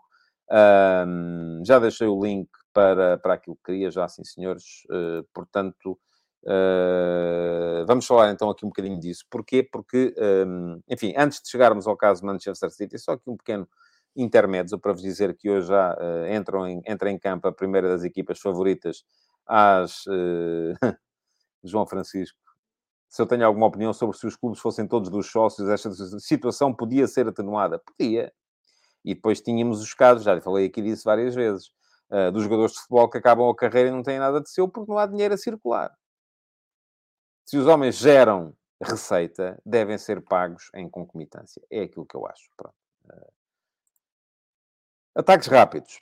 Um, 0.50 1.62
já 1.64 1.78
deixei 1.78 2.06
o 2.06 2.22
link 2.22 2.48
para, 2.72 3.18
para 3.18 3.34
aquilo 3.34 3.56
que 3.56 3.72
queria, 3.72 3.90
já 3.90 4.08
sim, 4.08 4.24
senhores. 4.24 4.84
Uh, 4.90 5.24
portanto, 5.32 5.98
uh, 6.44 7.86
vamos 7.86 8.06
falar 8.06 8.30
então 8.30 8.50
aqui 8.50 8.64
um 8.64 8.68
bocadinho 8.68 8.98
disso. 8.98 9.24
Porquê? 9.30 9.62
Porque, 9.62 10.14
um, 10.46 10.80
enfim, 10.88 11.14
antes 11.16 11.40
de 11.42 11.48
chegarmos 11.48 11.86
ao 11.86 11.96
caso 11.96 12.24
Manchester 12.24 12.70
City, 12.70 12.98
só 12.98 13.12
aqui 13.12 13.28
um 13.30 13.36
pequeno 13.36 13.68
intermédio 14.16 14.78
para 14.78 14.92
vos 14.92 15.02
dizer 15.02 15.34
que 15.36 15.50
hoje 15.50 15.68
já 15.68 15.94
uh, 15.94 16.32
entram 16.32 16.66
em, 16.68 16.82
entra 16.86 17.10
em 17.10 17.18
campo 17.18 17.48
a 17.48 17.52
primeira 17.52 17.88
das 17.88 18.04
equipas 18.04 18.38
favoritas 18.38 19.04
às... 19.46 20.04
João 21.64 21.86
Francisco, 21.86 22.38
se 23.08 23.22
eu 23.22 23.26
tenho 23.26 23.46
alguma 23.46 23.66
opinião 23.66 23.92
sobre 23.92 24.16
se 24.16 24.26
os 24.26 24.36
clubes 24.36 24.60
fossem 24.60 24.86
todos 24.86 25.08
dos 25.08 25.30
sócios, 25.30 25.68
esta 25.68 25.90
situação 26.18 26.74
podia 26.74 27.06
ser 27.06 27.28
atenuada. 27.28 27.78
Podia, 27.78 28.32
e 29.04 29.14
depois 29.14 29.40
tínhamos 29.40 29.80
os 29.80 29.92
casos, 29.94 30.24
já 30.24 30.40
falei 30.40 30.66
aqui 30.66 30.80
disso 30.80 31.04
várias 31.04 31.34
vezes, 31.34 31.68
uh, 32.10 32.32
dos 32.32 32.44
jogadores 32.44 32.72
de 32.72 32.78
futebol 32.78 33.08
que 33.08 33.18
acabam 33.18 33.48
a 33.48 33.54
carreira 33.54 33.88
e 33.88 33.92
não 33.92 34.02
têm 34.02 34.18
nada 34.18 34.40
de 34.40 34.48
seu 34.50 34.68
porque 34.68 34.90
não 34.90 34.98
há 34.98 35.06
dinheiro 35.06 35.34
a 35.34 35.38
circular. 35.38 35.92
Se 37.44 37.58
os 37.58 37.66
homens 37.66 37.96
geram 37.96 38.56
receita, 38.82 39.60
devem 39.64 39.98
ser 39.98 40.22
pagos 40.22 40.70
em 40.74 40.88
concomitância. 40.88 41.62
É 41.70 41.82
aquilo 41.82 42.06
que 42.06 42.16
eu 42.16 42.26
acho. 42.26 42.48
Uh... 43.04 43.32
Ataques 45.14 45.46
rápidos. 45.46 46.00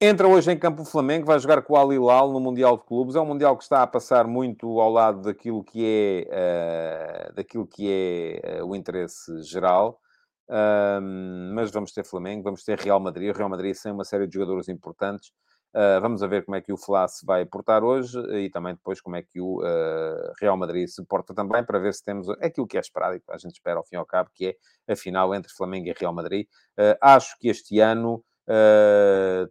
Entra 0.00 0.28
hoje 0.28 0.52
em 0.52 0.58
campo 0.58 0.82
o 0.82 0.84
Flamengo, 0.84 1.24
vai 1.24 1.38
jogar 1.38 1.62
com 1.62 1.72
o 1.72 1.76
Al 1.76 1.90
Hilal 1.90 2.30
no 2.30 2.38
Mundial 2.38 2.76
de 2.76 2.84
Clubes. 2.84 3.16
É 3.16 3.20
um 3.20 3.24
Mundial 3.24 3.56
que 3.56 3.62
está 3.62 3.82
a 3.82 3.86
passar 3.86 4.26
muito 4.26 4.78
ao 4.78 4.90
lado 4.90 5.22
daquilo 5.22 5.64
que 5.64 6.26
é, 6.30 7.30
uh, 7.30 7.34
daquilo 7.34 7.66
que 7.66 7.90
é 7.90 8.62
uh, 8.62 8.66
o 8.66 8.76
interesse 8.76 9.42
geral. 9.42 10.00
Um, 10.48 11.52
mas 11.54 11.70
vamos 11.70 11.92
ter 11.92 12.04
Flamengo, 12.04 12.44
vamos 12.44 12.62
ter 12.62 12.78
Real 12.78 13.00
Madrid. 13.00 13.34
O 13.34 13.36
Real 13.36 13.48
Madrid 13.48 13.74
sem 13.74 13.92
uma 13.92 14.04
série 14.04 14.26
de 14.26 14.34
jogadores 14.34 14.68
importantes. 14.68 15.32
Uh, 15.74 16.00
vamos 16.00 16.22
ver 16.22 16.44
como 16.44 16.56
é 16.56 16.60
que 16.62 16.72
o 16.72 16.76
Fla 16.76 17.06
se 17.06 17.26
vai 17.26 17.44
portar 17.44 17.84
hoje 17.84 18.18
e 18.34 18.48
também 18.48 18.74
depois 18.74 18.98
como 18.98 19.16
é 19.16 19.22
que 19.22 19.40
o 19.40 19.58
uh, 19.58 20.32
Real 20.40 20.56
Madrid 20.56 20.88
se 20.88 21.04
porta 21.04 21.34
também 21.34 21.62
para 21.64 21.78
ver 21.78 21.92
se 21.92 22.02
temos 22.02 22.30
aquilo 22.40 22.66
que 22.66 22.78
é 22.78 22.80
esperado 22.80 23.16
e 23.16 23.20
que 23.20 23.30
a 23.30 23.36
gente 23.36 23.52
espera 23.52 23.76
ao 23.76 23.84
fim 23.84 23.96
e 23.96 23.98
ao 23.98 24.06
cabo, 24.06 24.30
que 24.34 24.56
é 24.86 24.92
a 24.92 24.96
final 24.96 25.34
entre 25.34 25.52
Flamengo 25.52 25.88
e 25.88 25.94
Real 25.98 26.14
Madrid. 26.14 26.46
Uh, 26.78 26.96
acho 27.00 27.36
que 27.38 27.48
este 27.48 27.80
ano 27.80 28.24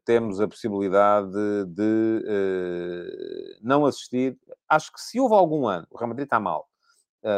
temos 0.06 0.40
a 0.40 0.48
possibilidade 0.48 1.30
de, 1.30 1.66
de 1.66 3.60
não 3.62 3.86
assistir. 3.86 4.38
Acho 4.70 4.90
que 4.94 5.02
se 5.02 5.20
houve 5.20 5.36
algum 5.36 5.68
ano, 5.68 5.86
o 5.92 5.98
Real 5.98 6.08
Madrid 6.08 6.24
está 6.24 6.40
mal, 6.40 6.66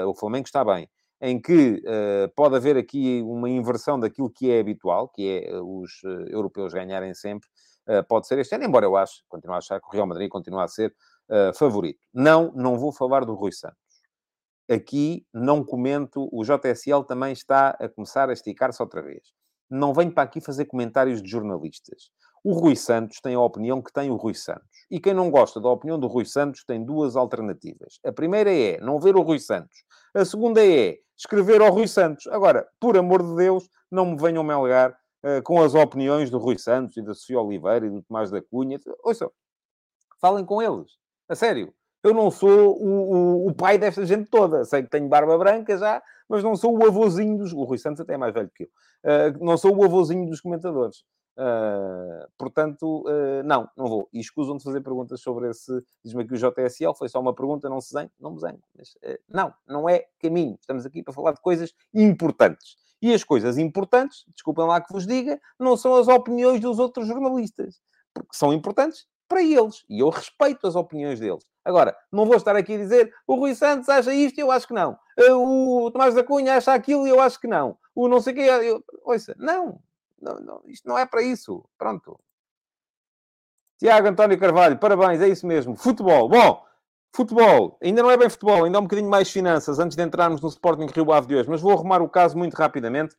o 0.05 0.13
Flamengo 0.13 0.45
está 0.45 0.63
bem, 0.63 0.87
em 1.21 1.41
que 1.41 1.81
uh, 1.83 2.31
pode 2.35 2.55
haver 2.55 2.77
aqui 2.77 3.21
uma 3.23 3.49
inversão 3.49 3.99
daquilo 3.99 4.29
que 4.29 4.51
é 4.51 4.59
habitual, 4.59 5.09
que 5.09 5.27
é 5.27 5.49
eh, 5.49 5.59
os 5.59 6.03
uh, 6.03 6.29
europeus 6.29 6.73
ganharem 6.73 7.13
sempre, 7.13 7.47
uh, 7.89 8.03
pode 8.07 8.27
ser 8.27 8.37
este 8.37 8.53
ano, 8.55 8.65
embora 8.65 8.85
eu 8.85 8.95
acho, 8.95 9.23
continuo 9.27 9.55
a 9.55 9.57
achar 9.57 9.79
que 9.79 9.87
o 9.87 9.91
Real 9.91 10.07
Madrid 10.07 10.29
continua 10.29 10.63
a 10.63 10.67
ser 10.67 10.95
favorito. 11.55 11.99
Não, 12.13 12.53
não 12.53 12.79
vou 12.79 12.93
falar 12.93 13.25
do 13.25 13.33
Rui 13.33 13.51
Santos. 13.51 13.75
Aqui 14.71 15.25
não 15.33 15.61
comento, 15.61 16.29
o 16.31 16.41
JSL 16.41 17.03
também 17.05 17.33
está 17.33 17.71
a 17.71 17.89
começar 17.89 18.29
a 18.29 18.33
esticar-se 18.33 18.81
outra 18.81 19.01
vez. 19.01 19.33
Não 19.69 19.93
venho 19.93 20.13
para 20.13 20.23
aqui 20.23 20.39
fazer 20.39 20.63
comentários 20.67 21.21
de 21.21 21.29
jornalistas. 21.29 22.09
O 22.47 22.53
Rui 22.53 22.77
Santos 22.77 23.19
tem 23.19 23.35
a 23.35 23.41
opinião 23.41 23.81
que 23.81 23.91
tem 23.91 24.09
o 24.09 24.15
Rui 24.15 24.33
Santos. 24.33 24.85
E 24.89 25.01
quem 25.01 25.13
não 25.13 25.29
gosta 25.29 25.59
da 25.59 25.67
opinião 25.67 25.99
do 25.99 26.07
Rui 26.07 26.23
Santos 26.23 26.63
tem 26.63 26.81
duas 26.81 27.17
alternativas. 27.17 27.99
A 28.05 28.13
primeira 28.13 28.49
é 28.49 28.79
não 28.79 29.01
ver 29.01 29.17
o 29.17 29.21
Rui 29.21 29.37
Santos. 29.37 29.83
A 30.13 30.23
segunda 30.23 30.65
é 30.65 30.97
escrever 31.17 31.61
ao 31.61 31.73
Rui 31.73 31.89
Santos. 31.89 32.25
Agora, 32.27 32.65
por 32.79 32.95
amor 32.95 33.21
de 33.21 33.35
Deus, 33.35 33.69
não 33.91 34.05
me 34.05 34.17
venham 34.17 34.45
melgar 34.45 34.91
uh, 34.91 35.43
com 35.43 35.61
as 35.61 35.75
opiniões 35.75 36.29
do 36.29 36.37
Rui 36.37 36.57
Santos 36.57 36.95
e 36.95 37.01
da 37.01 37.13
Sofia 37.13 37.41
Oliveira 37.41 37.85
e 37.85 37.89
do 37.89 38.01
Tomás 38.01 38.31
da 38.31 38.41
Cunha. 38.41 38.79
Ouçam, 39.03 39.29
falem 40.21 40.45
com 40.45 40.61
eles. 40.61 40.93
A 41.27 41.35
sério. 41.35 41.73
Eu 42.01 42.13
não 42.13 42.31
sou 42.31 42.81
o, 42.81 42.87
o, 42.87 43.47
o, 43.49 43.53
pai 43.53 43.77
desta 43.77 44.05
gente 44.05 44.29
toda. 44.29 44.63
Sei 44.63 44.83
que 44.83 44.89
tenho 44.89 45.09
barba 45.09 45.37
branca 45.37 45.77
já, 45.77 46.01
mas 46.29 46.45
não 46.45 46.55
sou 46.55 46.77
o 46.77 46.87
avôzinho 46.87 47.39
dos... 47.39 47.51
O 47.51 47.65
Rui 47.65 47.77
Santos 47.77 47.99
até 47.99 48.13
é 48.13 48.17
mais 48.17 48.33
velho 48.33 48.49
que 48.55 48.63
eu. 48.63 48.69
Uh, 49.03 49.43
não 49.43 49.57
sou 49.57 49.75
o 49.75 49.83
avôzinho 49.83 50.29
dos 50.29 50.39
comentadores. 50.39 51.03
Uh, 51.37 52.27
portanto, 52.35 53.03
uh, 53.07 53.43
não, 53.45 53.69
não 53.77 53.85
vou. 53.85 54.09
E 54.11 54.19
escusam 54.19 54.57
de 54.57 54.63
fazer 54.63 54.81
perguntas 54.81 55.21
sobre 55.21 55.49
esse. 55.49 55.71
Diz-me 56.03 56.23
aqui 56.23 56.33
o 56.33 56.37
JSL, 56.37 56.95
foi 56.95 57.07
só 57.07 57.19
uma 57.19 57.33
pergunta, 57.33 57.69
não 57.69 57.79
se 57.79 57.93
zengue, 57.93 58.11
não 58.19 58.31
me 58.31 58.39
zengue. 58.39 58.61
Mas 58.75 58.89
uh, 58.95 59.19
não, 59.29 59.53
não 59.67 59.87
é 59.87 60.05
caminho. 60.19 60.57
Estamos 60.59 60.85
aqui 60.85 61.03
para 61.03 61.13
falar 61.13 61.33
de 61.33 61.41
coisas 61.41 61.73
importantes. 61.93 62.75
E 62.99 63.13
as 63.13 63.23
coisas 63.23 63.59
importantes, 63.59 64.25
desculpem 64.33 64.65
lá 64.65 64.81
que 64.81 64.91
vos 64.91 65.05
diga, 65.05 65.39
não 65.59 65.77
são 65.77 65.95
as 65.95 66.07
opiniões 66.07 66.59
dos 66.59 66.79
outros 66.79 67.07
jornalistas. 67.07 67.79
Porque 68.13 68.35
são 68.35 68.51
importantes 68.51 69.05
para 69.27 69.43
eles. 69.43 69.83
E 69.87 69.99
eu 69.99 70.09
respeito 70.09 70.65
as 70.65 70.75
opiniões 70.75 71.19
deles. 71.19 71.45
Agora, 71.63 71.95
não 72.11 72.25
vou 72.25 72.37
estar 72.37 72.55
aqui 72.55 72.73
a 72.73 72.77
dizer 72.77 73.13
o 73.27 73.35
Rui 73.35 73.53
Santos 73.53 73.89
acha 73.89 74.13
isto 74.13 74.37
e 74.37 74.41
eu 74.41 74.49
acho 74.49 74.67
que 74.67 74.73
não. 74.73 74.97
O 75.35 75.91
Tomás 75.91 76.15
da 76.15 76.23
Cunha 76.23 76.55
acha 76.55 76.73
aquilo 76.73 77.05
e 77.05 77.09
eu 77.09 77.19
acho 77.19 77.39
que 77.39 77.47
não. 77.47 77.77
O 77.93 78.07
não 78.07 78.21
sei 78.21 78.33
o. 78.33 78.39
Eu... 78.39 78.83
Ouça, 79.03 79.35
não, 79.37 79.79
não, 80.21 80.39
não, 80.39 80.61
isto 80.65 80.87
não 80.87 80.97
é 80.97 81.05
para 81.05 81.21
isso. 81.21 81.63
Pronto. 81.77 82.19
Tiago 83.77 84.07
António 84.07 84.39
Carvalho, 84.39 84.77
parabéns, 84.77 85.21
é 85.21 85.27
isso 85.27 85.45
mesmo. 85.45 85.75
Futebol. 85.75 86.27
Bom, 86.27 86.63
futebol. 87.15 87.77
Ainda 87.81 88.01
não 88.01 88.11
é 88.11 88.17
bem 88.17 88.29
futebol, 88.29 88.63
ainda 88.63 88.77
é 88.77 88.79
um 88.79 88.83
bocadinho 88.83 89.09
mais 89.09 89.29
finanças 89.29 89.79
antes 89.79 89.95
de 89.95 90.03
entrarmos 90.03 90.41
no 90.41 90.49
Sporting 90.49 90.87
Rio 90.87 91.11
Ave 91.11 91.27
de 91.27 91.35
hoje. 91.35 91.49
Mas 91.49 91.61
vou 91.61 91.71
arrumar 91.71 92.01
o 92.01 92.09
caso 92.09 92.37
muito 92.37 92.55
rapidamente 92.55 93.15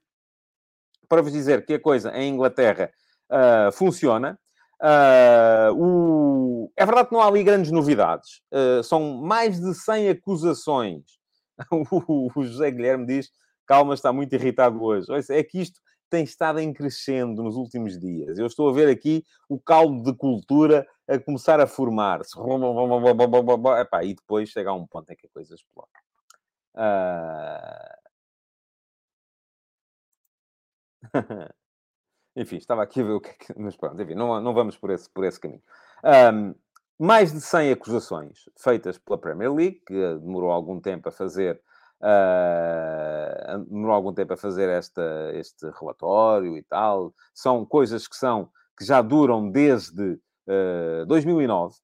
para 1.08 1.22
vos 1.22 1.32
dizer 1.32 1.64
que 1.64 1.74
a 1.74 1.80
coisa 1.80 2.10
em 2.16 2.32
Inglaterra 2.32 2.90
uh, 3.30 3.72
funciona. 3.72 4.38
Uh, 4.80 5.74
o... 5.74 6.72
É 6.76 6.84
verdade 6.84 7.08
que 7.08 7.14
não 7.14 7.22
há 7.22 7.28
ali 7.28 7.42
grandes 7.42 7.70
novidades. 7.70 8.42
Uh, 8.52 8.82
são 8.82 9.16
mais 9.16 9.60
de 9.60 9.74
100 9.74 10.10
acusações. 10.10 11.04
o 11.70 12.30
José 12.42 12.70
Guilherme 12.70 13.06
diz: 13.06 13.30
calma, 13.66 13.94
está 13.94 14.12
muito 14.12 14.32
irritado 14.32 14.82
hoje. 14.82 15.06
É 15.30 15.42
que 15.44 15.60
isto 15.60 15.80
tem 16.08 16.24
estado 16.24 16.58
em 16.58 16.72
crescendo 16.72 17.42
nos 17.42 17.56
últimos 17.56 17.98
dias. 17.98 18.38
Eu 18.38 18.46
estou 18.46 18.68
a 18.68 18.72
ver 18.72 18.88
aqui 18.88 19.24
o 19.48 19.58
caldo 19.58 20.02
de 20.02 20.16
cultura 20.16 20.86
a 21.06 21.18
começar 21.18 21.60
a 21.60 21.66
formar-se. 21.66 22.36
E 24.02 24.14
depois 24.14 24.48
chega 24.48 24.70
a 24.70 24.74
um 24.74 24.86
ponto 24.86 25.10
em 25.10 25.16
que 25.16 25.26
a 25.26 25.30
coisa 25.30 25.54
explode. 25.54 25.88
Uh... 26.74 27.98
enfim, 32.36 32.56
estava 32.56 32.82
aqui 32.82 33.00
a 33.00 33.04
ver 33.04 33.12
o 33.12 33.20
que 33.20 33.30
é 33.30 33.32
que... 33.32 33.58
Mas 33.58 33.76
pronto, 33.76 34.00
enfim, 34.00 34.14
não, 34.14 34.40
não 34.40 34.54
vamos 34.54 34.76
por 34.76 34.90
esse, 34.90 35.08
por 35.10 35.24
esse 35.24 35.40
caminho. 35.40 35.62
Um, 36.04 36.54
mais 36.98 37.32
de 37.32 37.40
100 37.40 37.72
acusações 37.72 38.48
feitas 38.56 38.98
pela 38.98 39.18
Premier 39.18 39.52
League, 39.52 39.82
que 39.86 39.94
demorou 39.94 40.50
algum 40.50 40.80
tempo 40.80 41.08
a 41.08 41.12
fazer 41.12 41.60
uh, 42.02 43.64
demorou 43.68 43.94
algum 43.94 44.12
tempo 44.12 44.32
a 44.32 44.36
fazer 44.36 44.68
esta, 44.68 45.30
este 45.34 45.68
relatório 45.80 46.56
e 46.56 46.62
tal. 46.62 47.12
São 47.34 47.64
coisas 47.64 48.06
que 48.06 48.16
são 48.16 48.50
que 48.78 48.84
já 48.84 49.02
duram 49.02 49.50
desde 49.50 50.12
uh, 50.12 51.06
2009 51.06 51.76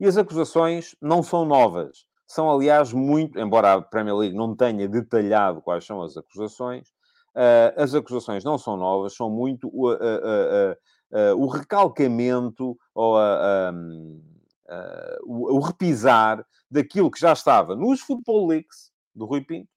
e 0.00 0.06
as 0.06 0.16
acusações 0.16 0.96
não 1.00 1.22
são 1.22 1.44
novas. 1.44 2.04
São, 2.26 2.50
aliás, 2.50 2.92
muito, 2.92 3.38
embora 3.38 3.74
a 3.74 3.82
Premier 3.82 4.16
League 4.16 4.36
não 4.36 4.56
tenha 4.56 4.88
detalhado 4.88 5.60
quais 5.60 5.84
são 5.84 6.02
as 6.02 6.16
acusações, 6.16 6.88
uh, 7.36 7.80
as 7.80 7.94
acusações 7.94 8.42
não 8.42 8.58
são 8.58 8.76
novas, 8.76 9.14
são 9.14 9.30
muito 9.30 9.68
uh, 9.68 10.76
o 11.36 11.46
recalcamento 11.46 12.76
ou 12.94 13.16
o, 15.24 15.56
o 15.56 15.60
repisar 15.60 16.44
daquilo 16.70 17.10
que 17.10 17.20
já 17.20 17.34
estava 17.34 17.76
nos 17.76 18.00
Football 18.00 18.46
Leaks, 18.46 18.91
do 19.14 19.26
Rui 19.26 19.44
Pinto, 19.44 19.68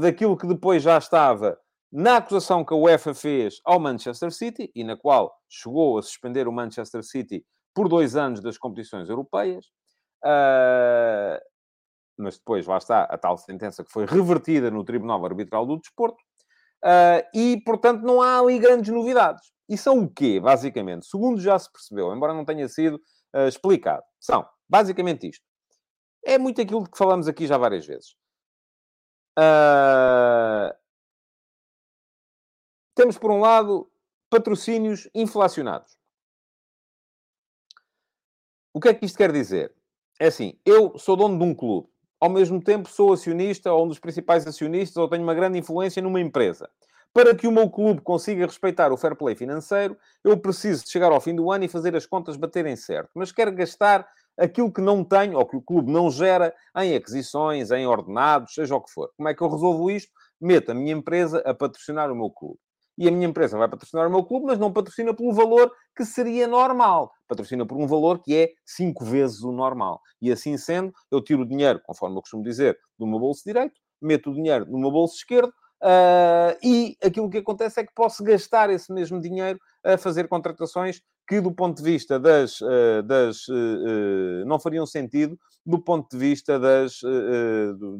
daquilo 0.00 0.36
que 0.36 0.46
depois 0.46 0.82
já 0.82 0.96
estava 0.96 1.58
na 1.90 2.16
acusação 2.16 2.64
que 2.64 2.74
a 2.74 2.76
UEFA 2.76 3.14
fez 3.14 3.60
ao 3.64 3.80
Manchester 3.80 4.30
City 4.30 4.70
e 4.74 4.84
na 4.84 4.96
qual 4.96 5.34
chegou 5.48 5.98
a 5.98 6.02
suspender 6.02 6.46
o 6.46 6.52
Manchester 6.52 7.02
City 7.02 7.44
por 7.74 7.88
dois 7.88 8.16
anos 8.16 8.40
das 8.40 8.58
competições 8.58 9.08
europeias. 9.08 9.66
Uh, 10.24 11.40
mas 12.18 12.36
depois, 12.36 12.66
lá 12.66 12.76
está, 12.76 13.04
a 13.04 13.16
tal 13.16 13.38
sentença 13.38 13.84
que 13.84 13.92
foi 13.92 14.04
revertida 14.04 14.70
no 14.70 14.84
Tribunal 14.84 15.24
Arbitral 15.24 15.64
do 15.64 15.78
Desporto. 15.78 16.18
Uh, 16.84 17.22
e, 17.34 17.62
portanto, 17.64 18.02
não 18.02 18.20
há 18.20 18.38
ali 18.38 18.58
grandes 18.58 18.92
novidades. 18.92 19.52
E 19.68 19.78
são 19.78 20.00
o 20.00 20.10
quê, 20.10 20.40
basicamente? 20.40 21.06
Segundo 21.06 21.40
já 21.40 21.58
se 21.58 21.70
percebeu, 21.70 22.12
embora 22.14 22.34
não 22.34 22.44
tenha 22.44 22.68
sido 22.68 22.96
uh, 23.34 23.46
explicado. 23.46 24.02
São, 24.20 24.46
basicamente, 24.68 25.28
isto. 25.28 25.44
É 26.24 26.36
muito 26.36 26.60
aquilo 26.60 26.84
que 26.84 26.98
falamos 26.98 27.28
aqui 27.28 27.46
já 27.46 27.56
várias 27.56 27.86
vezes. 27.86 28.16
Uh, 29.38 30.74
temos, 32.96 33.16
por 33.16 33.30
um 33.30 33.38
lado, 33.38 33.88
patrocínios 34.28 35.08
inflacionados. 35.14 35.96
O 38.74 38.80
que 38.80 38.88
é 38.88 38.94
que 38.94 39.06
isto 39.06 39.16
quer 39.16 39.30
dizer? 39.30 39.72
É 40.18 40.26
assim, 40.26 40.58
eu 40.66 40.98
sou 40.98 41.16
dono 41.16 41.38
de 41.38 41.44
um 41.44 41.54
clube. 41.54 41.88
Ao 42.20 42.28
mesmo 42.28 42.60
tempo, 42.60 42.88
sou 42.88 43.12
acionista 43.12 43.72
ou 43.72 43.84
um 43.84 43.88
dos 43.88 44.00
principais 44.00 44.44
acionistas 44.44 44.96
ou 44.96 45.08
tenho 45.08 45.22
uma 45.22 45.34
grande 45.34 45.58
influência 45.58 46.02
numa 46.02 46.20
empresa. 46.20 46.68
Para 47.12 47.34
que 47.34 47.46
o 47.46 47.52
meu 47.52 47.70
clube 47.70 48.00
consiga 48.00 48.44
respeitar 48.44 48.92
o 48.92 48.96
fair 48.96 49.14
play 49.14 49.36
financeiro, 49.36 49.96
eu 50.24 50.36
preciso 50.36 50.84
de 50.84 50.90
chegar 50.90 51.12
ao 51.12 51.20
fim 51.20 51.34
do 51.34 51.50
ano 51.52 51.64
e 51.64 51.68
fazer 51.68 51.94
as 51.94 52.06
contas 52.06 52.36
baterem 52.36 52.74
certo. 52.74 53.10
Mas 53.14 53.30
quero 53.30 53.52
gastar 53.52 54.08
aquilo 54.38 54.72
que 54.72 54.80
não 54.80 55.04
tenho, 55.04 55.38
ou 55.38 55.46
que 55.46 55.56
o 55.56 55.62
clube 55.62 55.90
não 55.90 56.10
gera, 56.10 56.54
em 56.76 56.94
aquisições, 56.94 57.70
em 57.70 57.86
ordenados, 57.86 58.54
seja 58.54 58.74
o 58.74 58.80
que 58.80 58.90
for. 58.90 59.10
Como 59.16 59.28
é 59.28 59.34
que 59.34 59.42
eu 59.42 59.48
resolvo 59.48 59.90
isto? 59.90 60.12
Meto 60.40 60.70
a 60.70 60.74
minha 60.74 60.92
empresa 60.92 61.42
a 61.44 61.52
patrocinar 61.52 62.10
o 62.10 62.14
meu 62.14 62.30
clube 62.30 62.58
e 62.98 63.06
a 63.06 63.12
minha 63.12 63.28
empresa 63.28 63.56
vai 63.56 63.68
patrocinar 63.68 64.08
o 64.08 64.10
meu 64.10 64.24
clube, 64.24 64.46
mas 64.46 64.58
não 64.58 64.72
patrocina 64.72 65.14
pelo 65.14 65.32
valor 65.32 65.72
que 65.96 66.04
seria 66.04 66.48
normal. 66.48 67.12
Patrocina 67.28 67.64
por 67.64 67.78
um 67.78 67.86
valor 67.86 68.20
que 68.20 68.34
é 68.34 68.50
cinco 68.66 69.04
vezes 69.04 69.40
o 69.44 69.52
normal. 69.52 70.00
E 70.20 70.32
assim 70.32 70.56
sendo, 70.58 70.92
eu 71.08 71.22
tiro 71.22 71.42
o 71.42 71.48
dinheiro, 71.48 71.80
conforme 71.84 72.16
eu 72.16 72.20
costumo 72.20 72.42
dizer, 72.42 72.76
do 72.98 73.06
meu 73.06 73.20
bolso 73.20 73.44
direito, 73.44 73.78
meto 74.02 74.30
o 74.30 74.34
dinheiro 74.34 74.66
no 74.66 74.78
meu 74.78 74.90
bolso 74.90 75.14
esquerdo, 75.14 75.52
Uh, 75.80 76.58
e 76.60 76.96
aquilo 77.00 77.30
que 77.30 77.38
acontece 77.38 77.78
é 77.78 77.86
que 77.86 77.94
posso 77.94 78.24
gastar 78.24 78.68
esse 78.68 78.92
mesmo 78.92 79.20
dinheiro 79.20 79.60
a 79.84 79.96
fazer 79.96 80.26
contratações 80.26 81.00
que, 81.28 81.40
do 81.40 81.52
ponto 81.52 81.76
de 81.76 81.82
vista 81.82 82.18
das. 82.18 82.60
Uh, 82.60 83.02
das 83.04 83.46
uh, 83.48 84.44
não 84.46 84.58
fariam 84.58 84.86
sentido 84.86 85.38
do 85.64 85.78
ponto 85.78 86.08
de 86.10 86.16
vista 86.16 86.58
das, 86.58 87.00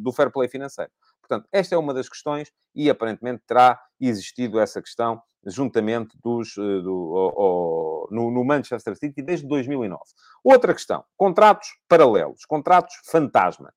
do, 0.00 0.10
fair 0.10 0.32
play 0.32 0.48
financeiro. 0.48 0.90
Portanto, 1.20 1.46
esta 1.52 1.74
é 1.74 1.78
uma 1.78 1.92
das 1.92 2.08
questões 2.08 2.50
e 2.74 2.88
aparentemente 2.88 3.42
terá 3.46 3.78
existido 4.00 4.58
essa 4.58 4.80
questão 4.80 5.20
juntamente 5.44 6.16
dos, 6.22 6.56
eh, 6.56 6.80
do, 6.82 8.08
no, 8.10 8.30
no, 8.30 8.44
Manchester 8.44 8.96
City 8.96 9.22
desde 9.22 9.46
2009. 9.46 10.00
Outra 10.42 10.72
questão, 10.72 11.04
contratos 11.16 11.68
paralelos, 11.88 12.44
contratos 12.46 12.94
fantasma. 13.06 13.72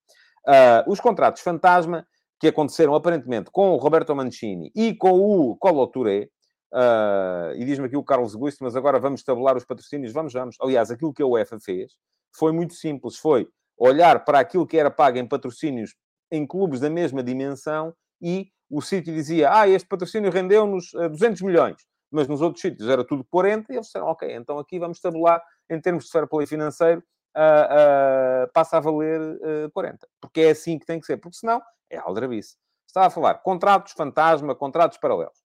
Uh, 0.48 0.90
os 0.90 1.00
contratos 1.00 1.42
fantasma 1.42 2.06
que 2.40 2.48
aconteceram 2.48 2.96
aparentemente 2.96 3.52
com 3.52 3.72
o 3.72 3.78
Roberto 3.78 4.16
Mancini 4.16 4.72
e 4.76 4.96
com 4.96 5.20
o 5.20 5.56
Colo 5.58 5.86
Touré, 5.88 6.30
uh, 6.74 7.56
e 7.56 7.66
diz-me 7.66 7.86
aqui 7.86 7.98
o 7.98 8.04
Carlos 8.04 8.36
Gusto, 8.36 8.64
mas 8.64 8.76
agora 8.76 9.00
vamos 9.00 9.24
tabular 9.24 9.56
os 9.58 9.66
patrocínios, 9.66 10.14
vamos, 10.14 10.34
vamos. 10.34 10.56
Aliás, 10.62 10.92
aquilo 10.92 11.14
que 11.14 11.22
a 11.22 11.28
UEFA 11.28 11.60
fez 11.60 11.94
foi 12.34 12.52
muito 12.52 12.74
simples, 12.74 13.18
foi 13.18 13.48
olhar 13.78 14.24
para 14.24 14.40
aquilo 14.40 14.68
que 14.68 14.78
era 14.78 14.92
pago 14.92 15.18
em 15.18 15.28
patrocínios 15.28 15.96
em 16.32 16.46
clubes 16.46 16.80
da 16.80 16.90
mesma 16.90 17.22
dimensão 17.22 17.94
e 18.22 18.50
o 18.70 18.82
City 18.82 19.12
dizia, 19.14 19.54
ah, 19.54 19.68
este 19.68 19.88
patrocínio 19.88 20.32
rendeu-nos 20.32 20.92
200 20.94 21.42
eh, 21.42 21.46
milhões, 21.46 21.76
mas 22.10 22.28
nos 22.28 22.42
outros 22.42 22.62
sítios 22.62 22.88
era 22.88 23.04
tudo 23.04 23.26
40, 23.26 23.72
e 23.72 23.76
eles 23.76 23.88
disseram, 23.88 24.08
ok, 24.08 24.34
então 24.34 24.58
aqui 24.58 24.80
vamos 24.80 25.02
tabular, 25.02 25.44
em 25.70 25.80
termos 25.82 26.06
de 26.06 26.12
fair 26.12 26.28
play 26.28 26.48
financeiro, 26.48 27.04
uh, 27.36 28.46
uh, 28.46 28.52
passa 28.54 28.78
a 28.78 28.80
valer 28.80 29.20
uh, 29.22 29.72
40. 29.74 30.08
Porque 30.22 30.42
é 30.42 30.52
assim 30.52 30.80
que 30.80 30.86
tem 30.86 31.00
que 31.00 31.06
ser, 31.06 31.18
porque 31.18 31.38
senão 31.38 31.62
é 31.90 31.98
aldrabice. 31.98 32.56
Estava 32.88 33.08
a 33.08 33.10
falar 33.10 33.36
contratos 33.36 33.94
fantasma, 33.94 34.56
contratos 34.56 34.98
paralelos, 34.98 35.41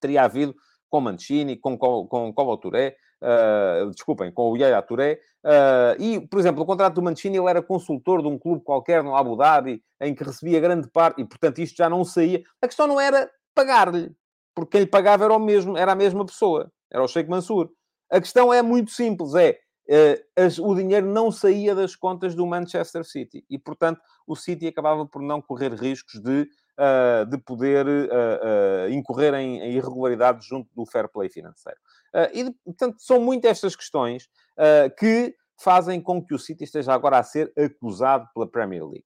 teria 0.00 0.24
havido 0.24 0.54
com 0.88 1.00
Mancini, 1.00 1.56
com, 1.56 1.78
com, 1.78 2.32
com 2.32 2.56
Touré, 2.56 2.96
uh, 3.22 3.90
desculpem, 3.90 4.32
com 4.32 4.50
o 4.50 4.56
Yaya 4.56 4.82
Touré, 4.82 5.20
uh, 5.44 6.02
e, 6.02 6.20
por 6.20 6.40
exemplo, 6.40 6.62
o 6.62 6.66
contrato 6.66 6.94
do 6.94 7.02
Mancini, 7.02 7.38
ele 7.38 7.48
era 7.48 7.62
consultor 7.62 8.20
de 8.20 8.28
um 8.28 8.38
clube 8.38 8.64
qualquer 8.64 9.02
no 9.02 9.14
Abu 9.14 9.36
Dhabi, 9.36 9.82
em 10.00 10.14
que 10.14 10.24
recebia 10.24 10.60
grande 10.60 10.88
parte, 10.90 11.20
e, 11.20 11.24
portanto, 11.24 11.60
isto 11.60 11.76
já 11.76 11.88
não 11.88 12.04
saía. 12.04 12.42
A 12.60 12.66
questão 12.66 12.86
não 12.86 13.00
era 13.00 13.30
pagar-lhe, 13.54 14.10
porque 14.54 14.72
quem 14.72 14.80
lhe 14.80 14.86
pagava 14.86 15.24
era 15.24 15.34
o 15.34 15.38
mesmo, 15.38 15.76
era 15.76 15.92
a 15.92 15.96
mesma 15.96 16.26
pessoa, 16.26 16.70
era 16.90 17.02
o 17.02 17.08
Sheikh 17.08 17.30
Mansur. 17.30 17.70
A 18.10 18.20
questão 18.20 18.52
é 18.52 18.60
muito 18.60 18.90
simples, 18.90 19.34
é, 19.34 19.60
uh, 19.88 20.42
as, 20.44 20.58
o 20.58 20.74
dinheiro 20.74 21.06
não 21.06 21.30
saía 21.30 21.74
das 21.74 21.94
contas 21.94 22.34
do 22.34 22.44
Manchester 22.46 23.04
City, 23.04 23.44
e, 23.48 23.56
portanto, 23.58 24.00
o 24.26 24.34
City 24.34 24.66
acabava 24.66 25.06
por 25.06 25.22
não 25.22 25.40
correr 25.40 25.72
riscos 25.74 26.20
de 26.20 26.48
uh, 26.80 27.26
de 27.26 27.36
poder 27.38 27.86
uh, 27.86 28.90
incorrer 28.90 29.34
em, 29.34 29.60
em, 29.60 29.72
irregularidades 29.72 30.46
junto 30.46 30.68
do 30.74 30.86
fair 30.86 31.08
play 31.08 31.28
financeiro. 31.28 31.78
e, 32.32 32.50
portanto, 32.64 32.96
são 32.98 33.20
muitas 33.20 33.50
estas 33.50 33.76
questões 33.76 34.28
que 34.98 35.34
fazem 35.60 36.00
com 36.00 36.24
que 36.24 36.34
o 36.34 36.38
City 36.38 36.64
esteja 36.64 36.94
agora 36.94 37.18
a 37.18 37.22
ser 37.22 37.52
acusado 37.56 38.26
pela 38.34 38.50
Premier 38.50 38.82
League. 38.84 39.04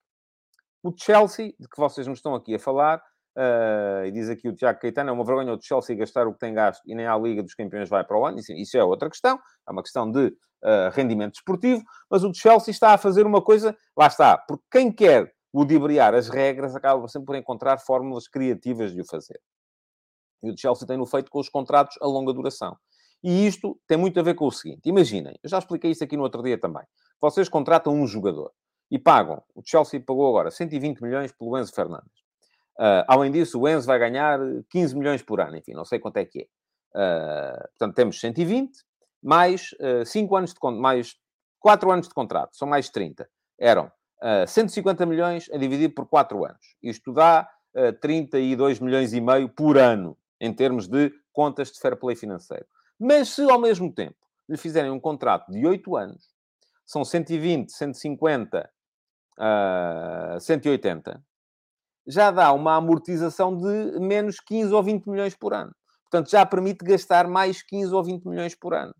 O 0.82 0.92
Chelsea, 0.96 1.52
de 1.58 1.68
que 1.68 1.76
vocês 1.76 2.06
me 2.06 2.14
estão 2.14 2.34
aqui 2.34 2.54
a 2.54 2.58
falar, 2.58 3.02
Uh, 3.36 4.06
e 4.06 4.12
diz 4.12 4.30
aqui 4.30 4.48
o 4.48 4.54
Tiago 4.54 4.78
Caetano, 4.78 5.10
é 5.10 5.12
uma 5.12 5.24
vergonha 5.24 5.52
o 5.52 5.60
Chelsea 5.60 5.96
gastar 5.96 6.28
o 6.28 6.32
que 6.32 6.38
tem 6.38 6.54
gasto 6.54 6.80
e 6.86 6.94
nem 6.94 7.04
a 7.04 7.18
Liga 7.18 7.42
dos 7.42 7.52
Campeões 7.52 7.88
vai 7.88 8.04
para 8.04 8.16
o 8.16 8.24
ano. 8.24 8.38
Isso, 8.38 8.52
isso 8.52 8.76
é 8.76 8.84
outra 8.84 9.10
questão, 9.10 9.40
é 9.68 9.72
uma 9.72 9.82
questão 9.82 10.08
de 10.08 10.26
uh, 10.28 10.90
rendimento 10.92 11.32
desportivo, 11.32 11.82
mas 12.08 12.22
o 12.22 12.32
Chelsea 12.32 12.70
está 12.70 12.94
a 12.94 12.98
fazer 12.98 13.26
uma 13.26 13.42
coisa, 13.42 13.76
lá 13.96 14.06
está, 14.06 14.38
porque 14.38 14.62
quem 14.70 14.92
quer 14.92 15.32
ludibriar 15.54 16.14
as 16.14 16.28
regras, 16.28 16.74
acaba 16.74 17.06
sempre 17.06 17.26
por 17.26 17.36
encontrar 17.36 17.78
fórmulas 17.78 18.26
criativas 18.26 18.92
de 18.92 19.00
o 19.00 19.06
fazer. 19.06 19.40
E 20.42 20.50
o 20.50 20.58
Chelsea 20.58 20.86
tem-no 20.86 21.06
feito 21.06 21.30
com 21.30 21.38
os 21.38 21.48
contratos 21.48 21.96
a 22.02 22.06
longa 22.06 22.32
duração. 22.32 22.76
E 23.22 23.46
isto 23.46 23.80
tem 23.86 23.96
muito 23.96 24.18
a 24.18 24.22
ver 24.22 24.34
com 24.34 24.46
o 24.46 24.52
seguinte: 24.52 24.86
imaginem, 24.86 25.38
eu 25.42 25.48
já 25.48 25.58
expliquei 25.58 25.92
isso 25.92 26.02
aqui 26.02 26.16
no 26.16 26.24
outro 26.24 26.42
dia 26.42 26.58
também. 26.58 26.82
Vocês 27.20 27.48
contratam 27.48 27.94
um 27.94 28.06
jogador 28.06 28.52
e 28.90 28.98
pagam, 28.98 29.42
o 29.54 29.62
Chelsea 29.64 30.00
pagou 30.00 30.28
agora 30.28 30.50
120 30.50 31.00
milhões 31.00 31.32
pelo 31.32 31.56
Enzo 31.56 31.72
Fernandes. 31.72 32.24
Uh, 32.78 33.06
além 33.06 33.30
disso, 33.30 33.58
o 33.60 33.68
Enzo 33.68 33.86
vai 33.86 33.98
ganhar 33.98 34.38
15 34.68 34.96
milhões 34.96 35.22
por 35.22 35.40
ano, 35.40 35.56
enfim, 35.56 35.72
não 35.72 35.84
sei 35.84 35.98
quanto 35.98 36.16
é 36.16 36.24
que 36.24 36.40
é. 36.40 36.46
Uh, 36.96 37.68
portanto, 37.70 37.94
temos 37.94 38.20
120, 38.20 38.70
mais 39.22 39.70
uh, 39.80 40.04
5 40.04 40.36
anos 40.36 40.52
de 40.52 40.60
mais 40.78 41.14
4 41.60 41.90
anos 41.90 42.08
de 42.08 42.14
contrato, 42.14 42.56
são 42.56 42.68
mais 42.68 42.90
30. 42.90 43.26
Eram 43.58 43.90
uh, 44.24 44.48
150 44.48 45.04
milhões 45.04 45.50
a 45.52 45.58
dividir 45.58 45.90
por 45.90 46.06
4 46.06 46.44
anos. 46.44 46.76
Isto 46.82 47.12
dá 47.12 47.48
uh, 47.76 47.92
32 48.00 48.80
milhões 48.80 49.12
e 49.12 49.20
meio 49.20 49.48
por 49.48 49.76
ano, 49.76 50.16
em 50.40 50.52
termos 50.52 50.88
de 50.88 51.12
contas 51.32 51.70
de 51.70 51.78
fair 51.78 51.96
play 51.96 52.16
financeiro. 52.16 52.64
Mas 52.98 53.28
se 53.28 53.42
ao 53.42 53.60
mesmo 53.60 53.92
tempo 53.92 54.16
lhe 54.48 54.56
fizerem 54.56 54.90
um 54.90 55.00
contrato 55.00 55.50
de 55.52 55.66
8 55.66 55.96
anos, 55.96 56.32
são 56.86 57.04
120, 57.04 57.70
150, 57.70 58.70
uh, 59.38 60.40
180, 60.40 61.22
já 62.06 62.30
dá 62.30 62.52
uma 62.52 62.76
amortização 62.76 63.56
de 63.56 63.98
menos 63.98 64.38
15 64.40 64.72
ou 64.72 64.82
20 64.82 65.06
milhões 65.06 65.34
por 65.34 65.54
ano. 65.54 65.74
Portanto, 66.10 66.30
já 66.30 66.44
permite 66.44 66.84
gastar 66.84 67.26
mais 67.26 67.62
15 67.62 67.94
ou 67.94 68.04
20 68.04 68.24
milhões 68.26 68.54
por 68.54 68.74
ano. 68.74 68.94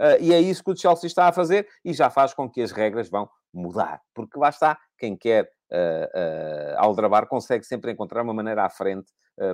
Uh, 0.00 0.20
e 0.20 0.32
é 0.32 0.40
isso 0.40 0.62
que 0.62 0.70
o 0.70 0.76
Chelsea 0.76 1.06
está 1.06 1.28
a 1.28 1.32
fazer 1.32 1.66
e 1.84 1.92
já 1.92 2.10
faz 2.10 2.34
com 2.34 2.48
que 2.48 2.60
as 2.60 2.70
regras 2.70 3.08
vão 3.08 3.28
mudar. 3.52 4.00
Porque 4.14 4.38
lá 4.38 4.48
está, 4.48 4.78
quem 4.98 5.16
quer 5.16 5.44
uh, 5.72 6.78
Aldrabar 6.78 7.26
consegue 7.26 7.64
sempre 7.64 7.92
encontrar 7.92 8.22
uma 8.22 8.34
maneira 8.34 8.64
à 8.64 8.70
frente 8.70 9.12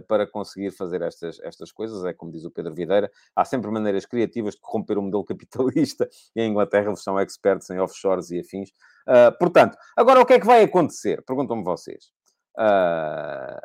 para 0.09 0.27
conseguir 0.27 0.71
fazer 0.71 1.03
estas, 1.03 1.39
estas 1.41 1.71
coisas. 1.71 2.07
É 2.07 2.15
como 2.15 2.33
diz 2.33 2.43
o 2.47 2.51
Pedro 2.51 2.75
Videira, 2.75 3.11
há 3.37 3.45
sempre 3.45 3.71
maneiras 3.71 4.07
criativas 4.07 4.55
de 4.55 4.61
corromper 4.63 4.97
o 4.97 5.03
modelo 5.03 5.23
capitalista 5.29 6.09
e 6.35 6.41
em 6.41 6.51
Inglaterra 6.51 6.87
eles 6.87 7.03
são 7.03 7.21
experts 7.21 7.69
em 7.69 7.79
offshores 7.79 8.31
e 8.31 8.41
afins. 8.41 8.71
Uh, 9.07 9.37
portanto, 9.39 9.77
agora 9.95 10.23
o 10.23 10.25
que 10.25 10.33
é 10.33 10.41
que 10.41 10.47
vai 10.47 10.63
acontecer? 10.63 11.23
Perguntam-me 11.23 11.63
vocês. 11.63 12.11
Uh, 12.57 13.61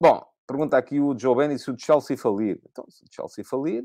bom, 0.00 0.24
pergunta 0.46 0.76
aqui 0.76 1.00
o 1.00 1.18
Joe 1.18 1.36
Benny 1.36 1.58
se 1.58 1.70
o 1.70 1.78
Chelsea 1.78 2.16
falir. 2.16 2.60
Então, 2.70 2.84
se 2.88 3.04
o 3.04 3.08
Chelsea 3.10 3.44
falir, 3.44 3.84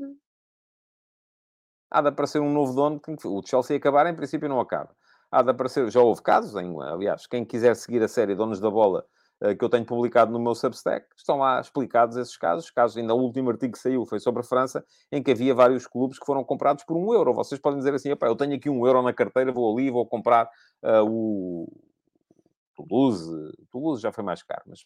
há 1.90 2.00
de 2.00 2.08
aparecer 2.08 2.40
um 2.40 2.52
novo 2.52 2.72
dono. 2.74 3.00
O 3.24 3.42
Chelsea 3.44 3.76
acabar, 3.76 4.06
em 4.06 4.14
princípio, 4.14 4.48
não 4.48 4.60
acaba. 4.60 4.94
Há 5.30 5.42
de 5.42 5.50
aparecer, 5.50 5.90
já 5.90 6.00
houve 6.00 6.22
casos, 6.22 6.60
em, 6.60 6.80
aliás, 6.82 7.26
quem 7.26 7.44
quiser 7.44 7.76
seguir 7.76 8.02
a 8.02 8.08
série 8.08 8.34
Donos 8.34 8.58
da 8.58 8.70
Bola 8.70 9.04
uh, 9.42 9.56
que 9.56 9.64
eu 9.64 9.68
tenho 9.68 9.84
publicado 9.84 10.32
no 10.32 10.38
meu 10.38 10.54
Substack, 10.54 11.06
estão 11.16 11.38
lá 11.38 11.60
explicados 11.60 12.16
esses 12.16 12.36
casos. 12.36 12.70
Casos, 12.70 12.96
ainda 12.96 13.14
o 13.14 13.20
último 13.20 13.50
artigo 13.50 13.72
que 13.72 13.78
saiu 13.78 14.04
foi 14.04 14.20
sobre 14.20 14.40
a 14.40 14.44
França, 14.44 14.84
em 15.10 15.22
que 15.22 15.30
havia 15.30 15.54
vários 15.54 15.86
clubes 15.86 16.18
que 16.18 16.26
foram 16.26 16.44
comprados 16.44 16.84
por 16.84 16.96
um 16.96 17.12
euro. 17.12 17.34
Vocês 17.34 17.60
podem 17.60 17.78
dizer 17.78 17.94
assim, 17.94 18.08
eu 18.08 18.36
tenho 18.36 18.54
aqui 18.54 18.68
um 18.68 18.86
euro 18.86 19.02
na 19.02 19.12
carteira, 19.12 19.52
vou 19.52 19.72
ali, 19.72 19.90
vou 19.90 20.06
comprar 20.06 20.48
uh, 20.82 21.04
o 21.08 21.68
Toulouse. 22.74 23.30
Toulouse 23.70 24.02
já 24.02 24.12
foi 24.12 24.24
mais 24.24 24.42
caro, 24.42 24.62
mas. 24.66 24.80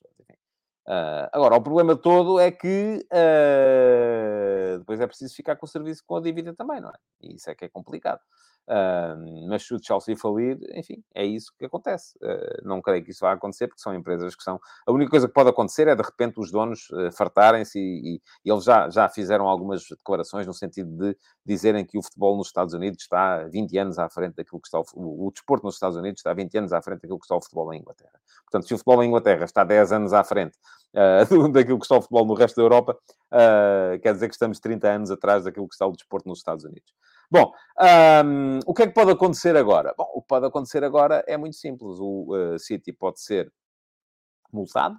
Uh, 0.86 1.24
agora, 1.32 1.56
o 1.56 1.62
problema 1.62 1.96
todo 1.96 2.38
é 2.38 2.50
que 2.50 3.06
uh, 3.10 4.78
depois 4.78 5.00
é 5.00 5.06
preciso 5.06 5.34
ficar 5.34 5.56
com 5.56 5.64
o 5.64 5.68
serviço 5.68 6.02
com 6.06 6.16
a 6.16 6.20
dívida 6.20 6.54
também, 6.54 6.78
não 6.80 6.90
é? 6.90 6.94
E 7.22 7.36
isso 7.36 7.48
é 7.48 7.54
que 7.54 7.64
é 7.64 7.68
complicado. 7.68 8.20
Uh, 8.66 9.46
mas 9.46 9.66
se 9.66 9.74
o 9.74 9.78
Chelsea 9.82 10.16
falir, 10.16 10.58
enfim, 10.74 11.02
é 11.14 11.24
isso 11.24 11.52
que 11.58 11.66
acontece. 11.66 12.16
Uh, 12.16 12.66
não 12.66 12.80
creio 12.80 13.04
que 13.04 13.10
isso 13.10 13.20
vá 13.20 13.32
acontecer, 13.32 13.68
porque 13.68 13.82
são 13.82 13.94
empresas 13.94 14.34
que 14.34 14.42
são. 14.42 14.58
A 14.86 14.92
única 14.92 15.10
coisa 15.10 15.28
que 15.28 15.34
pode 15.34 15.50
acontecer 15.50 15.86
é 15.86 15.94
de 15.94 16.02
repente 16.02 16.40
os 16.40 16.50
donos 16.50 16.88
uh, 16.90 17.12
fartarem-se 17.12 17.78
e, 17.78 18.20
e, 18.44 18.50
eles 18.50 18.64
já, 18.64 18.88
já 18.88 19.08
fizeram 19.08 19.46
algumas 19.46 19.84
declarações 19.88 20.46
no 20.46 20.54
sentido 20.54 20.90
de 20.96 21.16
dizerem 21.44 21.84
que 21.84 21.98
o 21.98 22.02
futebol 22.02 22.36
nos 22.38 22.46
Estados 22.46 22.72
Unidos 22.72 23.02
está 23.02 23.44
20 23.48 23.78
anos 23.78 23.98
à 23.98 24.08
frente 24.08 24.36
daquilo 24.36 24.60
que 24.60 24.68
está 24.68 24.80
o, 24.80 25.26
o, 25.26 25.30
desporto 25.30 25.66
nos 25.66 25.74
Estados 25.74 25.96
Unidos 25.98 26.20
está 26.20 26.32
20 26.32 26.58
anos 26.58 26.72
à 26.72 26.80
frente 26.80 27.02
daquilo 27.02 27.18
que 27.18 27.26
está 27.26 27.36
o 27.36 27.42
futebol 27.42 27.72
em 27.74 27.80
Inglaterra. 27.80 28.18
Portanto, 28.44 28.66
se 28.66 28.74
o 28.74 28.78
futebol 28.78 29.02
em 29.02 29.08
Inglaterra 29.08 29.44
está 29.44 29.62
10 29.62 29.92
anos 29.92 30.12
à 30.14 30.24
frente 30.24 30.56
daquilo 31.52 31.78
que 31.78 31.84
está 31.84 31.96
o 31.96 32.00
futebol 32.00 32.24
no 32.24 32.34
resto 32.34 32.56
da 32.56 32.62
Europa, 32.62 32.96
quer 34.00 34.12
dizer 34.14 34.28
que 34.28 34.34
estamos 34.34 34.60
30 34.60 34.88
anos 34.88 35.10
atrás 35.10 35.44
daquilo 35.44 35.68
que 35.68 35.74
está 35.74 35.86
o 35.86 35.92
desporto 35.92 36.28
nos 36.28 36.38
Estados 36.38 36.64
Unidos. 36.64 36.94
Bom, 37.30 37.52
um, 38.24 38.60
o 38.66 38.74
que 38.74 38.82
é 38.82 38.86
que 38.86 38.94
pode 38.94 39.10
acontecer 39.10 39.56
agora? 39.56 39.94
Bom, 39.96 40.10
o 40.14 40.22
que 40.22 40.28
pode 40.28 40.46
acontecer 40.46 40.84
agora 40.84 41.24
é 41.26 41.36
muito 41.36 41.56
simples. 41.56 41.98
O 41.98 42.34
uh, 42.34 42.58
City 42.58 42.92
pode 42.92 43.20
ser 43.20 43.52
multado, 44.52 44.98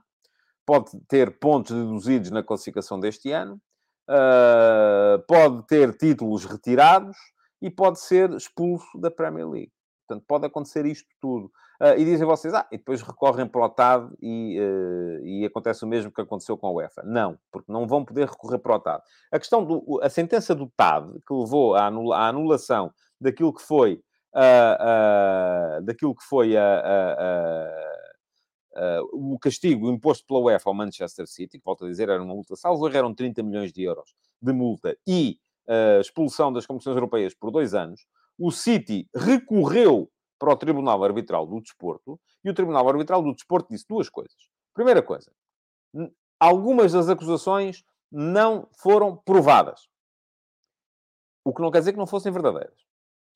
pode 0.66 0.92
ter 1.08 1.40
pontos 1.40 1.76
deduzidos 1.76 2.32
na 2.32 2.44
classificação 2.44 3.00
deste 3.00 3.32
ano, 3.32 3.62
uh, 4.10 5.22
pode 5.28 5.66
ter 5.68 5.96
títulos 5.98 6.46
retirados 6.46 7.16
e 7.62 7.70
pode 7.70 8.00
ser 8.00 8.32
expulso 8.32 9.00
da 9.00 9.10
Premier 9.10 9.48
League. 9.48 9.72
Portanto, 10.08 10.24
pode 10.28 10.46
acontecer 10.46 10.86
isto 10.86 11.10
tudo. 11.20 11.52
Uh, 11.82 11.98
e 11.98 12.06
dizem 12.06 12.26
vocês, 12.26 12.54
ah, 12.54 12.66
e 12.72 12.78
depois 12.78 13.02
recorrem 13.02 13.48
para 13.48 13.66
o 13.66 13.70
TAD 13.70 14.10
e, 14.22 14.60
uh, 14.60 15.26
e 15.26 15.46
acontece 15.46 15.84
o 15.84 15.88
mesmo 15.88 16.12
que 16.12 16.22
aconteceu 16.22 16.58
com 16.58 16.68
a 16.68 16.72
UEFA. 16.72 17.04
Não, 17.04 17.38
porque 17.52 17.72
não 17.72 17.86
vão 17.88 18.06
poder 18.06 18.30
recorrer 18.30 18.60
para 18.60 18.76
o 18.76 18.80
TAD. 18.80 19.04
A 19.32 19.40
questão 19.40 19.66
do... 19.66 20.00
A 20.02 20.10
sentença 20.10 20.56
do 20.56 20.72
TAD, 20.78 21.20
que 21.28 21.34
levou 21.34 21.76
à, 21.76 21.88
anula, 21.88 22.18
à 22.18 22.28
anulação 22.28 22.92
daquilo 23.20 23.54
que 23.54 23.62
foi... 23.62 24.02
Uh, 24.34 25.82
daquilo 25.84 26.14
que 26.14 26.24
foi 26.24 26.56
o 29.14 29.40
castigo 29.40 29.90
imposto 29.90 30.26
pela 30.28 30.42
UEFA 30.42 30.70
ao 30.70 30.74
Manchester 30.74 31.26
City, 31.26 31.58
que 31.58 31.64
volto 31.64 31.86
a 31.86 31.88
dizer, 31.88 32.10
era 32.10 32.22
uma 32.22 32.36
multa, 32.36 32.58
salvo 32.58 32.86
eram 32.90 33.14
30 33.14 33.42
milhões 33.42 33.72
de 33.72 33.84
euros 33.84 34.14
de 34.42 34.52
multa, 34.52 34.98
e 35.08 35.40
expulsão 36.02 36.52
das 36.52 36.66
competições 36.66 36.98
europeias 36.98 37.34
por 37.34 37.50
dois 37.50 37.74
anos, 37.74 38.06
o 38.38 38.52
City 38.52 39.10
recorreu 39.16 40.10
para 40.38 40.52
o 40.52 40.58
Tribunal 40.58 41.04
Arbitral 41.04 41.46
do 41.46 41.62
Desporto 41.62 42.20
e 42.44 42.50
o 42.50 42.54
Tribunal 42.54 42.88
Arbitral 42.88 43.22
do 43.22 43.34
Desporto 43.34 43.70
disse 43.70 43.86
duas 43.88 44.10
coisas. 44.10 44.36
Primeira 44.74 45.02
coisa, 45.02 45.32
algumas 46.40 46.92
das 46.92 47.10
acusações 47.10 47.84
não 48.12 48.68
foram 48.74 49.16
provadas. 49.16 49.88
O 51.44 51.54
que 51.54 51.62
não 51.62 51.72
quer 51.72 51.80
dizer 51.80 51.94
que 51.94 51.98
não 51.98 52.08
fossem 52.08 52.32
verdadeiras. 52.32 52.86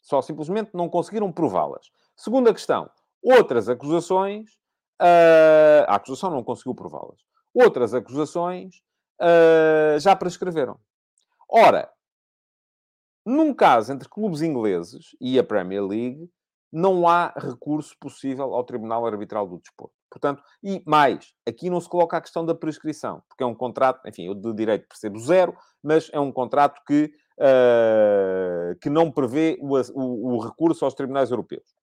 Só 0.02 0.22
simplesmente 0.22 0.72
não 0.74 0.89
conseguiram 0.89 1.32
prová-las. 1.32 1.91
Segunda 2.16 2.54
questão, 2.54 2.89
outras 3.22 3.70
acusações, 3.70 4.52
uh, 5.02 5.86
a 5.88 5.95
acusação 5.95 6.32
não 6.32 6.43
conseguiu 6.43 6.74
prová-las. 6.74 7.20
Outras 7.54 7.93
acusações 7.93 8.78
uh, 9.22 10.00
já 10.00 10.16
prescreveram. 10.16 10.80
Ora, 11.50 11.91
num 13.26 13.53
caso 13.53 13.91
entre 13.91 14.09
clubes 14.09 14.41
ingleses 14.41 15.15
e 15.20 15.38
a 15.38 15.43
Premier 15.43 15.86
League, 15.86 16.30
não 16.72 17.07
há 17.07 17.34
recurso 17.36 17.95
possível 17.99 18.53
ao 18.53 18.63
Tribunal 18.63 19.05
Arbitral 19.05 19.47
do 19.47 19.59
Desporto. 19.59 19.93
Portanto, 20.09 20.41
e 20.63 20.82
mais, 20.86 21.34
aqui 21.47 21.70
não 21.70 21.80
se 21.80 21.88
coloca 21.88 22.17
a 22.17 22.22
questão 22.22 22.45
da 22.45 22.55
prescrição, 22.55 23.22
porque 23.28 23.43
é 23.43 23.45
um 23.45 23.53
contrato, 23.53 24.07
enfim, 24.07 24.26
eu 24.26 24.34
de 24.34 24.53
direito 24.53 24.88
percebo 24.88 25.20
zero, 25.20 25.55
mas 25.84 26.09
é 26.11 26.20
um 26.20 26.32
contrato 26.32 26.82
que, 26.86 27.11
uh, 27.39 28.76
que 28.82 28.89
não 28.89 29.11
prevê 29.11 29.57
o, 29.61 29.78
o, 29.93 30.36
o, 30.36 30.39
recurso 30.39 30.84
aos 30.84 30.95
tribunais 30.95 31.30
europeus. 31.30 31.76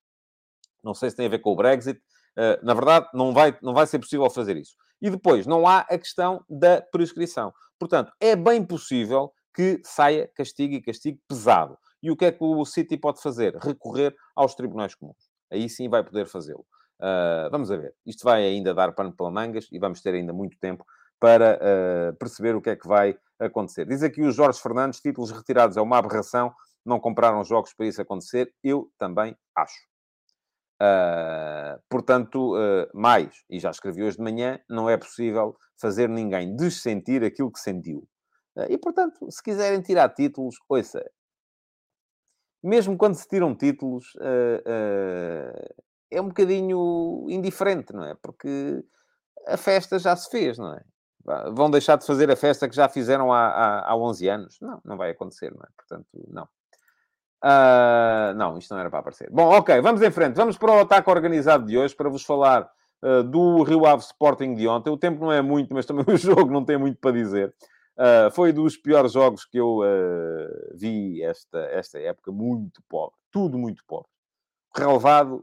Não 0.82 0.94
sei 0.94 1.10
se 1.10 1.16
tem 1.16 1.26
a 1.26 1.30
ver 1.30 1.38
com 1.38 1.52
o 1.52 1.56
Brexit. 1.56 2.00
Uh, 2.36 2.64
na 2.64 2.74
verdade, 2.74 3.08
não 3.14 3.32
vai, 3.32 3.56
não 3.62 3.72
vai 3.72 3.86
ser 3.86 3.98
possível 3.98 4.28
fazer 4.28 4.56
isso. 4.56 4.74
E 5.00 5.08
depois, 5.08 5.46
não 5.46 5.66
há 5.66 5.80
a 5.80 5.98
questão 5.98 6.44
da 6.48 6.80
prescrição. 6.80 7.52
Portanto, 7.78 8.12
é 8.20 8.34
bem 8.34 8.64
possível 8.64 9.32
que 9.56 9.80
saia 9.82 10.30
castigo 10.36 10.74
e 10.74 10.82
castigo 10.82 11.18
pesado. 11.26 11.78
E 12.02 12.10
o 12.10 12.16
que 12.16 12.26
é 12.26 12.30
que 12.30 12.44
o 12.44 12.62
City 12.66 12.98
pode 12.98 13.22
fazer? 13.22 13.56
Recorrer 13.56 14.14
aos 14.36 14.54
tribunais 14.54 14.94
comuns. 14.94 15.16
Aí 15.50 15.66
sim 15.66 15.88
vai 15.88 16.04
poder 16.04 16.26
fazê-lo. 16.26 16.66
Uh, 17.00 17.48
vamos 17.50 17.70
ver. 17.70 17.94
Isto 18.04 18.24
vai 18.24 18.44
ainda 18.44 18.74
dar 18.74 18.92
pano 18.92 19.16
pela 19.16 19.30
mangas 19.30 19.66
e 19.72 19.78
vamos 19.78 20.02
ter 20.02 20.12
ainda 20.12 20.30
muito 20.30 20.58
tempo 20.60 20.84
para 21.18 21.58
uh, 21.58 22.16
perceber 22.18 22.54
o 22.54 22.60
que 22.60 22.68
é 22.68 22.76
que 22.76 22.86
vai 22.86 23.16
acontecer. 23.40 23.86
Diz 23.86 24.02
aqui 24.02 24.20
o 24.20 24.30
Jorge 24.30 24.60
Fernandes, 24.60 25.00
títulos 25.00 25.30
retirados 25.30 25.78
é 25.78 25.80
uma 25.80 25.96
aberração, 25.96 26.52
não 26.84 27.00
compraram 27.00 27.42
jogos 27.42 27.72
para 27.72 27.86
isso 27.86 28.02
acontecer. 28.02 28.52
Eu 28.62 28.90
também 28.98 29.34
acho. 29.56 29.80
Uh, 30.82 31.80
portanto, 31.88 32.52
mais, 32.92 33.42
e 33.48 33.58
já 33.58 33.70
escrevi 33.70 34.02
hoje 34.02 34.18
de 34.18 34.22
manhã, 34.22 34.60
não 34.68 34.90
é 34.90 34.98
possível 34.98 35.56
fazer 35.80 36.10
ninguém 36.10 36.54
dessentir 36.54 37.24
aquilo 37.24 37.50
que 37.50 37.58
sentiu. 37.58 38.06
E, 38.68 38.78
portanto, 38.78 39.30
se 39.30 39.42
quiserem 39.42 39.80
tirar 39.82 40.08
títulos, 40.10 40.56
ouça, 40.68 41.04
mesmo 42.62 42.96
quando 42.96 43.14
se 43.14 43.28
tiram 43.28 43.54
títulos, 43.54 44.14
uh, 44.16 44.60
uh, 44.66 45.74
é 46.10 46.20
um 46.20 46.28
bocadinho 46.28 47.26
indiferente, 47.28 47.92
não 47.92 48.04
é? 48.04 48.14
Porque 48.14 48.84
a 49.46 49.56
festa 49.56 49.98
já 49.98 50.16
se 50.16 50.30
fez, 50.30 50.58
não 50.58 50.74
é? 50.74 50.82
Vão 51.52 51.70
deixar 51.70 51.96
de 51.96 52.06
fazer 52.06 52.30
a 52.30 52.36
festa 52.36 52.68
que 52.68 52.76
já 52.76 52.88
fizeram 52.88 53.32
há, 53.32 53.48
há, 53.48 53.90
há 53.90 53.96
11 53.96 54.28
anos? 54.28 54.58
Não, 54.60 54.80
não 54.84 54.96
vai 54.96 55.10
acontecer, 55.10 55.52
não 55.52 55.62
é? 55.62 55.68
Portanto, 55.76 56.06
não. 56.28 56.44
Uh, 57.44 58.34
não, 58.36 58.56
isto 58.58 58.72
não 58.72 58.80
era 58.80 58.88
para 58.88 59.00
aparecer. 59.00 59.28
Bom, 59.30 59.48
ok, 59.50 59.80
vamos 59.80 60.02
em 60.02 60.10
frente. 60.10 60.36
Vamos 60.36 60.56
para 60.56 60.72
o 60.72 60.80
ataque 60.80 61.10
organizado 61.10 61.66
de 61.66 61.76
hoje 61.76 61.94
para 61.94 62.08
vos 62.08 62.24
falar 62.24 62.68
uh, 63.02 63.22
do 63.24 63.62
Rio 63.62 63.86
Ave 63.86 64.02
Sporting 64.02 64.54
de 64.54 64.68
ontem. 64.68 64.90
O 64.90 64.96
tempo 64.96 65.20
não 65.20 65.32
é 65.32 65.42
muito, 65.42 65.74
mas 65.74 65.84
também 65.84 66.04
o 66.12 66.16
jogo 66.16 66.50
não 66.50 66.64
tem 66.64 66.78
muito 66.78 66.98
para 66.98 67.12
dizer. 67.12 67.52
Uh, 67.98 68.30
foi 68.30 68.52
dos 68.52 68.76
piores 68.76 69.12
jogos 69.12 69.46
que 69.46 69.58
eu 69.58 69.78
uh, 69.78 70.76
vi 70.76 71.22
esta, 71.22 71.58
esta 71.70 71.98
época, 71.98 72.30
muito 72.30 72.82
pobre, 72.88 73.16
tudo 73.30 73.56
muito 73.56 73.82
pobre. 73.86 74.08
Relevado 74.74 75.42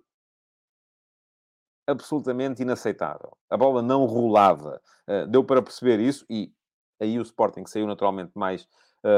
absolutamente 1.88 2.62
inaceitável. 2.62 3.36
A 3.50 3.58
bola 3.58 3.82
não 3.82 4.06
rolava. 4.06 4.80
Uh, 5.08 5.28
deu 5.28 5.44
para 5.44 5.64
perceber 5.64 6.00
isso 6.00 6.24
e 6.30 6.54
aí 7.02 7.18
o 7.18 7.24
Sporting 7.24 7.66
saiu 7.66 7.88
naturalmente 7.88 8.32
mais 8.36 8.68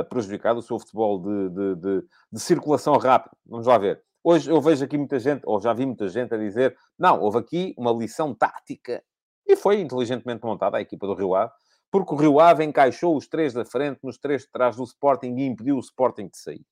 prejudicado, 0.10 0.58
o 0.58 0.64
seu 0.64 0.80
futebol 0.80 1.22
de, 1.22 1.50
de, 1.50 1.76
de, 1.76 2.08
de, 2.32 2.40
circulação 2.40 2.98
rápida. 2.98 3.38
Vamos 3.46 3.68
lá 3.68 3.78
ver. 3.78 4.02
Hoje 4.24 4.50
eu 4.50 4.60
vejo 4.60 4.84
aqui 4.84 4.98
muita 4.98 5.20
gente, 5.20 5.44
ou 5.46 5.62
já 5.62 5.74
vi 5.74 5.86
muita 5.86 6.10
gente 6.10 6.34
a 6.34 6.38
dizer, 6.40 6.76
não, 6.98 7.22
houve 7.22 7.38
aqui 7.38 7.76
uma 7.78 7.92
lição 7.92 8.34
tática 8.34 9.04
e 9.46 9.56
foi 9.56 9.80
inteligentemente 9.80 10.44
montada 10.44 10.78
a 10.78 10.82
equipa 10.82 11.06
do 11.06 11.14
Rio 11.14 11.36
Ave 11.36 11.52
porque 11.92 12.14
o 12.14 12.18
Rio 12.18 12.40
Ave 12.40 12.64
encaixou 12.64 13.16
os 13.16 13.28
três 13.28 13.54
da 13.54 13.64
frente 13.64 14.00
nos 14.04 14.18
três 14.18 14.44
de 14.44 14.50
trás 14.50 14.76
do 14.76 14.84
Sporting 14.84 15.36
e 15.38 15.46
impediu 15.46 15.78
o 15.78 15.80
Sporting 15.80 16.28
de 16.28 16.38
sair. 16.38 16.66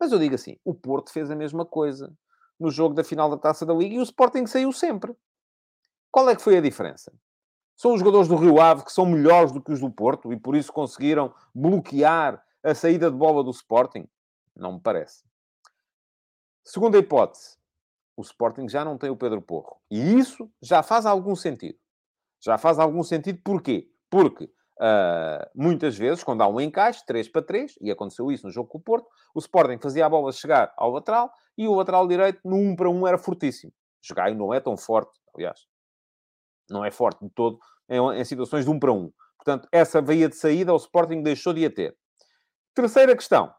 Mas 0.00 0.12
eu 0.12 0.18
digo 0.18 0.34
assim, 0.34 0.56
o 0.64 0.72
Porto 0.74 1.12
fez 1.12 1.30
a 1.30 1.36
mesma 1.36 1.66
coisa 1.66 2.12
no 2.58 2.70
jogo 2.70 2.94
da 2.94 3.04
final 3.04 3.28
da 3.28 3.36
Taça 3.36 3.66
da 3.66 3.74
Liga 3.74 3.96
e 3.96 3.98
o 3.98 4.02
Sporting 4.02 4.46
saiu 4.46 4.72
sempre. 4.72 5.14
Qual 6.10 6.28
é 6.28 6.36
que 6.36 6.42
foi 6.42 6.56
a 6.56 6.60
diferença? 6.60 7.12
São 7.76 7.92
os 7.92 8.00
jogadores 8.00 8.28
do 8.28 8.36
Rio 8.36 8.60
Ave 8.60 8.84
que 8.84 8.92
são 8.92 9.06
melhores 9.06 9.52
do 9.52 9.60
que 9.60 9.72
os 9.72 9.80
do 9.80 9.90
Porto 9.90 10.32
e 10.32 10.36
por 10.36 10.56
isso 10.56 10.72
conseguiram 10.72 11.32
bloquear 11.54 12.42
a 12.62 12.74
saída 12.74 13.10
de 13.10 13.16
bola 13.16 13.44
do 13.44 13.50
Sporting? 13.50 14.08
Não 14.56 14.74
me 14.74 14.80
parece. 14.80 15.24
Segunda 16.64 16.98
hipótese. 16.98 17.56
o 18.16 18.22
Sporting 18.22 18.68
já 18.68 18.84
não 18.84 18.98
tem 18.98 19.10
o 19.10 19.16
Pedro 19.16 19.40
Porro. 19.40 19.80
E 19.90 20.18
isso 20.18 20.50
já 20.60 20.82
faz 20.82 21.06
algum 21.06 21.36
sentido. 21.36 21.78
Já 22.40 22.58
faz 22.58 22.78
algum 22.78 23.02
sentido 23.02 23.40
porquê? 23.44 23.88
Porque 24.10 24.44
uh, 24.44 25.50
muitas 25.54 25.96
vezes, 25.96 26.24
quando 26.24 26.42
há 26.42 26.48
um 26.48 26.60
encaixe, 26.60 27.04
3 27.06 27.28
para 27.28 27.42
3, 27.42 27.74
e 27.80 27.90
aconteceu 27.90 28.30
isso 28.30 28.46
no 28.46 28.52
jogo 28.52 28.68
com 28.68 28.78
o 28.78 28.82
Porto, 28.82 29.08
o 29.34 29.38
Sporting 29.38 29.78
fazia 29.78 30.06
a 30.06 30.08
bola 30.08 30.32
chegar 30.32 30.72
ao 30.76 30.90
lateral 30.90 31.30
e 31.56 31.66
o 31.66 31.74
lateral 31.74 32.06
direito 32.06 32.40
no 32.44 32.56
1 32.56 32.76
para 32.76 32.88
1 32.88 33.06
era 33.06 33.18
fortíssimo. 33.18 33.72
Jogar 34.00 34.34
não 34.34 34.54
é 34.54 34.60
tão 34.60 34.76
forte, 34.76 35.18
aliás, 35.34 35.66
não 36.70 36.84
é 36.84 36.90
forte 36.90 37.24
de 37.24 37.30
todo 37.30 37.58
em, 37.88 37.98
em 38.20 38.24
situações 38.24 38.64
de 38.64 38.70
1 38.70 38.78
para 38.78 38.92
1. 38.92 39.12
Portanto, 39.36 39.68
essa 39.72 40.00
via 40.00 40.28
de 40.28 40.36
saída 40.36 40.72
o 40.72 40.76
Sporting 40.76 41.22
deixou 41.22 41.52
de 41.52 41.64
a 41.64 41.70
ter. 41.70 41.96
Terceira 42.74 43.16
questão. 43.16 43.52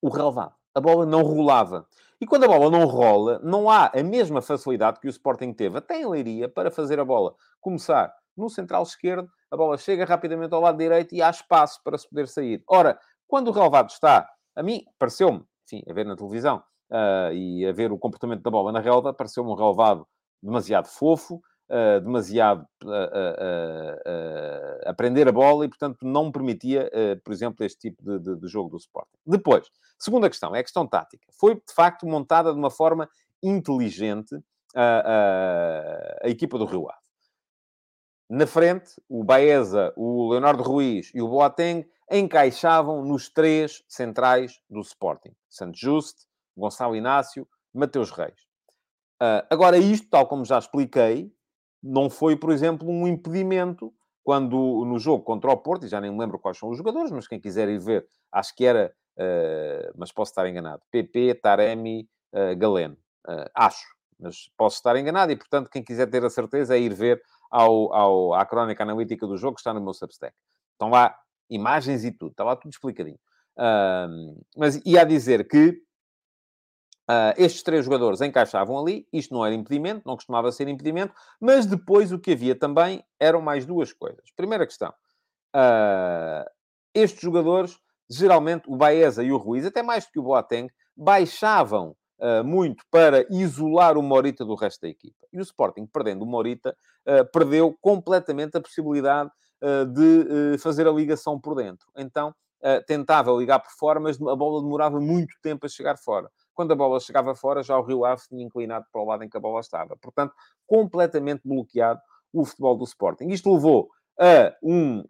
O 0.00 0.08
relevado. 0.08 0.54
A 0.74 0.80
bola 0.80 1.04
não 1.04 1.22
rolava. 1.22 1.86
E 2.20 2.26
quando 2.26 2.44
a 2.44 2.48
bola 2.48 2.70
não 2.70 2.86
rola, 2.86 3.40
não 3.40 3.68
há 3.68 3.90
a 3.92 4.02
mesma 4.02 4.40
facilidade 4.40 5.00
que 5.00 5.08
o 5.08 5.10
Sporting 5.10 5.52
teve 5.52 5.78
até 5.78 6.00
em 6.00 6.08
Leiria 6.08 6.48
para 6.48 6.70
fazer 6.70 7.00
a 7.00 7.04
bola 7.04 7.34
começar 7.60 8.14
no 8.36 8.48
central 8.48 8.82
esquerdo, 8.82 9.28
a 9.50 9.56
bola 9.56 9.76
chega 9.76 10.04
rapidamente 10.04 10.54
ao 10.54 10.60
lado 10.60 10.78
direito 10.78 11.14
e 11.14 11.22
há 11.22 11.30
espaço 11.30 11.80
para 11.84 11.98
se 11.98 12.08
poder 12.08 12.26
sair. 12.28 12.62
Ora, 12.66 12.98
quando 13.28 13.48
o 13.48 13.52
relevado 13.52 13.90
está, 13.90 14.28
a 14.54 14.62
mim, 14.62 14.84
pareceu-me, 14.98 15.44
enfim, 15.66 15.82
a 15.88 15.92
ver 15.92 16.04
na 16.04 16.16
televisão 16.16 16.62
uh, 16.90 17.32
e 17.32 17.66
a 17.66 17.72
ver 17.72 17.92
o 17.92 17.98
comportamento 17.98 18.42
da 18.42 18.50
bola 18.50 18.72
na 18.72 18.80
relva, 18.80 19.12
pareceu-me 19.12 19.50
um 19.50 19.54
relevado 19.54 20.06
demasiado 20.42 20.86
fofo, 20.86 21.36
uh, 21.70 22.00
demasiado 22.00 22.66
uh, 22.84 24.00
aprender 24.86 25.28
a 25.28 25.32
bola 25.32 25.64
e, 25.64 25.68
portanto, 25.68 25.98
não 26.02 26.30
permitia, 26.30 26.90
por 27.24 27.32
exemplo, 27.32 27.64
este 27.64 27.90
tipo 27.90 28.02
de, 28.02 28.18
de, 28.18 28.40
de, 28.40 28.48
jogo 28.48 28.70
do 28.70 28.76
Sporting. 28.76 29.16
Depois, 29.26 29.66
segunda 29.98 30.28
questão, 30.28 30.54
é 30.54 30.60
a 30.60 30.62
questão 30.62 30.86
tática. 30.86 31.26
Foi, 31.38 31.54
de 31.54 31.74
facto, 31.74 32.06
montada 32.06 32.52
de 32.52 32.58
uma 32.58 32.70
forma 32.70 33.08
inteligente 33.42 34.34
a, 34.74 36.22
a, 36.22 36.26
a 36.26 36.28
equipa 36.28 36.58
do 36.58 36.64
Rio 36.64 36.88
Ave. 36.88 37.01
Na 38.34 38.46
frente, 38.46 38.94
o 39.10 39.22
Baeza, 39.22 39.92
o 39.94 40.30
Leonardo 40.30 40.62
Ruiz 40.62 41.10
e 41.14 41.20
o 41.20 41.28
Boateng 41.28 41.86
encaixavam 42.10 43.04
nos 43.04 43.28
três 43.28 43.84
centrais 43.86 44.58
do 44.70 44.80
Sporting. 44.80 45.36
Santos 45.50 45.78
Juste, 45.78 46.24
Gonçalo 46.56 46.96
Inácio, 46.96 47.46
Mateus 47.74 48.10
Reis. 48.10 48.40
Uh, 49.22 49.44
agora, 49.50 49.76
isto, 49.76 50.08
tal 50.08 50.26
como 50.26 50.46
já 50.46 50.58
expliquei, 50.58 51.30
não 51.82 52.08
foi, 52.08 52.34
por 52.34 52.50
exemplo, 52.50 52.88
um 52.88 53.06
impedimento 53.06 53.92
quando 54.24 54.82
no 54.86 54.98
jogo 54.98 55.22
contra 55.22 55.50
o 55.50 55.56
Porto, 55.58 55.84
e 55.84 55.88
já 55.90 56.00
nem 56.00 56.10
me 56.10 56.18
lembro 56.18 56.38
quais 56.38 56.56
são 56.56 56.70
os 56.70 56.78
jogadores, 56.78 57.10
mas 57.10 57.28
quem 57.28 57.38
quiser 57.38 57.68
ir 57.68 57.80
ver, 57.80 58.08
acho 58.32 58.56
que 58.56 58.64
era, 58.64 58.94
uh, 59.18 59.92
mas 59.94 60.10
posso 60.10 60.30
estar 60.30 60.48
enganado, 60.48 60.80
PP, 60.90 61.34
Taremi, 61.34 62.08
uh, 62.32 62.56
Galeno. 62.56 62.96
Uh, 63.28 63.44
acho, 63.54 63.84
mas 64.18 64.50
posso 64.56 64.76
estar 64.76 64.96
enganado 64.96 65.32
e, 65.32 65.36
portanto, 65.36 65.68
quem 65.68 65.84
quiser 65.84 66.06
ter 66.08 66.24
a 66.24 66.30
certeza 66.30 66.74
é 66.74 66.80
ir 66.80 66.94
ver 66.94 67.22
ao, 67.52 67.92
ao, 67.92 68.34
à 68.34 68.46
crónica 68.46 68.82
analítica 68.82 69.26
do 69.26 69.36
jogo 69.36 69.56
que 69.56 69.60
está 69.60 69.74
no 69.74 69.80
meu 69.80 69.92
Substack. 69.92 70.34
Estão 70.72 70.88
lá 70.88 71.14
imagens 71.50 72.02
e 72.02 72.10
tudo, 72.10 72.30
está 72.30 72.42
lá 72.42 72.56
tudo 72.56 72.72
explicadinho. 72.72 73.18
mas 74.56 74.80
ia 74.84 75.04
dizer 75.04 75.46
que 75.46 75.80
Uh, 77.10 77.34
estes 77.36 77.64
três 77.64 77.84
jogadores 77.84 78.20
encaixavam 78.20 78.78
ali, 78.78 79.06
isto 79.12 79.34
não 79.34 79.44
era 79.44 79.54
impedimento, 79.54 80.06
não 80.06 80.14
costumava 80.14 80.52
ser 80.52 80.68
impedimento, 80.68 81.12
mas 81.40 81.66
depois 81.66 82.12
o 82.12 82.18
que 82.18 82.30
havia 82.30 82.54
também 82.54 83.04
eram 83.18 83.42
mais 83.42 83.66
duas 83.66 83.92
coisas. 83.92 84.30
Primeira 84.36 84.64
questão: 84.64 84.88
uh, 85.54 86.48
estes 86.94 87.20
jogadores, 87.20 87.76
geralmente 88.08 88.70
o 88.70 88.76
Baeza 88.76 89.24
e 89.24 89.32
o 89.32 89.36
Ruiz, 89.36 89.66
até 89.66 89.82
mais 89.82 90.06
do 90.06 90.12
que 90.12 90.20
o 90.20 90.22
Boateng, 90.22 90.70
baixavam 90.96 91.94
uh, 92.22 92.44
muito 92.44 92.84
para 92.90 93.26
isolar 93.28 93.98
o 93.98 94.02
Morita 94.02 94.44
do 94.44 94.54
resto 94.54 94.82
da 94.82 94.88
equipa. 94.88 95.26
E 95.32 95.38
o 95.38 95.42
Sporting, 95.42 95.86
perdendo 95.86 96.22
o 96.22 96.26
Morita, 96.26 96.76
perdeu 97.32 97.76
completamente 97.80 98.56
a 98.56 98.60
possibilidade 98.60 99.28
de 99.92 100.56
fazer 100.58 100.86
a 100.86 100.92
ligação 100.92 101.40
por 101.40 101.56
dentro. 101.56 101.84
Então, 101.96 102.32
tentava 102.86 103.32
ligar 103.32 103.58
por 103.58 103.72
fora, 103.72 103.98
mas 103.98 104.20
a 104.22 104.36
bola 104.36 104.62
demorava 104.62 105.00
muito 105.00 105.34
tempo 105.42 105.66
a 105.66 105.68
chegar 105.68 105.96
fora. 105.96 106.30
Quando 106.54 106.70
a 106.70 106.76
bola 106.76 107.00
chegava 107.00 107.34
fora, 107.34 107.60
já 107.62 107.76
o 107.76 107.82
Rio 107.82 108.04
Ave 108.04 108.22
tinha 108.28 108.44
inclinado 108.44 108.86
para 108.92 109.02
o 109.02 109.04
lado 109.04 109.24
em 109.24 109.28
que 109.28 109.36
a 109.36 109.40
bola 109.40 109.58
estava. 109.58 109.96
Portanto, 109.96 110.32
completamente 110.64 111.40
bloqueado 111.44 112.00
o 112.32 112.44
futebol 112.44 112.76
do 112.76 112.84
Sporting. 112.84 113.28
Isto 113.30 113.52
levou 113.52 113.88
a 114.20 114.54
um, 114.62 115.02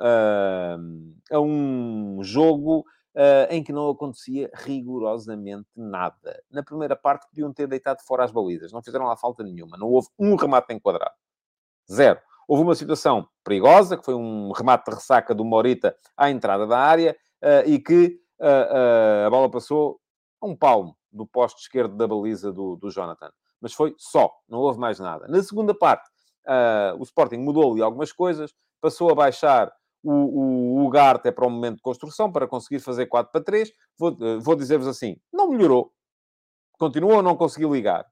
a, 1.30 1.40
um 1.40 2.22
jogo 2.22 2.84
Uh, 2.84 3.01
em 3.50 3.62
que 3.62 3.72
não 3.72 3.90
acontecia 3.90 4.50
rigorosamente 4.54 5.68
nada. 5.76 6.42
Na 6.50 6.62
primeira 6.62 6.96
parte 6.96 7.28
podiam 7.28 7.52
ter 7.52 7.66
deitado 7.66 8.02
fora 8.02 8.24
as 8.24 8.32
balizas, 8.32 8.72
não 8.72 8.82
fizeram 8.82 9.06
lá 9.06 9.16
falta 9.16 9.42
nenhuma, 9.42 9.76
não 9.76 9.88
houve 9.88 10.08
um 10.18 10.34
remate 10.34 10.72
enquadrado. 10.72 11.14
Zero. 11.90 12.20
Houve 12.48 12.62
uma 12.62 12.74
situação 12.74 13.28
perigosa, 13.44 13.96
que 13.96 14.04
foi 14.04 14.14
um 14.14 14.52
remate 14.52 14.90
de 14.90 14.96
ressaca 14.96 15.34
do 15.34 15.44
Morita 15.44 15.96
à 16.16 16.30
entrada 16.30 16.66
da 16.66 16.78
área, 16.78 17.16
uh, 17.42 17.68
e 17.68 17.78
que 17.78 18.20
uh, 18.40 19.26
a 19.26 19.30
bola 19.30 19.50
passou 19.50 20.00
a 20.40 20.46
um 20.46 20.56
palmo 20.56 20.96
do 21.10 21.26
poste 21.26 21.60
esquerdo 21.60 21.96
da 21.96 22.06
baliza 22.06 22.52
do, 22.52 22.76
do 22.76 22.90
Jonathan. 22.90 23.30
Mas 23.60 23.72
foi 23.72 23.94
só, 23.96 24.32
não 24.48 24.58
houve 24.58 24.78
mais 24.78 24.98
nada. 24.98 25.28
Na 25.28 25.42
segunda 25.42 25.74
parte, 25.74 26.08
uh, 26.46 26.98
o 26.98 27.02
Sporting 27.02 27.38
mudou 27.38 27.72
ali 27.72 27.82
algumas 27.82 28.12
coisas, 28.12 28.52
passou 28.80 29.10
a 29.10 29.14
baixar 29.14 29.72
o, 30.02 30.12
o, 30.12 30.86
o 30.86 30.90
Garte 30.90 31.30
para 31.30 31.46
o 31.46 31.50
momento 31.50 31.76
de 31.76 31.82
construção, 31.82 32.30
para 32.30 32.46
conseguir 32.46 32.80
fazer 32.80 33.06
4 33.06 33.32
para 33.32 33.42
3. 33.42 33.72
Vou, 33.98 34.10
uh, 34.12 34.40
vou 34.40 34.56
dizer-vos 34.56 34.86
assim, 34.86 35.16
não 35.32 35.48
melhorou. 35.48 35.92
Continuou 36.78 37.20
a 37.20 37.22
não 37.22 37.36
conseguir 37.36 37.70
ligar. 37.70 38.06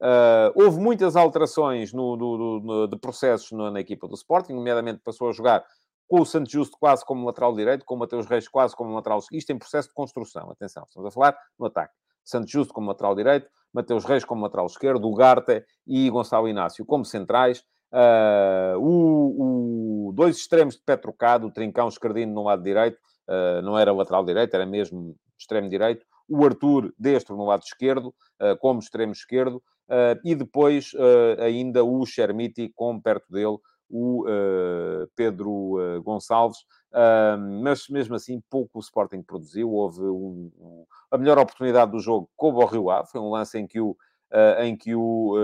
Uh, 0.00 0.50
houve 0.54 0.80
muitas 0.80 1.14
alterações 1.14 1.92
no, 1.92 2.16
no, 2.16 2.60
no, 2.60 2.88
de 2.88 2.96
processos 2.98 3.52
na, 3.52 3.70
na 3.70 3.80
equipa 3.80 4.08
do 4.08 4.14
Sporting, 4.14 4.54
nomeadamente 4.54 5.00
passou 5.04 5.28
a 5.28 5.32
jogar 5.32 5.62
com 6.08 6.22
o 6.22 6.26
Santos 6.26 6.50
Justo 6.50 6.76
quase 6.80 7.04
como 7.04 7.26
lateral 7.26 7.54
direito, 7.54 7.84
com 7.84 7.94
o 7.94 7.98
Mateus 7.98 8.26
Reis 8.26 8.48
quase 8.48 8.74
como 8.74 8.94
lateral 8.94 9.20
Isto 9.30 9.52
em 9.52 9.58
processo 9.58 9.88
de 9.88 9.94
construção, 9.94 10.50
atenção, 10.50 10.84
estamos 10.88 11.06
a 11.06 11.10
falar 11.12 11.38
no 11.58 11.66
ataque. 11.66 11.94
Santos 12.24 12.50
Justo 12.50 12.72
como 12.72 12.88
lateral 12.88 13.14
direito, 13.14 13.48
Mateus 13.72 14.04
Reis 14.04 14.24
como 14.24 14.42
lateral 14.42 14.66
esquerdo, 14.66 15.06
Ugarte 15.06 15.64
e 15.86 16.10
Gonçalo 16.10 16.48
Inácio 16.48 16.84
como 16.84 17.04
centrais. 17.04 17.62
Uh, 17.92 18.78
o, 18.78 20.08
o, 20.08 20.12
dois 20.12 20.36
extremos 20.36 20.76
de 20.76 20.82
pé 20.82 20.96
trocado, 20.96 21.48
o 21.48 21.50
Trincão 21.50 21.88
Escardino 21.88 22.32
no 22.32 22.44
lado 22.44 22.62
direito, 22.62 22.98
uh, 23.28 23.60
não 23.62 23.78
era 23.78 23.92
lateral 23.92 24.24
direito, 24.24 24.54
era 24.54 24.64
mesmo 24.64 25.16
extremo 25.38 25.68
direito. 25.68 26.06
O 26.28 26.44
Arthur 26.44 26.94
Destro 26.96 27.36
no 27.36 27.44
lado 27.44 27.62
esquerdo, 27.62 28.14
uh, 28.40 28.56
como 28.60 28.78
extremo 28.78 29.12
esquerdo. 29.12 29.62
e 30.24 30.36
depois 30.36 30.92
ainda 31.44 31.82
o 31.82 32.06
Chermiti, 32.06 32.72
como 32.76 33.02
perto 33.02 33.26
dele, 33.28 33.58
o 33.90 34.24
Pedro 35.16 36.00
Gonçalves, 36.04 36.58
mas 37.60 37.88
mesmo 37.88 38.14
assim 38.14 38.40
pouco 38.48 38.78
o 38.78 38.80
Sporting 38.80 39.20
produziu. 39.20 39.72
Houve 39.72 40.02
um, 40.02 40.52
um, 40.60 40.86
a 41.10 41.18
melhor 41.18 41.38
oportunidade 41.38 41.90
do 41.90 41.98
jogo 41.98 42.30
com 42.36 42.52
o 42.52 42.66
Rio 42.66 42.86
foi 43.10 43.20
um 43.20 43.30
lance 43.30 43.58
em 43.58 43.66
que 43.66 43.80
o, 43.80 43.96
em 44.60 44.76
que 44.76 44.94
o 44.94 45.34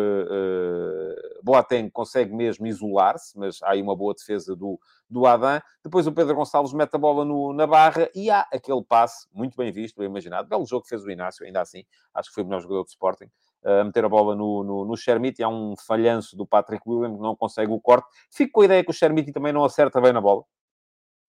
Boateng 1.42 1.90
consegue 1.90 2.34
mesmo 2.34 2.66
isolar-se, 2.66 3.38
mas 3.38 3.62
há 3.62 3.70
aí 3.72 3.82
uma 3.82 3.96
boa 3.96 4.14
defesa 4.14 4.54
do, 4.54 4.78
do 5.08 5.26
Adam. 5.26 5.60
Depois 5.84 6.06
o 6.06 6.12
Pedro 6.12 6.34
Gonçalves 6.34 6.72
mete 6.72 6.94
a 6.94 6.98
bola 6.98 7.24
no, 7.24 7.52
na 7.52 7.66
barra 7.66 8.08
e 8.14 8.30
há 8.30 8.46
aquele 8.52 8.82
passe, 8.82 9.26
muito 9.32 9.56
bem 9.56 9.72
visto, 9.72 9.96
bem 9.98 10.06
imaginado. 10.06 10.48
Belo 10.48 10.66
jogo 10.66 10.82
que 10.82 10.88
fez 10.88 11.02
o 11.02 11.10
Inácio, 11.10 11.44
ainda 11.44 11.60
assim, 11.60 11.84
acho 12.14 12.28
que 12.28 12.34
foi 12.34 12.44
o 12.44 12.46
melhor 12.46 12.60
jogador 12.60 12.84
do 12.84 12.88
Sporting 12.88 13.30
a 13.66 13.82
meter 13.82 14.04
a 14.04 14.08
bola 14.08 14.36
no, 14.36 14.62
no, 14.62 14.84
no 14.84 14.96
Shermiti. 14.96 15.42
Há 15.42 15.48
um 15.48 15.74
falhanço 15.76 16.36
do 16.36 16.46
Patrick 16.46 16.88
William 16.88 17.16
que 17.16 17.20
não 17.20 17.34
consegue 17.34 17.72
o 17.72 17.80
corte. 17.80 18.06
Fico 18.30 18.52
com 18.52 18.60
a 18.60 18.64
ideia 18.64 18.84
que 18.84 18.90
o 18.90 18.94
Shermiti 18.94 19.32
também 19.32 19.52
não 19.52 19.64
acerta 19.64 20.00
bem 20.00 20.12
na 20.12 20.20
bola. 20.20 20.44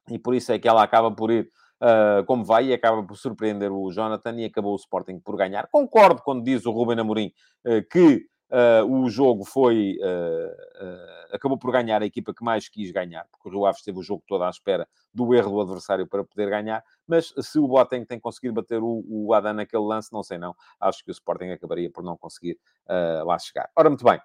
E 0.09 0.19
por 0.19 0.35
isso 0.35 0.51
é 0.51 0.59
que 0.59 0.67
ela 0.67 0.83
acaba 0.83 1.11
por 1.11 1.31
ir 1.31 1.49
uh, 1.81 2.25
como 2.25 2.43
vai 2.43 2.67
e 2.67 2.73
acaba 2.73 3.03
por 3.03 3.17
surpreender 3.17 3.71
o 3.71 3.91
Jonathan 3.91 4.35
e 4.39 4.45
acabou 4.45 4.73
o 4.73 4.77
Sporting 4.77 5.19
por 5.19 5.35
ganhar. 5.37 5.67
Concordo 5.67 6.21
quando 6.21 6.43
diz 6.43 6.65
o 6.65 6.71
Ruben 6.71 6.99
Amorim 6.99 7.31
uh, 7.65 7.87
que 7.89 8.27
Uh, 8.49 8.85
o 8.89 9.09
jogo 9.09 9.43
foi. 9.43 9.97
Uh, 9.99 10.85
uh, 10.85 11.35
acabou 11.35 11.57
por 11.57 11.71
ganhar 11.71 12.01
a 12.01 12.05
equipa 12.05 12.33
que 12.33 12.43
mais 12.43 12.69
quis 12.69 12.91
ganhar, 12.91 13.25
porque 13.29 13.49
o 13.49 13.51
Rio 13.51 13.65
Ave 13.65 13.77
esteve 13.77 13.99
o 13.99 14.03
jogo 14.03 14.23
todo 14.25 14.45
à 14.45 14.49
espera 14.49 14.87
do 15.13 15.33
erro 15.35 15.51
do 15.51 15.61
adversário 15.61 16.07
para 16.07 16.23
poder 16.23 16.49
ganhar. 16.49 16.81
Mas 17.05 17.33
se 17.37 17.59
o 17.59 17.67
Boateng 17.67 18.05
tem 18.05 18.19
conseguido 18.19 18.53
bater 18.53 18.81
o, 18.81 19.03
o 19.05 19.33
Adam 19.33 19.53
naquele 19.53 19.83
lance, 19.83 20.13
não 20.13 20.23
sei 20.23 20.37
não. 20.37 20.55
Acho 20.79 21.03
que 21.03 21.11
o 21.11 21.13
Sporting 21.13 21.49
acabaria 21.49 21.91
por 21.91 22.03
não 22.03 22.17
conseguir 22.17 22.57
lá 23.25 23.37
chegar. 23.37 23.69
Ora, 23.75 23.89
muito 23.89 24.05
bem. 24.05 24.19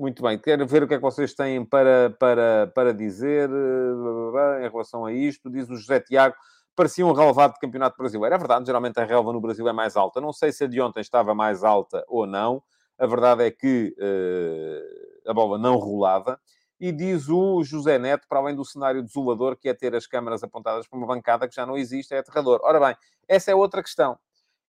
Muito 0.00 0.22
bem. 0.22 0.38
Quero 0.38 0.66
ver 0.66 0.82
o 0.82 0.88
que 0.88 0.94
é 0.94 0.96
que 0.96 1.02
vocês 1.02 1.34
têm 1.34 1.64
para, 1.64 2.10
para, 2.18 2.72
para 2.74 2.94
dizer 2.94 3.50
em 3.50 4.68
relação 4.68 5.04
a 5.04 5.12
isto. 5.12 5.50
Diz 5.50 5.68
o 5.68 5.76
José 5.76 6.00
Tiago 6.00 6.34
parecia 6.74 7.04
um 7.04 7.12
relevado 7.12 7.54
de 7.54 7.60
campeonato 7.60 7.96
brasileiro. 7.98 8.34
É 8.34 8.38
verdade, 8.38 8.64
geralmente 8.64 8.98
a 8.98 9.04
relva 9.04 9.32
no 9.32 9.40
Brasil 9.40 9.68
é 9.68 9.72
mais 9.72 9.96
alta. 9.96 10.20
Não 10.20 10.32
sei 10.32 10.50
se 10.50 10.64
a 10.64 10.66
de 10.66 10.80
ontem 10.80 11.00
estava 11.00 11.34
mais 11.34 11.62
alta 11.62 12.02
ou 12.08 12.26
não. 12.26 12.62
A 12.98 13.06
verdade 13.06 13.44
é 13.44 13.50
que 13.50 13.94
uh, 13.98 15.30
a 15.30 15.34
bola 15.34 15.58
não 15.58 15.76
rolava. 15.76 16.40
E 16.80 16.90
diz 16.90 17.28
o 17.28 17.62
José 17.62 17.98
Neto, 17.98 18.26
para 18.26 18.38
além 18.38 18.56
do 18.56 18.64
cenário 18.64 19.02
desolador, 19.02 19.54
que 19.58 19.68
é 19.68 19.74
ter 19.74 19.94
as 19.94 20.06
câmaras 20.06 20.42
apontadas 20.42 20.88
para 20.88 20.98
uma 20.98 21.06
bancada 21.06 21.46
que 21.46 21.54
já 21.54 21.66
não 21.66 21.76
existe, 21.76 22.14
é 22.14 22.18
aterrador. 22.18 22.60
Ora 22.62 22.80
bem, 22.80 22.96
essa 23.28 23.50
é 23.50 23.54
outra 23.54 23.82
questão. 23.82 24.18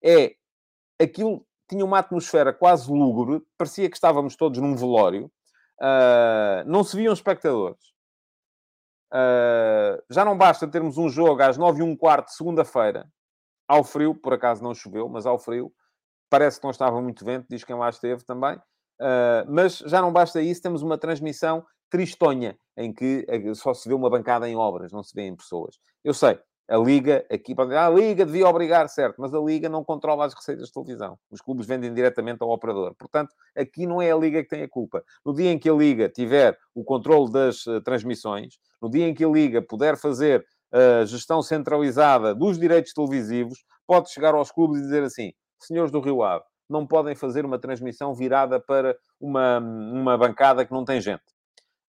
É 0.03 0.34
aquilo 0.99 1.45
tinha 1.72 1.86
uma 1.86 1.99
atmosfera 1.99 2.51
quase 2.51 2.91
lúgubre, 2.91 3.41
parecia 3.57 3.89
que 3.89 3.95
estávamos 3.95 4.36
todos 4.36 4.59
num 4.59 4.76
velório, 4.76 5.32
uh, 5.80 6.67
não 6.67 6.84
se 6.84 6.97
viam 6.97 7.13
espectadores. 7.13 7.80
Uh, 9.13 10.03
já 10.09 10.26
não 10.26 10.38
basta 10.38 10.67
termos 10.67 10.97
um 10.97 11.07
jogo 11.07 11.41
às 11.41 11.57
9 11.57 11.80
e 11.80 11.84
um 11.84 11.95
quarto, 11.95 12.32
segunda-feira, 12.32 13.07
ao 13.69 13.86
frio, 13.86 14.13
por 14.13 14.34
acaso 14.34 14.61
não 14.61 14.76
choveu, 14.76 15.07
mas 15.07 15.26
ao 15.26 15.39
frio, 15.39 15.72
parece 16.30 16.59
que 16.59 16.65
não 16.65 16.72
estava 16.72 17.01
muito 17.01 17.24
vento, 17.24 17.47
diz 17.49 17.63
quem 17.63 17.76
lá 17.78 17.89
esteve 17.89 18.26
também, 18.26 18.57
uh, 18.57 19.47
mas 19.47 19.78
já 19.78 20.01
não 20.01 20.11
basta 20.11 20.41
isso, 20.41 20.61
temos 20.61 20.82
uma 20.82 20.97
transmissão 20.97 21.65
tristonha, 21.89 22.57
em 22.76 22.93
que 22.93 23.26
só 23.55 23.74
se 23.74 23.88
vê 23.88 23.95
uma 23.95 24.09
bancada 24.09 24.47
em 24.47 24.57
obras, 24.57 24.91
não 24.91 25.03
se 25.03 25.13
vê 25.15 25.24
em 25.24 25.36
pessoas. 25.36 25.78
Eu 26.03 26.13
sei, 26.13 26.38
a 26.68 26.78
Liga, 26.78 27.26
aqui 27.30 27.53
ah, 27.57 27.88
a 27.88 27.89
Liga 27.89 28.26
devia 28.26 28.47
obrigar, 28.47 28.88
certo, 28.88 29.20
mas 29.20 29.34
a 29.34 29.39
Liga 29.39 29.68
não 29.68 29.84
controla 29.84 30.26
as 30.26 30.34
receitas 30.34 30.68
de 30.68 30.74
televisão. 30.74 31.18
Os 31.30 31.41
clubes 31.41 31.66
vendem 31.68 31.93
diretamente 31.93 32.41
ao 32.41 32.49
operador. 32.49 32.95
Portanto, 32.97 33.34
aqui 33.55 33.86
não 33.86 34.01
é 34.01 34.12
a 34.12 34.16
Liga 34.16 34.41
que 34.41 34.49
tem 34.49 34.64
a 34.64 34.70
culpa. 34.70 35.03
No 35.26 35.34
dia 35.34 35.51
em 35.51 35.59
que 35.59 35.70
a 35.70 35.74
Liga 35.74 36.07
tiver 36.07 36.57
o 36.74 36.84
controle 36.84 37.32
das 37.32 37.66
uh, 37.66 37.82
transmissões, 37.82 38.57
no 38.82 38.89
dia 38.89 39.07
em 39.07 39.14
que 39.14 39.26
a 39.26 39.28
Liga 39.28 39.62
puder 39.62 39.97
fazer 39.97 40.45
a 40.72 41.03
uh, 41.03 41.05
gestão 41.05 41.41
centralizada 41.41 42.34
dos 42.34 42.57
direitos 42.57 42.93
televisivos, 42.93 43.66
pode 43.86 44.09
chegar 44.09 44.34
aos 44.34 44.51
clubes 44.51 44.80
e 44.80 44.84
dizer 44.84 45.03
assim: 45.03 45.34
senhores 45.59 45.91
do 45.91 45.99
Rio 45.99 46.24
Ave, 46.24 46.45
não 46.70 46.88
podem 46.88 47.16
fazer 47.16 47.45
uma 47.45 47.59
transmissão 47.59 48.14
virada 48.14 48.59
para 48.59 48.95
uma, 49.20 49.59
uma 49.59 50.18
bancada 50.18 50.66
que 50.66 50.72
não 50.72 50.86
tem 50.86 51.01
gente. 51.01 51.24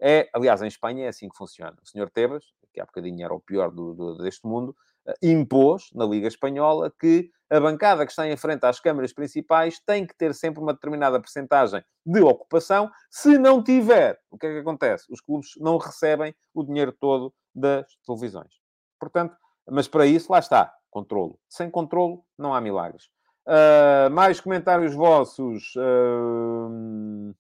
É, 0.05 0.29
aliás, 0.35 0.61
em 0.61 0.67
Espanha 0.67 1.05
é 1.05 1.09
assim 1.09 1.29
que 1.29 1.37
funciona. 1.37 1.77
O 1.81 1.89
senhor 1.89 2.11
Tebas, 2.11 2.45
que 2.75 2.81
há 2.81 2.85
bocadinho 2.85 3.25
era 3.25 3.33
o 3.33 3.39
pior 3.39 3.71
do, 3.71 3.95
do, 3.95 4.19
deste 4.19 4.45
mundo, 4.45 4.75
eh, 5.07 5.15
impôs 5.23 5.91
na 5.95 6.05
Liga 6.05 6.27
Espanhola 6.27 6.93
que 6.99 7.31
a 7.49 7.61
bancada 7.61 8.05
que 8.05 8.11
está 8.11 8.27
em 8.27 8.37
frente 8.37 8.65
às 8.65 8.81
câmaras 8.81 9.13
principais 9.13 9.79
tem 9.87 10.05
que 10.05 10.17
ter 10.17 10.35
sempre 10.35 10.61
uma 10.61 10.73
determinada 10.73 11.21
percentagem 11.21 11.85
de 12.05 12.21
ocupação. 12.21 12.91
Se 13.09 13.39
não 13.39 13.63
tiver, 13.63 14.19
o 14.29 14.37
que 14.37 14.47
é 14.47 14.55
que 14.55 14.59
acontece? 14.59 15.07
Os 15.09 15.21
clubes 15.21 15.51
não 15.59 15.79
recebem 15.79 16.35
o 16.53 16.65
dinheiro 16.65 16.93
todo 16.99 17.33
das 17.55 17.87
televisões. 18.05 18.55
Portanto, 18.99 19.37
mas 19.71 19.87
para 19.87 20.05
isso, 20.05 20.33
lá 20.33 20.41
está, 20.41 20.75
controlo. 20.91 21.39
Sem 21.49 21.71
controlo, 21.71 22.25
não 22.37 22.53
há 22.53 22.61
milagres. 22.61 23.05
Uh, 23.47 24.11
mais 24.11 24.41
comentários 24.41 24.95
vossos. 24.95 25.75
Uh... 25.77 27.33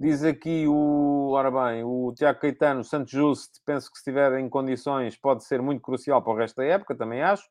Diz 0.00 0.22
aqui 0.22 0.64
o, 0.68 1.30
ora 1.32 1.50
bem, 1.50 1.82
o 1.82 2.12
Tiago 2.14 2.38
Caetano, 2.38 2.84
Santos 2.84 3.10
Justo, 3.10 3.58
penso 3.66 3.90
que 3.90 3.96
se 3.96 4.02
estiver 4.02 4.38
em 4.38 4.48
condições 4.48 5.16
pode 5.16 5.42
ser 5.42 5.60
muito 5.60 5.82
crucial 5.82 6.22
para 6.22 6.32
o 6.32 6.36
resto 6.36 6.58
da 6.58 6.64
época, 6.64 6.94
também 6.94 7.20
acho. 7.20 7.42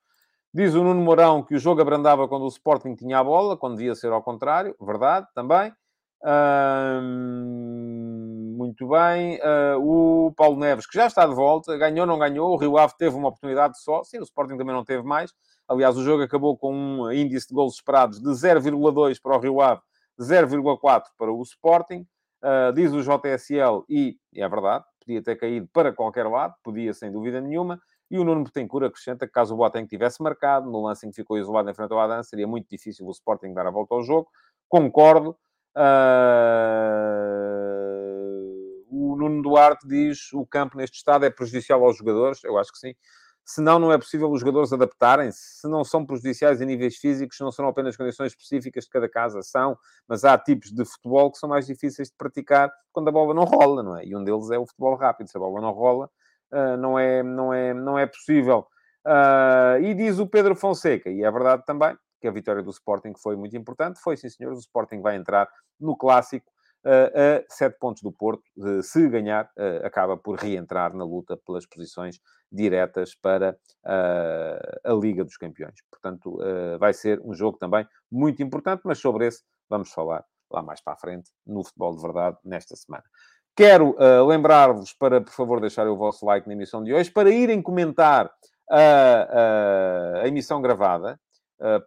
Diz 0.53 0.73
o 0.73 0.81
Nuno 0.81 1.01
Mourão 1.01 1.43
que 1.43 1.55
o 1.55 1.59
jogo 1.59 1.81
abrandava 1.81 2.25
quando 2.25 2.43
o 2.43 2.47
Sporting 2.47 2.95
tinha 2.95 3.19
a 3.19 3.23
bola, 3.23 3.57
quando 3.57 3.75
devia 3.75 3.93
ser 3.95 4.13
ao 4.13 4.23
contrário, 4.23 4.73
verdade, 4.79 5.27
também. 5.35 5.73
Hum, 7.03 8.53
muito 8.55 8.87
bem. 8.87 9.41
Uh, 9.41 10.27
o 10.27 10.31
Paulo 10.31 10.57
Neves, 10.57 10.87
que 10.87 10.97
já 10.97 11.07
está 11.07 11.27
de 11.27 11.35
volta, 11.35 11.75
ganhou, 11.75 12.05
não 12.05 12.17
ganhou. 12.17 12.53
O 12.53 12.57
Rio 12.57 12.77
Ave 12.77 12.93
teve 12.97 13.17
uma 13.17 13.27
oportunidade 13.27 13.77
só, 13.83 14.05
sim, 14.05 14.19
o 14.19 14.23
Sporting 14.23 14.55
também 14.55 14.73
não 14.73 14.85
teve 14.85 15.03
mais. 15.03 15.33
Aliás, 15.67 15.97
o 15.97 16.03
jogo 16.03 16.23
acabou 16.23 16.57
com 16.57 16.73
um 16.73 17.11
índice 17.11 17.49
de 17.49 17.53
gols 17.53 17.73
esperados 17.73 18.21
de 18.21 18.29
0,2 18.29 19.19
para 19.21 19.35
o 19.35 19.39
Rio 19.39 19.59
Ave, 19.59 19.81
0,4 20.17 21.03
para 21.17 21.29
o 21.29 21.41
Sporting. 21.41 22.07
Uh, 22.43 22.71
diz 22.73 22.91
o 22.93 23.01
JSL, 23.01 23.83
e 23.89 24.17
é 24.35 24.47
verdade, 24.47 24.85
podia 24.99 25.23
ter 25.23 25.35
caído 25.35 25.67
para 25.73 25.91
qualquer 25.91 26.27
lado, 26.27 26.53
podia 26.63 26.93
sem 26.93 27.11
dúvida 27.11 27.41
nenhuma. 27.41 27.81
E 28.09 28.17
o 28.17 28.23
Nuno 28.23 28.43
Betancourt 28.43 28.85
acrescenta 28.85 29.27
que 29.27 29.33
caso 29.33 29.53
o 29.53 29.57
Boateng 29.57 29.85
tivesse 29.85 30.23
marcado, 30.23 30.69
no 30.69 30.81
lance 30.81 31.05
em 31.05 31.09
que 31.09 31.15
ficou 31.15 31.37
isolado 31.37 31.69
em 31.69 31.73
frente 31.73 31.91
ao 31.91 31.99
Adan, 31.99 32.23
seria 32.23 32.47
muito 32.47 32.69
difícil 32.69 33.05
o 33.05 33.11
Sporting 33.11 33.53
dar 33.53 33.67
a 33.67 33.71
volta 33.71 33.95
ao 33.95 34.03
jogo. 34.03 34.29
Concordo. 34.69 35.37
Uh... 35.75 36.37
O 38.89 39.15
Nuno 39.17 39.41
Duarte 39.41 39.85
diz 39.87 40.31
o 40.33 40.45
campo 40.45 40.77
neste 40.77 40.97
estado 40.97 41.25
é 41.25 41.29
prejudicial 41.29 41.83
aos 41.83 41.97
jogadores. 41.97 42.43
Eu 42.43 42.57
acho 42.57 42.71
que 42.71 42.77
sim 42.79 42.95
senão 43.47 43.79
não 43.79 43.93
é 43.93 43.97
possível 43.97 44.29
os 44.29 44.41
jogadores 44.41 44.73
adaptarem-se. 44.73 45.61
Se 45.61 45.67
não 45.69 45.81
são 45.85 46.05
prejudiciais 46.05 46.59
em 46.59 46.65
níveis 46.65 46.97
físicos, 46.97 47.39
não 47.39 47.49
serão 47.49 47.69
apenas 47.69 47.95
condições 47.95 48.33
específicas 48.33 48.83
de 48.83 48.89
cada 48.89 49.07
casa, 49.07 49.41
são, 49.41 49.77
mas 50.05 50.25
há 50.25 50.37
tipos 50.37 50.69
de 50.69 50.83
futebol 50.83 51.31
que 51.31 51.37
são 51.37 51.47
mais 51.47 51.65
difíceis 51.65 52.09
de 52.09 52.15
praticar 52.17 52.69
quando 52.91 53.07
a 53.07 53.11
bola 53.11 53.33
não 53.33 53.45
rola, 53.45 53.81
não 53.81 53.97
é? 53.97 54.05
E 54.05 54.13
um 54.13 54.23
deles 54.23 54.51
é 54.51 54.59
o 54.59 54.67
futebol 54.67 54.95
rápido. 54.95 55.29
Se 55.29 55.37
a 55.37 55.39
bola 55.39 55.61
não 55.61 55.71
rola, 55.71 56.09
uh, 56.51 56.75
não, 56.77 56.99
é, 56.99 57.23
não, 57.23 57.53
é, 57.53 57.73
não 57.73 57.97
é 57.97 58.05
possível. 58.05 58.67
Uh, 59.05 59.81
e 59.81 59.93
diz 59.93 60.19
o 60.19 60.27
Pedro 60.27 60.53
Fonseca, 60.53 61.09
e 61.09 61.23
é 61.23 61.31
verdade 61.31 61.63
também, 61.65 61.97
que 62.19 62.27
a 62.27 62.31
vitória 62.31 62.61
do 62.61 62.71
Sporting 62.71 63.13
foi 63.17 63.37
muito 63.37 63.55
importante. 63.55 64.01
Foi, 64.01 64.17
sim, 64.17 64.27
senhor, 64.27 64.51
o 64.51 64.59
Sporting 64.59 64.99
vai 64.99 65.15
entrar 65.15 65.47
no 65.79 65.95
Clássico 65.95 66.51
a 66.87 67.43
sete 67.49 67.77
pontos 67.77 68.01
do 68.01 68.11
Porto. 68.11 68.43
Se 68.81 69.07
ganhar, 69.09 69.51
acaba 69.83 70.15
por 70.15 70.39
reentrar 70.39 70.95
na 70.95 71.03
luta 71.03 71.37
pelas 71.37 71.65
posições 71.65 72.19
diretas 72.51 73.13
para 73.13 73.57
a 73.83 74.93
Liga 74.93 75.23
dos 75.23 75.37
Campeões. 75.37 75.75
Portanto, 75.91 76.39
vai 76.79 76.93
ser 76.93 77.19
um 77.23 77.33
jogo 77.33 77.57
também 77.57 77.85
muito 78.09 78.41
importante, 78.41 78.81
mas 78.85 78.99
sobre 78.99 79.27
esse 79.27 79.43
vamos 79.69 79.91
falar 79.91 80.23
lá 80.49 80.61
mais 80.61 80.79
para 80.79 80.93
a 80.93 80.97
frente, 80.97 81.29
no 81.45 81.61
Futebol 81.63 81.93
de 81.93 82.01
Verdade, 82.01 82.37
nesta 82.45 82.75
semana. 82.75 83.03
Quero 83.53 83.97
lembrar-vos 84.25 84.93
para, 84.93 85.19
por 85.19 85.33
favor, 85.33 85.59
deixarem 85.59 85.91
o 85.91 85.97
vosso 85.97 86.25
like 86.25 86.47
na 86.47 86.53
emissão 86.53 86.83
de 86.83 86.93
hoje, 86.93 87.11
para 87.11 87.29
irem 87.29 87.61
comentar 87.61 88.31
a, 88.69 88.79
a, 88.79 90.21
a 90.21 90.27
emissão 90.27 90.61
gravada. 90.61 91.19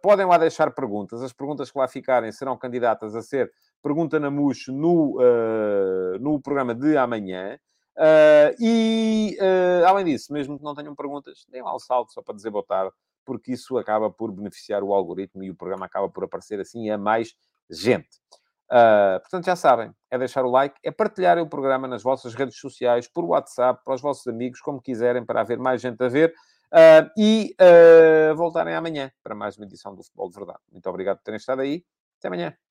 Podem 0.03 0.25
lá 0.25 0.37
deixar 0.37 0.69
perguntas. 0.71 1.23
As 1.23 1.31
perguntas 1.31 1.71
que 1.71 1.79
lá 1.79 1.87
ficarem 1.87 2.31
serão 2.31 2.57
candidatas 2.57 3.15
a 3.15 3.21
ser 3.21 3.51
Pergunta 3.81 4.19
na 4.19 4.29
MUS 4.29 4.67
no, 4.67 5.17
uh, 5.17 6.19
no 6.19 6.39
programa 6.39 6.75
de 6.75 6.95
amanhã. 6.97 7.57
Uh, 7.97 8.55
e, 8.59 9.37
uh, 9.39 9.85
além 9.85 10.05
disso, 10.05 10.31
mesmo 10.31 10.57
que 10.57 10.63
não 10.63 10.73
tenham 10.73 10.95
perguntas, 10.95 11.45
deem 11.49 11.63
lá 11.63 11.75
o 11.75 11.79
salto 11.79 12.13
só 12.13 12.21
para 12.21 12.35
dizer 12.35 12.49
boa 12.49 12.63
tarde, 12.65 12.91
porque 13.25 13.51
isso 13.51 13.77
acaba 13.77 14.09
por 14.09 14.31
beneficiar 14.31 14.83
o 14.83 14.93
algoritmo 14.93 15.43
e 15.43 15.51
o 15.51 15.55
programa 15.55 15.85
acaba 15.85 16.09
por 16.09 16.23
aparecer 16.23 16.59
assim 16.59 16.89
a 16.89 16.97
mais 16.97 17.33
gente. 17.69 18.09
Uh, 18.71 19.19
portanto, 19.19 19.45
já 19.45 19.55
sabem, 19.55 19.91
é 20.09 20.17
deixar 20.17 20.45
o 20.45 20.49
like, 20.49 20.79
é 20.83 20.91
partilharem 20.91 21.43
o 21.43 21.49
programa 21.49 21.87
nas 21.87 22.01
vossas 22.01 22.33
redes 22.33 22.57
sociais, 22.57 23.07
por 23.07 23.25
WhatsApp, 23.25 23.83
para 23.83 23.93
os 23.93 24.01
vossos 24.01 24.25
amigos, 24.27 24.61
como 24.61 24.81
quiserem, 24.81 25.25
para 25.25 25.41
haver 25.41 25.59
mais 25.59 25.81
gente 25.81 26.01
a 26.01 26.07
ver. 26.07 26.33
E 27.17 27.53
voltarem 28.37 28.73
amanhã 28.73 29.11
para 29.21 29.35
mais 29.35 29.57
uma 29.57 29.65
edição 29.65 29.93
do 29.93 30.01
Futebol 30.01 30.29
de 30.29 30.35
Verdade. 30.37 30.59
Muito 30.71 30.89
obrigado 30.89 31.17
por 31.17 31.23
terem 31.23 31.37
estado 31.37 31.59
aí. 31.61 31.83
Até 32.17 32.29
amanhã. 32.29 32.70